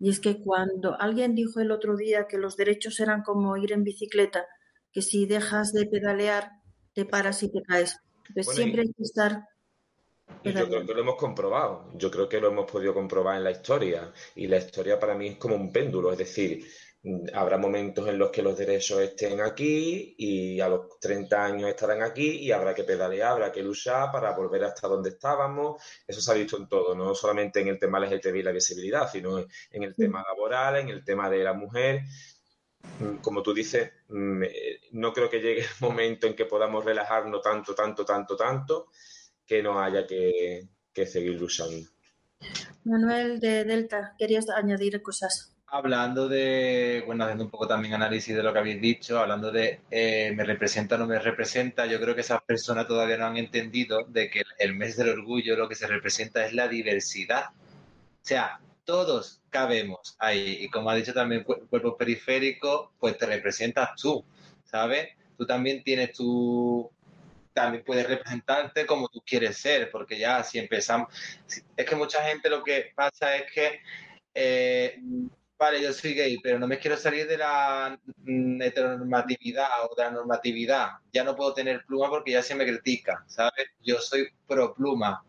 y 0.00 0.08
es 0.08 0.18
que 0.18 0.42
cuando 0.42 0.98
alguien 0.98 1.34
dijo 1.34 1.60
el 1.60 1.70
otro 1.70 1.94
día 1.94 2.26
que 2.26 2.38
los 2.38 2.56
derechos 2.56 2.98
eran 3.00 3.22
como 3.22 3.56
ir 3.58 3.72
en 3.72 3.84
bicicleta, 3.84 4.46
que 4.92 5.02
si 5.02 5.26
dejas 5.26 5.72
de 5.72 5.86
pedalear 5.86 6.52
te 6.94 7.04
paras 7.04 7.42
y 7.42 7.52
te 7.52 7.62
caes. 7.62 7.98
Entonces 8.28 8.54
siempre 8.56 8.82
hay 8.82 8.92
que 8.92 9.02
estar 9.02 9.44
yo 10.44 10.52
creo 10.52 10.86
que 10.86 10.94
lo 10.94 11.00
hemos 11.00 11.16
comprobado. 11.16 11.90
Yo 11.94 12.10
creo 12.10 12.28
que 12.28 12.40
lo 12.40 12.48
hemos 12.48 12.70
podido 12.70 12.94
comprobar 12.94 13.36
en 13.36 13.44
la 13.44 13.50
historia. 13.50 14.12
Y 14.36 14.46
la 14.46 14.58
historia 14.58 14.98
para 14.98 15.14
mí 15.14 15.28
es 15.28 15.36
como 15.36 15.56
un 15.56 15.72
péndulo. 15.72 16.12
Es 16.12 16.18
decir, 16.18 16.64
habrá 17.32 17.56
momentos 17.56 18.06
en 18.08 18.18
los 18.18 18.30
que 18.30 18.42
los 18.42 18.56
derechos 18.56 19.00
estén 19.00 19.40
aquí 19.40 20.14
y 20.18 20.60
a 20.60 20.68
los 20.68 20.98
30 20.98 21.44
años 21.44 21.70
estarán 21.70 22.02
aquí 22.02 22.38
y 22.38 22.52
habrá 22.52 22.74
que 22.74 22.84
pedalear, 22.84 23.32
habrá 23.32 23.50
que 23.50 23.62
luchar 23.62 24.12
para 24.12 24.32
volver 24.32 24.64
hasta 24.64 24.86
donde 24.86 25.10
estábamos. 25.10 25.82
Eso 26.06 26.20
se 26.20 26.30
ha 26.30 26.34
visto 26.34 26.58
en 26.58 26.68
todo, 26.68 26.94
no 26.94 27.14
solamente 27.14 27.60
en 27.60 27.68
el 27.68 27.78
tema 27.78 28.00
LGTB 28.00 28.36
y 28.36 28.42
la 28.42 28.52
visibilidad, 28.52 29.10
sino 29.10 29.38
en 29.38 29.82
el 29.82 29.94
tema 29.94 30.22
laboral, 30.22 30.76
en 30.76 30.88
el 30.90 31.02
tema 31.02 31.30
de 31.30 31.42
la 31.42 31.54
mujer. 31.54 32.02
Mm, 32.98 33.16
como 33.16 33.42
tú 33.42 33.54
dices, 33.54 33.90
mm, 34.08 34.42
eh, 34.42 34.80
no 34.92 35.12
creo 35.12 35.30
que 35.30 35.40
llegue 35.40 35.62
el 35.62 35.80
momento 35.80 36.26
en 36.26 36.34
que 36.34 36.44
podamos 36.44 36.84
relajarnos 36.84 37.42
tanto, 37.42 37.74
tanto, 37.74 38.04
tanto, 38.04 38.36
tanto, 38.36 38.88
que 39.46 39.62
no 39.62 39.80
haya 39.80 40.06
que, 40.06 40.68
que 40.92 41.06
seguir 41.06 41.40
luchando. 41.40 41.88
Manuel 42.84 43.40
de 43.40 43.64
Delta, 43.64 44.14
querías 44.18 44.48
añadir 44.50 45.02
cosas 45.02 45.54
hablando 45.70 46.28
de, 46.28 47.02
bueno, 47.06 47.24
haciendo 47.24 47.44
un 47.44 47.50
poco 47.50 47.66
también 47.66 47.94
análisis 47.94 48.34
de 48.34 48.42
lo 48.42 48.52
que 48.52 48.58
habéis 48.58 48.80
dicho, 48.80 49.18
hablando 49.18 49.52
de 49.52 49.80
eh, 49.90 50.32
me 50.34 50.44
representa 50.44 50.96
o 50.96 50.98
no 50.98 51.06
me 51.06 51.18
representa, 51.18 51.86
yo 51.86 52.00
creo 52.00 52.14
que 52.14 52.22
esas 52.22 52.42
personas 52.42 52.88
todavía 52.88 53.16
no 53.16 53.26
han 53.26 53.36
entendido 53.36 54.04
de 54.04 54.30
que 54.30 54.42
el 54.58 54.74
mes 54.74 54.96
del 54.96 55.10
orgullo 55.10 55.56
lo 55.56 55.68
que 55.68 55.76
se 55.76 55.86
representa 55.86 56.44
es 56.44 56.52
la 56.54 56.66
diversidad. 56.68 57.50
O 57.50 58.22
sea, 58.22 58.60
todos 58.84 59.40
cabemos 59.50 60.16
ahí. 60.18 60.58
Y 60.60 60.68
como 60.68 60.90
ha 60.90 60.94
dicho 60.96 61.14
también 61.14 61.44
cuerpo 61.44 61.96
periférico, 61.96 62.92
pues 62.98 63.16
te 63.16 63.26
representas 63.26 63.90
tú, 63.94 64.24
¿sabes? 64.64 65.08
Tú 65.38 65.46
también 65.46 65.82
tienes 65.82 66.12
tu... 66.12 66.90
También 67.52 67.84
puedes 67.84 68.08
representarte 68.08 68.86
como 68.86 69.08
tú 69.08 69.22
quieres 69.24 69.56
ser, 69.56 69.90
porque 69.90 70.18
ya 70.18 70.42
si 70.42 70.58
empezamos... 70.58 71.08
Es 71.76 71.86
que 71.86 71.96
mucha 71.96 72.22
gente 72.24 72.50
lo 72.50 72.64
que 72.64 72.92
pasa 72.94 73.36
es 73.36 73.50
que... 73.52 73.80
Eh, 74.34 75.00
vale, 75.60 75.82
yo 75.82 75.92
soy 75.92 76.14
gay, 76.14 76.38
pero 76.42 76.58
no 76.58 76.66
me 76.66 76.78
quiero 76.78 76.96
salir 76.96 77.28
de 77.28 77.36
la 77.36 77.98
mm, 78.24 78.62
heteronormatividad 78.62 79.68
o 79.84 79.94
de 79.94 80.04
la 80.04 80.10
normatividad. 80.10 80.88
Ya 81.12 81.22
no 81.22 81.36
puedo 81.36 81.52
tener 81.52 81.84
pluma 81.84 82.08
porque 82.08 82.32
ya 82.32 82.42
se 82.42 82.54
me 82.54 82.64
critica, 82.64 83.22
¿sabes? 83.28 83.66
Yo 83.82 84.00
soy 84.00 84.28
pro 84.48 84.74
pluma. 84.74 85.22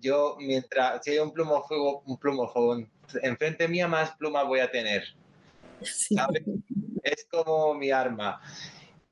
Yo, 0.00 0.36
mientras, 0.38 1.02
si 1.02 1.12
hay 1.12 1.18
un 1.18 1.32
plumófobo, 1.32 2.02
un 2.04 2.18
plumófobo 2.18 2.84
enfrente 3.22 3.66
mía, 3.66 3.88
más 3.88 4.14
pluma 4.16 4.42
voy 4.42 4.60
a 4.60 4.70
tener. 4.70 5.04
¿sabes? 5.80 6.42
Es 7.02 7.26
como 7.30 7.72
mi 7.72 7.90
arma. 7.90 8.42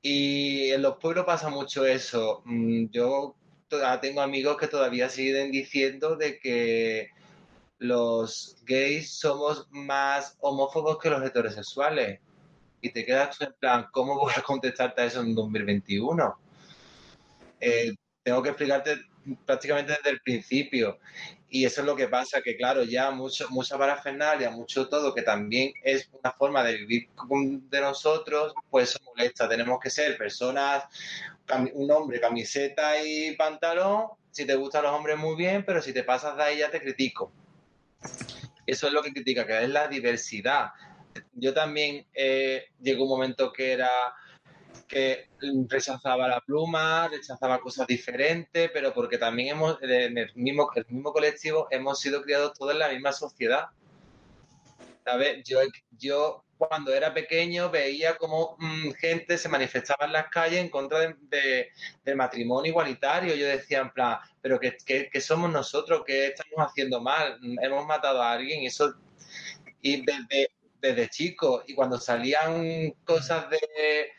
Y 0.02 0.70
en 0.70 0.82
los 0.82 0.98
pueblos 0.98 1.24
pasa 1.24 1.48
mucho 1.48 1.86
eso. 1.86 2.42
Mm, 2.44 2.88
yo 2.90 3.34
tengo 4.02 4.20
amigos 4.20 4.58
que 4.58 4.68
todavía 4.68 5.08
siguen 5.08 5.50
diciendo 5.50 6.14
de 6.14 6.38
que 6.38 7.08
los 7.78 8.56
gays 8.64 9.18
somos 9.18 9.66
más 9.70 10.36
homófobos 10.40 10.98
que 10.98 11.10
los 11.10 11.22
heterosexuales. 11.22 12.20
Y 12.80 12.90
te 12.90 13.04
quedas 13.04 13.40
en 13.40 13.52
plan, 13.58 13.86
¿cómo 13.90 14.18
voy 14.18 14.32
a 14.36 14.42
contestarte 14.42 15.02
a 15.02 15.04
eso 15.06 15.20
en 15.20 15.34
2021? 15.34 16.38
Eh, 17.60 17.94
tengo 18.22 18.42
que 18.42 18.50
explicarte 18.50 18.98
prácticamente 19.44 19.92
desde 19.92 20.10
el 20.10 20.20
principio. 20.20 20.98
Y 21.48 21.64
eso 21.64 21.80
es 21.80 21.86
lo 21.86 21.96
que 21.96 22.08
pasa, 22.08 22.42
que 22.42 22.56
claro, 22.56 22.82
ya 22.82 23.10
mucho, 23.10 23.48
mucha 23.50 23.78
parafernalia, 23.78 24.50
mucho 24.50 24.88
todo, 24.88 25.14
que 25.14 25.22
también 25.22 25.72
es 25.82 26.08
una 26.12 26.32
forma 26.32 26.62
de 26.64 26.76
vivir 26.76 27.08
de 27.70 27.80
nosotros, 27.80 28.52
pues 28.68 28.90
eso 28.90 29.00
molesta. 29.04 29.48
Tenemos 29.48 29.78
que 29.80 29.90
ser 29.90 30.18
personas, 30.18 30.84
un 31.74 31.90
hombre, 31.90 32.20
camiseta 32.20 33.02
y 33.02 33.36
pantalón. 33.36 34.08
Si 34.30 34.44
te 34.44 34.54
gustan 34.56 34.82
los 34.82 34.92
hombres, 34.92 35.16
muy 35.16 35.36
bien, 35.36 35.64
pero 35.64 35.80
si 35.80 35.92
te 35.92 36.04
pasas 36.04 36.36
de 36.36 36.42
ahí 36.42 36.58
ya 36.58 36.70
te 36.70 36.80
critico. 36.80 37.32
Eso 38.66 38.86
es 38.88 38.92
lo 38.92 39.02
que 39.02 39.12
critica, 39.12 39.46
que 39.46 39.62
es 39.62 39.68
la 39.68 39.88
diversidad. 39.88 40.70
Yo 41.32 41.54
también 41.54 42.06
eh, 42.14 42.66
llegó 42.80 43.04
un 43.04 43.10
momento 43.10 43.52
que 43.52 43.72
era 43.72 43.90
que 44.88 45.28
rechazaba 45.68 46.28
la 46.28 46.40
pluma, 46.40 47.08
rechazaba 47.08 47.60
cosas 47.60 47.86
diferentes, 47.86 48.70
pero 48.72 48.94
porque 48.94 49.18
también 49.18 49.48
hemos, 49.48 49.82
en 49.82 50.18
el 50.18 50.32
mismo, 50.34 50.70
el 50.74 50.86
mismo 50.88 51.12
colectivo, 51.12 51.66
hemos 51.70 52.00
sido 52.00 52.22
criados 52.22 52.54
todos 52.54 52.72
en 52.72 52.78
la 52.78 52.88
misma 52.88 53.12
sociedad. 53.12 53.66
¿Sabes? 55.04 55.42
Yo, 55.44 55.60
yo 55.90 56.44
cuando 56.58 56.94
era 56.94 57.12
pequeño 57.12 57.70
veía 57.70 58.16
como 58.16 58.56
mm, 58.58 58.92
gente 58.92 59.38
se 59.38 59.48
manifestaba 59.48 60.06
en 60.06 60.12
las 60.12 60.28
calles 60.28 60.60
en 60.60 60.70
contra 60.70 61.14
de, 61.18 61.70
del 62.04 62.16
matrimonio 62.16 62.70
igualitario. 62.70 63.34
Yo 63.34 63.46
decía 63.46 63.80
en 63.80 63.90
plan, 63.90 64.18
pero 64.40 64.58
¿qué, 64.58 65.20
somos 65.20 65.50
nosotros? 65.50 66.02
¿Qué 66.06 66.28
estamos 66.28 66.66
haciendo 66.68 67.00
mal? 67.00 67.38
Hemos 67.62 67.86
matado 67.86 68.22
a 68.22 68.32
alguien 68.32 68.62
y 68.62 68.66
eso... 68.66 68.94
Y 69.82 70.04
desde, 70.04 70.50
desde 70.80 71.08
chico, 71.08 71.62
y 71.66 71.74
cuando 71.74 71.98
salían 71.98 72.90
cosas 73.04 73.48
de... 73.50 74.10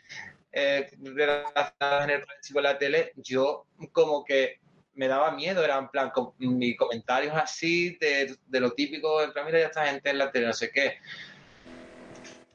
Eh, 0.54 0.90
relacionadas 1.04 2.06
en 2.06 2.10
el 2.10 2.26
colectivo 2.26 2.60
de 2.60 2.64
la 2.64 2.78
tele, 2.80 3.12
yo 3.18 3.68
como 3.92 4.24
que 4.24 4.60
me 4.96 5.08
daba 5.08 5.32
miedo, 5.32 5.64
era 5.64 5.78
en 5.78 5.90
plan, 5.90 6.12
mis 6.40 6.76
comentarios 6.76 7.36
así 7.36 7.96
de, 8.00 8.36
de 8.48 8.60
lo 8.60 8.72
típico, 8.72 9.22
en 9.22 9.34
plan, 9.34 9.46
mira, 9.46 9.60
ya 9.60 9.68
esta 9.68 9.86
gente 9.86 10.10
en 10.10 10.18
la 10.18 10.32
tele, 10.32 10.48
no 10.48 10.54
sé 10.54 10.72
qué 10.72 10.98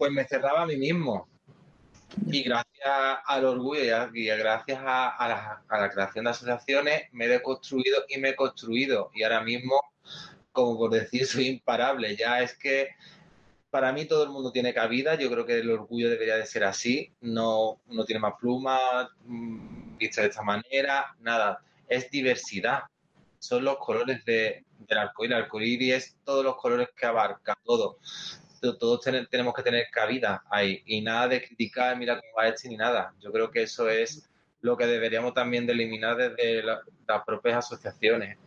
pues 0.03 0.11
me 0.11 0.25
cerraba 0.25 0.63
a 0.63 0.67
mí 0.67 0.75
mismo. 0.75 1.29
Y 2.27 2.43
gracias 2.43 2.89
al 3.25 3.45
orgullo 3.45 4.11
y, 4.13 4.27
gracias 4.27 4.81
a, 4.85 5.63
la, 5.71 5.91
creación 5.91 6.25
de 6.25 6.31
asociaciones 6.33 7.03
me 7.13 7.27
he 7.27 7.29
deconstruido 7.29 8.03
y 8.09 8.19
me 8.19 8.31
he 8.31 8.35
construido. 8.35 9.13
Y 9.15 9.23
ahora 9.23 9.43
mismo, 9.43 9.81
como 10.51 10.77
por 10.77 10.91
decir, 10.91 11.25
soy 11.29 11.47
imparable. 11.47 12.17
Ya 12.17 12.43
es 12.43 12.59
que 12.59 12.89
para 13.71 13.93
mí 13.93 14.07
todo 14.07 14.25
el 14.25 14.31
mundo 14.31 14.51
tiene 14.51 14.75
cabida. 14.75 15.15
Yo 15.15 15.31
creo 15.31 15.47
que 15.47 15.61
el 15.61 15.71
orgullo 15.71 16.11
debería 16.11 16.37
de 16.37 16.47
ser 16.47 16.65
así. 16.65 17.13
No, 17.21 17.81
no 17.87 18.05
tiene 18.05 18.19
más 18.19 18.35
plumas, 18.41 19.09
mm, 19.25 19.99
visto 19.99 20.21
de 20.21 20.27
esta 20.27 20.43
manera, 20.43 21.15
nada. 21.21 21.63
Es 21.87 22.11
diversidad. 22.11 22.81
Son 23.39 23.65
los 23.65 23.77
colores 23.79 24.25
de, 24.25 24.65
del 24.79 24.99
arcoíris. 24.99 25.37
El 25.37 25.43
arcoíris 25.45 25.95
es 25.95 26.17
todos 26.25 26.45
los 26.45 26.57
colores 26.57 26.89
que 26.97 27.07
abarca 27.07 27.57
todo 27.65 27.99
todos 28.63 29.01
tenemos 29.29 29.55
que 29.55 29.63
tener 29.63 29.87
cabida 29.91 30.45
ahí 30.51 30.83
y 30.87 31.01
nada 31.01 31.29
de 31.29 31.43
criticar, 31.43 31.99
mira 31.99 32.21
cómo 32.21 32.33
va 32.39 32.49
este 32.49 32.69
ni 32.69 32.77
nada. 32.77 33.15
Yo 33.21 33.33
creo 33.33 33.51
que 33.51 33.63
eso 33.63 33.89
es 33.89 34.29
lo 34.61 34.77
que 34.77 34.87
deberíamos 34.87 35.35
también 35.35 35.67
de 35.67 35.73
eliminar 35.73 36.17
desde 36.17 36.63
las 36.63 37.25
propias 37.27 37.59
asociaciones. 37.59 38.39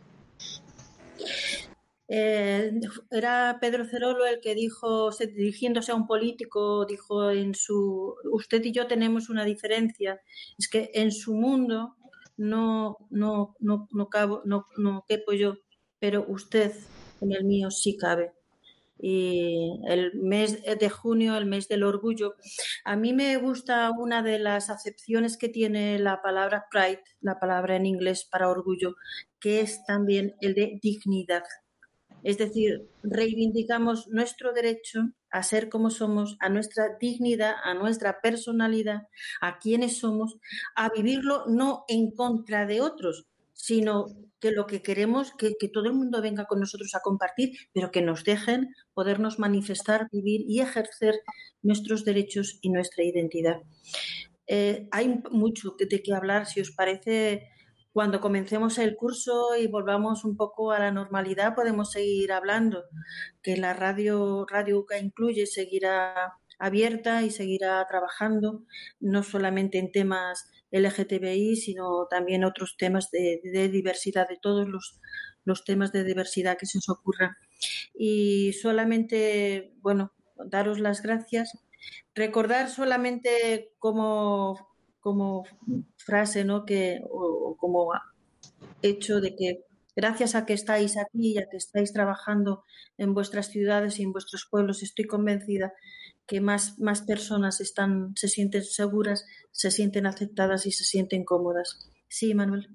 Eh, 2.08 2.70
era 3.10 3.58
Pedro 3.60 3.84
Cerolo 3.84 4.26
el 4.26 4.40
que 4.40 4.54
dijo, 4.54 5.10
dirigiéndose 5.10 5.92
a 5.92 5.96
un 5.96 6.06
político, 6.06 6.86
dijo 6.86 7.30
en 7.30 7.54
su, 7.54 8.14
usted 8.32 8.64
y 8.64 8.72
yo 8.72 8.86
tenemos 8.86 9.28
una 9.28 9.44
diferencia, 9.44 10.20
es 10.56 10.68
que 10.68 10.90
en 10.94 11.10
su 11.10 11.34
mundo 11.34 11.96
no, 12.36 12.96
no, 13.10 13.56
no, 13.58 13.88
no, 13.90 14.08
cabo, 14.08 14.42
no, 14.44 14.66
no 14.76 15.04
quepo 15.08 15.32
yo, 15.32 15.56
pero 15.98 16.24
usted 16.28 16.72
en 17.20 17.32
el 17.32 17.44
mío 17.44 17.70
sí 17.70 17.96
cabe. 17.96 18.35
Y 18.98 19.80
el 19.88 20.14
mes 20.14 20.62
de 20.62 20.88
junio, 20.88 21.36
el 21.36 21.46
mes 21.46 21.68
del 21.68 21.84
orgullo, 21.84 22.34
a 22.84 22.96
mí 22.96 23.12
me 23.12 23.36
gusta 23.36 23.90
una 23.90 24.22
de 24.22 24.38
las 24.38 24.70
acepciones 24.70 25.36
que 25.36 25.48
tiene 25.48 25.98
la 25.98 26.22
palabra 26.22 26.66
pride, 26.70 27.02
la 27.20 27.38
palabra 27.38 27.76
en 27.76 27.86
inglés 27.86 28.24
para 28.24 28.48
orgullo, 28.48 28.96
que 29.38 29.60
es 29.60 29.84
también 29.84 30.34
el 30.40 30.54
de 30.54 30.78
dignidad. 30.82 31.42
Es 32.22 32.38
decir, 32.38 32.88
reivindicamos 33.02 34.08
nuestro 34.08 34.52
derecho 34.52 35.10
a 35.30 35.42
ser 35.42 35.68
como 35.68 35.90
somos, 35.90 36.36
a 36.40 36.48
nuestra 36.48 36.96
dignidad, 36.98 37.54
a 37.62 37.74
nuestra 37.74 38.20
personalidad, 38.20 39.08
a 39.40 39.58
quienes 39.58 39.98
somos, 39.98 40.38
a 40.74 40.88
vivirlo 40.88 41.44
no 41.46 41.84
en 41.88 42.10
contra 42.10 42.66
de 42.66 42.80
otros, 42.80 43.26
sino 43.52 44.06
que 44.46 44.54
lo 44.54 44.66
que 44.66 44.82
queremos 44.82 45.32
que, 45.36 45.54
que 45.58 45.68
todo 45.68 45.86
el 45.86 45.94
mundo 45.94 46.22
venga 46.22 46.44
con 46.46 46.60
nosotros 46.60 46.94
a 46.94 47.00
compartir, 47.00 47.50
pero 47.72 47.90
que 47.90 48.00
nos 48.00 48.22
dejen 48.22 48.68
podernos 48.94 49.38
manifestar, 49.38 50.08
vivir 50.12 50.42
y 50.46 50.60
ejercer 50.60 51.14
nuestros 51.62 52.04
derechos 52.04 52.58
y 52.62 52.70
nuestra 52.70 53.04
identidad. 53.04 53.60
Eh, 54.46 54.86
hay 54.92 55.20
mucho 55.30 55.74
de 55.78 56.02
qué 56.02 56.14
hablar, 56.14 56.46
si 56.46 56.60
os 56.60 56.70
parece 56.70 57.48
cuando 57.92 58.20
comencemos 58.20 58.78
el 58.78 58.94
curso 58.94 59.56
y 59.58 59.66
volvamos 59.66 60.24
un 60.24 60.36
poco 60.36 60.70
a 60.70 60.78
la 60.78 60.92
normalidad, 60.92 61.54
podemos 61.54 61.90
seguir 61.90 62.30
hablando, 62.30 62.84
que 63.42 63.56
la 63.56 63.72
radio, 63.72 64.46
radio 64.48 64.78
UCA 64.80 64.98
incluye, 64.98 65.46
seguirá 65.46 66.34
abierta 66.58 67.22
y 67.22 67.30
seguirá 67.30 67.84
trabajando, 67.88 68.64
no 69.00 69.22
solamente 69.22 69.78
en 69.78 69.90
temas 69.90 70.46
LGTBI, 70.78 71.56
sino 71.56 72.06
también 72.08 72.44
otros 72.44 72.76
temas 72.76 73.10
de, 73.10 73.68
diversidad, 73.70 74.28
de 74.28 74.38
todos 74.40 74.68
los, 74.68 75.64
temas 75.64 75.92
de 75.92 76.04
diversidad 76.04 76.58
que 76.58 76.66
se 76.66 76.78
os 76.78 76.88
ocurran. 76.88 77.36
Y 77.94 78.52
solamente, 78.54 79.72
bueno, 79.80 80.12
daros 80.36 80.78
las 80.78 81.02
gracias. 81.02 81.58
Recordar 82.14 82.68
solamente 82.70 83.72
cómo 83.78 84.76
como 85.06 85.44
frase, 85.98 86.44
¿no? 86.44 86.64
Que, 86.64 87.00
o, 87.12 87.56
como 87.60 87.92
hecho 88.82 89.20
de 89.20 89.36
que 89.36 89.64
gracias 89.94 90.34
a 90.34 90.44
que 90.44 90.52
estáis 90.52 90.96
aquí 90.96 91.34
y 91.34 91.38
a 91.38 91.48
que 91.48 91.58
estáis 91.58 91.92
trabajando 91.92 92.64
en 92.98 93.14
vuestras 93.14 93.46
ciudades 93.46 94.00
y 94.00 94.02
en 94.02 94.10
vuestros 94.10 94.48
pueblos, 94.50 94.82
estoy 94.82 95.04
convencida 95.04 95.72
que 96.26 96.40
más, 96.40 96.78
más 96.78 97.02
personas 97.02 97.60
están, 97.60 98.14
se 98.16 98.28
sienten 98.28 98.64
seguras, 98.64 99.26
se 99.52 99.70
sienten 99.70 100.06
aceptadas 100.06 100.66
y 100.66 100.72
se 100.72 100.84
sienten 100.84 101.24
cómodas. 101.24 101.88
Sí, 102.08 102.34
Manuel. 102.34 102.68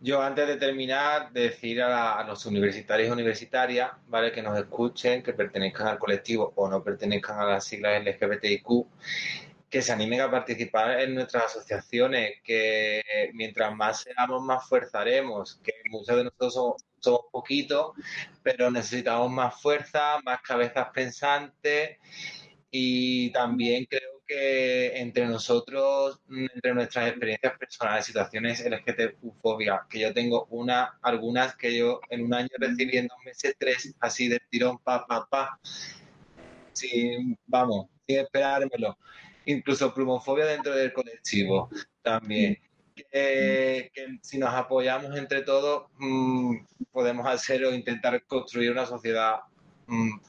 Yo 0.00 0.22
antes 0.22 0.46
de 0.46 0.56
terminar, 0.56 1.32
decir 1.32 1.82
a, 1.82 2.20
a, 2.20 2.24
los 2.24 2.46
universitarios 2.46 3.08
y 3.08 3.12
universitarias, 3.12 3.90
¿vale? 4.06 4.30
Que 4.30 4.42
nos 4.42 4.56
escuchen, 4.58 5.22
que 5.22 5.32
pertenezcan 5.32 5.88
al 5.88 5.98
colectivo 5.98 6.52
o 6.54 6.68
no 6.68 6.84
pertenezcan 6.84 7.40
a 7.40 7.46
las 7.46 7.64
siglas 7.64 8.04
LGBTIQ, 8.04 8.86
que 9.68 9.82
se 9.82 9.92
animen 9.92 10.20
a 10.20 10.30
participar 10.30 11.00
en 11.00 11.14
nuestras 11.14 11.46
asociaciones, 11.46 12.34
que 12.44 13.02
mientras 13.34 13.74
más 13.74 14.02
seamos, 14.02 14.42
más 14.42 14.68
fuerza 14.68 15.00
haremos, 15.00 15.60
que 15.62 15.72
muchos 15.90 16.16
de 16.16 16.24
nosotros 16.24 16.54
somos, 17.00 17.22
poquitos, 17.30 17.92
pero 18.42 18.70
necesitamos 18.70 19.30
más 19.30 19.60
fuerza, 19.60 20.18
más 20.24 20.40
cabezas 20.42 20.88
pensantes 20.92 21.98
y 22.70 23.30
también 23.30 23.86
creo 23.86 24.22
que 24.26 24.98
entre 24.98 25.26
nosotros, 25.26 26.20
entre 26.28 26.74
nuestras 26.74 27.08
experiencias 27.08 27.58
personales, 27.58 28.06
situaciones 28.06 28.64
LGTB-fobia, 28.64 29.86
que 29.88 30.00
yo 30.00 30.12
tengo 30.12 30.46
una, 30.50 30.98
algunas 31.02 31.56
que 31.56 31.76
yo 31.78 32.00
en 32.10 32.24
un 32.24 32.34
año 32.34 32.48
recibí 32.58 32.98
en 32.98 33.06
dos 33.06 33.18
meses 33.24 33.54
tres, 33.58 33.94
así 34.00 34.28
de 34.28 34.40
tirón, 34.50 34.78
pa, 34.78 35.06
pa, 35.06 35.26
pa, 35.30 35.60
sin, 36.72 37.38
vamos, 37.46 37.86
sin 38.06 38.18
esperármelo 38.18 38.96
incluso 39.46 39.94
plumofobia 39.94 40.44
dentro 40.44 40.74
del 40.74 40.92
colectivo 40.92 41.70
también. 42.02 42.58
Que, 43.12 43.90
si 44.22 44.38
nos 44.38 44.54
apoyamos 44.54 45.16
entre 45.16 45.42
todos 45.42 45.90
mm, 45.98 46.56
podemos 46.90 47.26
hacer 47.26 47.64
o 47.64 47.74
intentar 47.74 48.24
construir 48.24 48.70
una 48.70 48.86
sociedad 48.86 49.40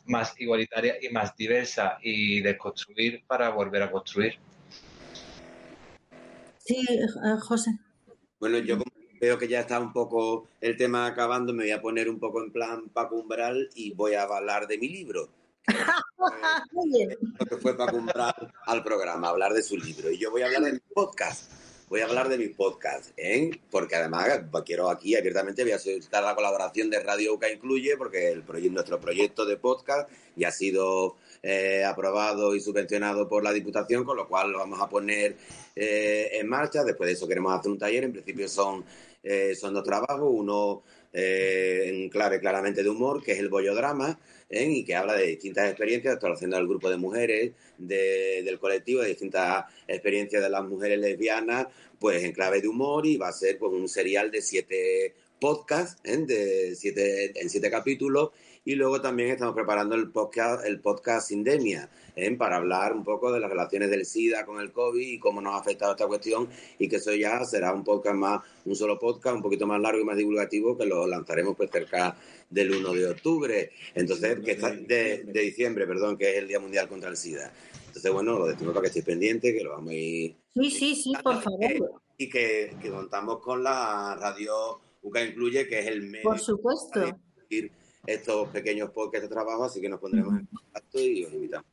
más 0.05 0.34
igualitaria 0.39 0.95
y 1.01 1.10
más 1.10 1.36
diversa 1.36 1.97
y 2.01 2.41
desconstruir 2.41 3.24
para 3.26 3.49
volver 3.49 3.84
a 3.84 3.91
construir. 3.91 4.36
Sí, 6.60 6.86
eh, 6.89 7.39
José. 7.41 7.72
Bueno, 8.39 8.60
yo 8.60 8.78
veo 9.20 9.38
que 9.38 9.47
ya 9.47 9.62
está 9.62 9.80
un 9.80 9.93
poco 9.93 10.47
el 10.62 10.78
tema 10.78 11.05
acabando, 11.05 11.53
me 11.53 11.64
voy 11.64 11.72
a 11.72 11.82
poner 11.82 12.10
un 12.10 12.20
poco 12.20 12.43
en 12.43 12.51
plan 12.51 12.89
Paco 12.89 13.16
Umbral 13.16 13.70
y 13.74 13.93
voy 13.93 14.14
a 14.14 14.24
hablar 14.24 14.68
de 14.68 14.78
mi 14.78 14.89
libro. 14.89 15.30
Lo 17.39 17.45
que 17.45 17.58
fue 17.58 17.76
para 17.76 17.91
comprar 17.91 18.53
al 18.66 18.84
programa, 18.84 19.30
hablar 19.30 19.53
de 19.53 19.64
su 19.64 19.78
libro. 19.78 20.10
Y 20.12 20.18
yo 20.18 20.32
voy 20.32 20.41
a 20.41 20.45
hablar 20.45 20.64
de 20.64 20.74
mi 20.74 20.80
podcast. 20.93 21.51
Voy 21.90 22.02
a 22.02 22.06
hablar 22.06 22.28
de 22.28 22.38
mi 22.38 22.50
podcast, 22.50 23.12
¿eh? 23.16 23.50
porque 23.72 23.96
además 23.96 24.28
quiero 24.66 24.90
aquí 24.90 25.16
abiertamente 25.16 25.64
voy 25.64 25.72
a 25.72 25.80
solicitar 25.80 26.22
la 26.22 26.36
colaboración 26.36 26.90
de 26.90 27.00
Radio 27.00 27.36
UCA 27.36 27.50
Incluye, 27.50 27.96
porque 27.96 28.30
el 28.30 28.44
proyecto, 28.44 28.74
nuestro 28.74 29.00
proyecto 29.00 29.46
de 29.46 29.56
podcast 29.56 30.10
ya 30.36 30.50
ha 30.50 30.52
sido 30.52 31.16
eh, 31.42 31.86
aprobado 31.86 32.54
y 32.56 32.60
subvencionado 32.60 33.30
por 33.30 33.42
la 33.42 33.54
Diputación, 33.54 34.04
con 34.04 34.18
lo 34.18 34.28
cual 34.28 34.52
lo 34.52 34.58
vamos 34.58 34.82
a 34.82 34.90
poner 34.90 35.38
eh, 35.78 36.32
en 36.34 36.50
marcha. 36.50 36.84
Después 36.84 37.08
de 37.08 37.14
eso 37.14 37.26
queremos 37.26 37.58
hacer 37.58 37.72
un 37.72 37.78
taller. 37.78 38.04
En 38.04 38.12
principio 38.12 38.50
son, 38.50 38.84
eh, 39.24 39.56
son 39.56 39.74
dos 39.74 39.86
trabajos, 39.86 40.30
uno 40.30 40.84
en 41.14 42.10
clave 42.10 42.42
claramente 42.42 42.84
de 42.84 42.90
humor, 42.90 43.24
que 43.24 43.32
es 43.32 43.40
el 43.40 43.48
bollodrama, 43.48 44.20
y 44.50 44.84
que 44.84 44.95
habla 44.95 45.16
de 45.16 45.28
distintas 45.28 45.70
experiencias, 45.70 46.14
estoy 46.16 46.32
haciendo 46.32 46.58
el 46.58 46.68
grupo 46.68 46.89
de 46.89 46.98
mujeres 46.98 47.52
del 47.78 48.60
colectivo, 48.60 49.02
de 49.02 49.10
distintas 49.10 49.66
experiencias 49.88 50.41
de 50.41 50.50
las 50.50 50.64
mujeres 50.64 51.00
lesbianas, 51.00 51.68
pues 52.00 52.24
en 52.24 52.32
clave 52.32 52.62
de 52.62 52.68
humor 52.68 53.06
y 53.06 53.18
va 53.18 53.30
a 53.30 53.34
ser 53.34 53.58
pues, 53.58 53.74
un 53.74 53.88
serial 53.89 54.32
de 54.32 54.41
siete 54.41 55.16
podcasts, 55.40 56.00
¿eh? 56.04 56.18
de 56.18 56.76
siete, 56.76 57.40
en 57.40 57.50
siete 57.50 57.70
capítulos 57.70 58.32
y 58.68 58.76
luego 58.76 59.00
también 59.00 59.30
estamos 59.30 59.56
preparando 59.56 59.96
el 59.96 60.12
podcast, 60.12 60.66
el 60.66 60.82
podcast 60.82 61.30
Sindemia, 61.30 61.90
¿eh? 62.18 62.36
para 62.36 62.58
hablar 62.58 62.92
un 62.92 63.06
poco 63.06 63.32
de 63.32 63.40
las 63.40 63.50
relaciones 63.50 63.90
del 63.90 64.06
SIDA 64.06 64.46
con 64.46 64.60
el 64.60 64.74
COVID 64.74 65.08
y 65.08 65.20
cómo 65.20 65.40
nos 65.40 65.54
ha 65.54 65.60
afectado 65.60 65.94
esta 65.94 66.06
cuestión 66.06 66.50
y 66.78 66.90
que 66.90 66.98
eso 66.98 67.14
ya 67.14 67.46
será 67.46 67.72
un 67.72 67.86
podcast 67.86 68.18
más, 68.18 68.42
un 68.66 68.76
solo 68.76 69.00
podcast, 69.00 69.38
un 69.38 69.42
poquito 69.42 69.66
más 69.68 69.80
largo 69.80 70.02
y 70.02 70.04
más 70.04 70.18
divulgativo 70.18 70.78
que 70.78 70.86
lo 70.86 71.08
lanzaremos 71.08 71.56
pues 71.56 71.72
cerca 71.72 72.18
del 72.50 72.74
1 72.74 72.94
de 72.94 73.08
octubre, 73.08 73.72
entonces, 73.96 74.40
que 74.44 74.52
está, 74.52 74.72
de, 74.72 75.24
diciembre, 75.32 75.88
perdón, 75.88 76.18
que 76.18 76.32
es 76.32 76.38
el 76.40 76.50
Día 76.50 76.60
Mundial 76.60 76.90
contra 76.90 77.10
el 77.10 77.16
SIDA. 77.16 77.54
Entonces, 77.88 78.12
bueno, 78.12 78.38
lo 78.38 78.48
decimos 78.48 78.74
para 78.74 78.82
que 78.82 78.88
estéis 78.88 79.06
pendientes, 79.06 79.54
que 79.54 79.64
lo 79.64 79.72
vamos 79.72 79.92
a 79.92 79.96
ir... 79.96 80.36
Sí, 80.54 80.72
sí, 80.72 80.96
sí, 80.96 81.14
por 81.24 81.42
favor. 81.42 82.02
Y 82.18 82.30
que, 82.30 82.76
que 82.82 82.90
contamos 82.90 83.40
con 83.40 83.64
la 83.64 84.18
radio 84.20 84.82
UCA 85.02 85.24
Incluye, 85.24 85.68
que 85.68 85.80
es 85.80 85.88
el 85.88 86.04
medio... 86.04 86.24
Por 86.24 86.39
supuesto 86.39 87.20
estos 88.08 88.48
pequeños 88.50 88.89
podcasts 88.91 89.30
de 89.30 89.36
trabajo, 89.36 89.66
así 89.66 89.82
que 89.82 89.89
nos 89.89 90.00
pondremos 90.00 90.39
en 90.39 90.45
contacto 90.45 91.00
y 91.00 91.26
os 91.26 91.34
invitamos. 91.34 91.68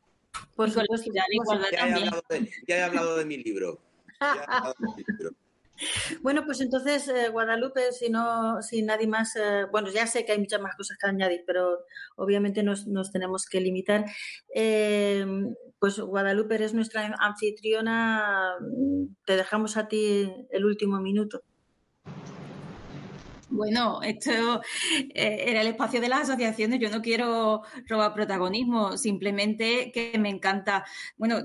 Por 0.57 0.69
supuesto, 0.69 1.11
ya, 1.15 1.23
he 1.71 1.79
hablado 1.79 2.23
de, 2.29 2.51
ya 2.67 2.77
he 2.77 2.83
hablado 2.83 3.17
de 3.17 3.25
mi 3.25 3.37
libro. 3.45 3.79
Bueno, 6.23 6.45
pues 6.45 6.61
entonces, 6.61 7.09
eh, 7.09 7.29
Guadalupe, 7.29 7.93
si 7.93 8.11
no, 8.11 8.63
si 8.63 8.83
nadie 8.83 9.07
más, 9.07 9.35
eh, 9.37 9.67
bueno, 9.71 9.91
ya 9.91 10.07
sé 10.07 10.25
que 10.25 10.33
hay 10.33 10.39
muchas 10.39 10.61
más 10.61 10.77
cosas 10.77 10.99
que 10.99 11.07
añadir, 11.07 11.45
pero 11.47 11.85
obviamente 12.17 12.63
nos, 12.63 12.87
nos 12.87 13.13
tenemos 13.13 13.47
que 13.47 13.61
limitar. 13.61 14.05
Eh, 14.55 15.25
pues 15.79 16.01
Guadalupe, 16.01 16.57
eres 16.57 16.75
nuestra 16.75 17.15
anfitriona, 17.21 18.57
te 19.25 19.37
dejamos 19.37 19.77
a 19.77 19.87
ti 19.87 20.33
el 20.51 20.65
último 20.65 21.01
minuto. 21.01 21.43
Bueno, 23.55 24.03
esto 24.03 24.63
eh, 25.15 25.45
era 25.47 25.61
el 25.61 25.69
espacio 25.69 26.01
de 26.01 26.09
las 26.09 26.29
asociaciones. 26.29 26.81
Yo 26.81 26.91
no 26.91 27.01
quiero 27.01 27.63
robar 27.87 28.13
protagonismo, 28.13 28.97
simplemente 28.99 29.93
que 29.93 30.19
me 30.19 30.29
encanta. 30.29 30.85
Bueno, 31.17 31.37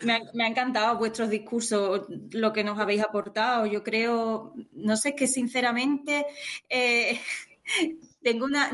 me 0.00 0.44
ha, 0.44 0.46
encantado 0.46 0.96
vuestros 0.98 1.28
discursos, 1.28 2.06
lo 2.30 2.52
que 2.52 2.62
nos 2.62 2.78
habéis 2.78 3.02
aportado. 3.02 3.66
Yo 3.66 3.82
creo, 3.82 4.54
no 4.72 4.96
sé, 4.96 5.16
que 5.16 5.26
sinceramente 5.26 6.24
eh, 6.68 7.20
tengo 8.22 8.44
una 8.44 8.70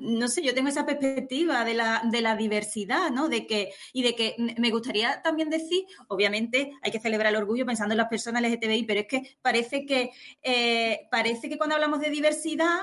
no 0.00 0.28
sé, 0.28 0.42
yo 0.42 0.54
tengo 0.54 0.68
esa 0.68 0.86
perspectiva 0.86 1.64
de 1.64 1.74
la, 1.74 2.02
de 2.04 2.20
la 2.20 2.36
diversidad, 2.36 3.10
¿no? 3.10 3.28
De 3.28 3.46
que, 3.46 3.72
y 3.92 4.02
de 4.02 4.14
que 4.14 4.36
me 4.58 4.70
gustaría 4.70 5.22
también 5.22 5.50
decir, 5.50 5.84
obviamente 6.08 6.72
hay 6.82 6.90
que 6.90 7.00
celebrar 7.00 7.32
el 7.32 7.40
orgullo 7.40 7.66
pensando 7.66 7.92
en 7.92 7.98
las 7.98 8.08
personas 8.08 8.42
LGTBI, 8.42 8.84
pero 8.84 9.00
es 9.00 9.06
que 9.06 9.36
parece 9.42 9.86
que, 9.86 10.10
eh, 10.42 11.08
parece 11.10 11.48
que 11.48 11.58
cuando 11.58 11.76
hablamos 11.76 12.00
de 12.00 12.10
diversidad, 12.10 12.80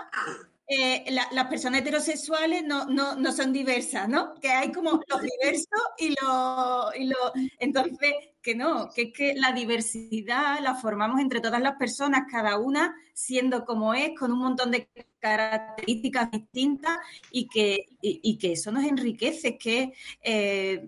eh, 0.69 1.05
las 1.31 1.47
personas 1.47 1.79
heterosexuales 1.81 2.63
no, 2.65 2.85
no, 2.85 3.15
no, 3.15 3.31
son 3.31 3.53
diversas, 3.53 4.09
¿no? 4.09 4.35
Que 4.35 4.49
hay 4.49 4.71
como 4.71 4.99
los 5.07 5.21
diversos 5.21 5.81
y 5.97 6.09
los... 6.09 6.95
Y 6.97 7.05
lo, 7.05 7.15
entonces, 7.59 8.13
que 8.47 8.55
no, 8.55 8.89
que 8.95 9.01
es 9.01 9.13
que 9.13 9.33
la 9.35 9.51
diversidad 9.51 10.61
la 10.61 10.73
formamos 10.73 11.19
entre 11.19 11.41
todas 11.41 11.61
las 11.61 11.75
personas, 11.75 12.27
cada 12.31 12.57
una 12.57 12.95
siendo 13.13 13.65
como 13.65 13.93
es, 13.93 14.17
con 14.17 14.31
un 14.31 14.39
montón 14.39 14.71
de 14.71 14.87
características 15.19 16.31
distintas 16.31 16.97
y 17.29 17.49
que, 17.49 17.87
y, 18.01 18.37
que 18.37 18.53
eso 18.53 18.71
nos 18.71 18.85
enriquece, 18.85 19.57
que... 19.57 19.91
Eh, 20.21 20.87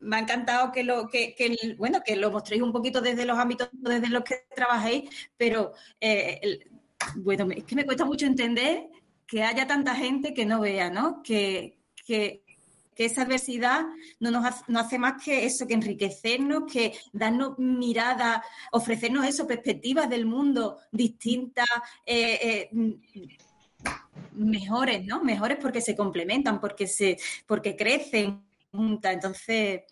me 0.00 0.16
ha 0.16 0.20
encantado 0.20 0.70
que 0.72 0.82
lo 0.84 1.08
que, 1.08 1.34
bueno 1.76 2.02
que 2.04 2.14
lo 2.14 2.30
mostréis 2.30 2.62
un 2.62 2.72
poquito 2.72 3.00
desde 3.00 3.26
los 3.26 3.36
ámbitos 3.36 3.68
desde 3.72 4.08
los 4.08 4.22
que 4.22 4.46
trabajéis, 4.54 5.10
pero 5.36 5.72
eh, 6.00 6.60
bueno, 7.16 7.48
es 7.50 7.64
que 7.64 7.74
me 7.74 7.84
cuesta 7.84 8.04
mucho 8.04 8.26
entender 8.26 8.88
que 9.26 9.42
haya 9.42 9.66
tanta 9.66 9.96
gente 9.96 10.34
que 10.34 10.46
no 10.46 10.60
vea, 10.60 10.88
¿no? 10.88 11.20
Que, 11.24 11.78
que, 12.06 12.44
esa 13.04 13.22
adversidad 13.22 13.86
no 14.20 14.44
hace, 14.44 14.64
no 14.68 14.80
hace 14.80 14.98
más 14.98 15.22
que 15.22 15.44
eso, 15.46 15.66
que 15.66 15.74
enriquecernos, 15.74 16.70
que 16.70 16.94
darnos 17.12 17.58
mirada, 17.58 18.42
ofrecernos 18.72 19.26
eso, 19.26 19.46
perspectivas 19.46 20.08
del 20.08 20.26
mundo 20.26 20.78
distintas, 20.90 21.68
eh, 22.04 22.68
eh, 22.72 23.38
mejores, 24.32 25.04
¿no? 25.04 25.22
Mejores 25.22 25.58
porque 25.60 25.80
se 25.80 25.96
complementan, 25.96 26.60
porque 26.60 26.86
se, 26.86 27.18
porque 27.46 27.76
crecen 27.76 28.42
juntas. 28.72 29.14
Entonces, 29.14 29.82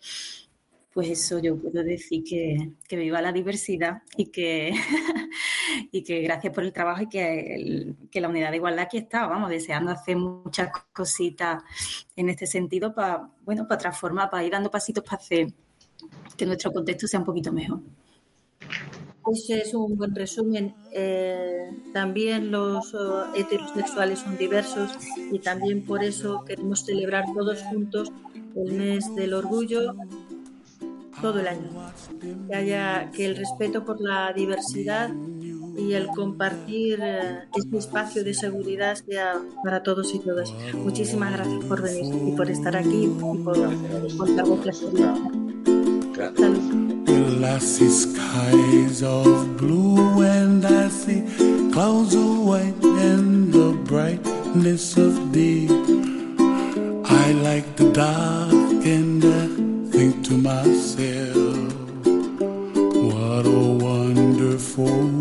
pues 0.93 1.09
eso 1.09 1.39
yo 1.39 1.55
puedo 1.57 1.83
decir 1.83 2.23
que, 2.23 2.71
que 2.87 2.95
viva 2.95 3.21
la 3.21 3.31
diversidad 3.31 4.01
y 4.15 4.27
que, 4.27 4.73
y 5.91 6.03
que 6.03 6.21
gracias 6.21 6.53
por 6.53 6.63
el 6.63 6.73
trabajo 6.73 7.03
y 7.03 7.09
que, 7.09 7.95
la 8.13 8.29
unidad 8.29 8.51
de 8.51 8.57
igualdad 8.57 8.85
aquí 8.85 8.97
está, 8.97 9.27
vamos, 9.27 9.49
deseando 9.49 9.91
hacer 9.91 10.17
muchas 10.17 10.69
cositas 10.93 11.63
en 12.15 12.29
este 12.29 12.47
sentido 12.47 12.93
para, 12.93 13.29
bueno, 13.43 13.67
para 13.67 13.79
transformar, 13.79 14.29
para 14.29 14.43
ir 14.43 14.51
dando 14.51 14.71
pasitos 14.71 15.03
para 15.03 15.17
hacer 15.17 15.53
que 16.35 16.45
nuestro 16.45 16.71
contexto 16.71 17.07
sea 17.07 17.19
un 17.19 17.25
poquito 17.25 17.51
mejor. 17.51 17.79
Ese 19.31 19.59
es 19.59 19.73
un 19.73 19.97
buen 19.97 20.15
resumen. 20.15 20.73
Eh, 20.91 21.69
también 21.93 22.49
los 22.49 22.93
oh, 22.93 23.25
heterosexuales 23.35 24.19
son 24.19 24.37
diversos 24.37 24.91
y 25.31 25.39
también 25.39 25.85
por 25.85 26.03
eso 26.03 26.45
queremos 26.45 26.85
celebrar 26.85 27.25
todos 27.35 27.61
juntos 27.63 28.11
el 28.55 28.73
mes 28.73 29.13
del 29.15 29.33
orgullo 29.33 29.95
todo 31.21 31.39
el 31.39 31.47
año. 31.47 31.69
Que 32.47 32.55
haya 32.55 33.11
que 33.11 33.25
el 33.25 33.35
respeto 33.35 33.83
por 33.83 33.99
la 33.99 34.31
diversidad 34.33 35.09
y 35.77 35.93
el 35.93 36.07
compartir 36.07 36.99
eh, 37.01 37.43
este 37.55 37.77
espacio 37.77 38.23
de 38.23 38.33
seguridad 38.33 38.95
sea 38.95 39.39
para 39.63 39.83
todos 39.83 40.13
y 40.13 40.19
todas. 40.19 40.51
Muchísimas 40.73 41.31
gracias 41.31 41.63
por 41.65 41.81
venir 41.81 42.13
y 42.27 42.31
por 42.35 42.49
estar 42.49 42.75
aquí 42.75 43.05
y 43.05 43.07
por 43.07 43.55
contar 44.17 44.45
vuestra 44.45 44.71
experiencia. 44.71 45.13
skies 47.89 49.03
of 49.03 49.57
blue 49.57 50.21
and 50.21 50.65
I 50.65 50.89
see 50.89 51.21
clouds 51.71 52.15
of 52.15 52.39
white 52.45 52.83
and 52.83 53.53
the 53.53 53.71
brightness 53.85 54.97
of 54.97 55.31
day. 55.31 55.67
I 57.05 57.31
like 57.33 57.75
the 57.75 57.91
dark 57.91 58.85
and 58.85 59.23
I 59.23 59.47
think 59.91 60.25
to 60.25 60.33
myself, 60.37 61.73
what 63.11 63.45
a 63.45 63.63
wonderful 63.85 65.16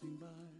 passing 0.00 0.16
by. 0.16 0.57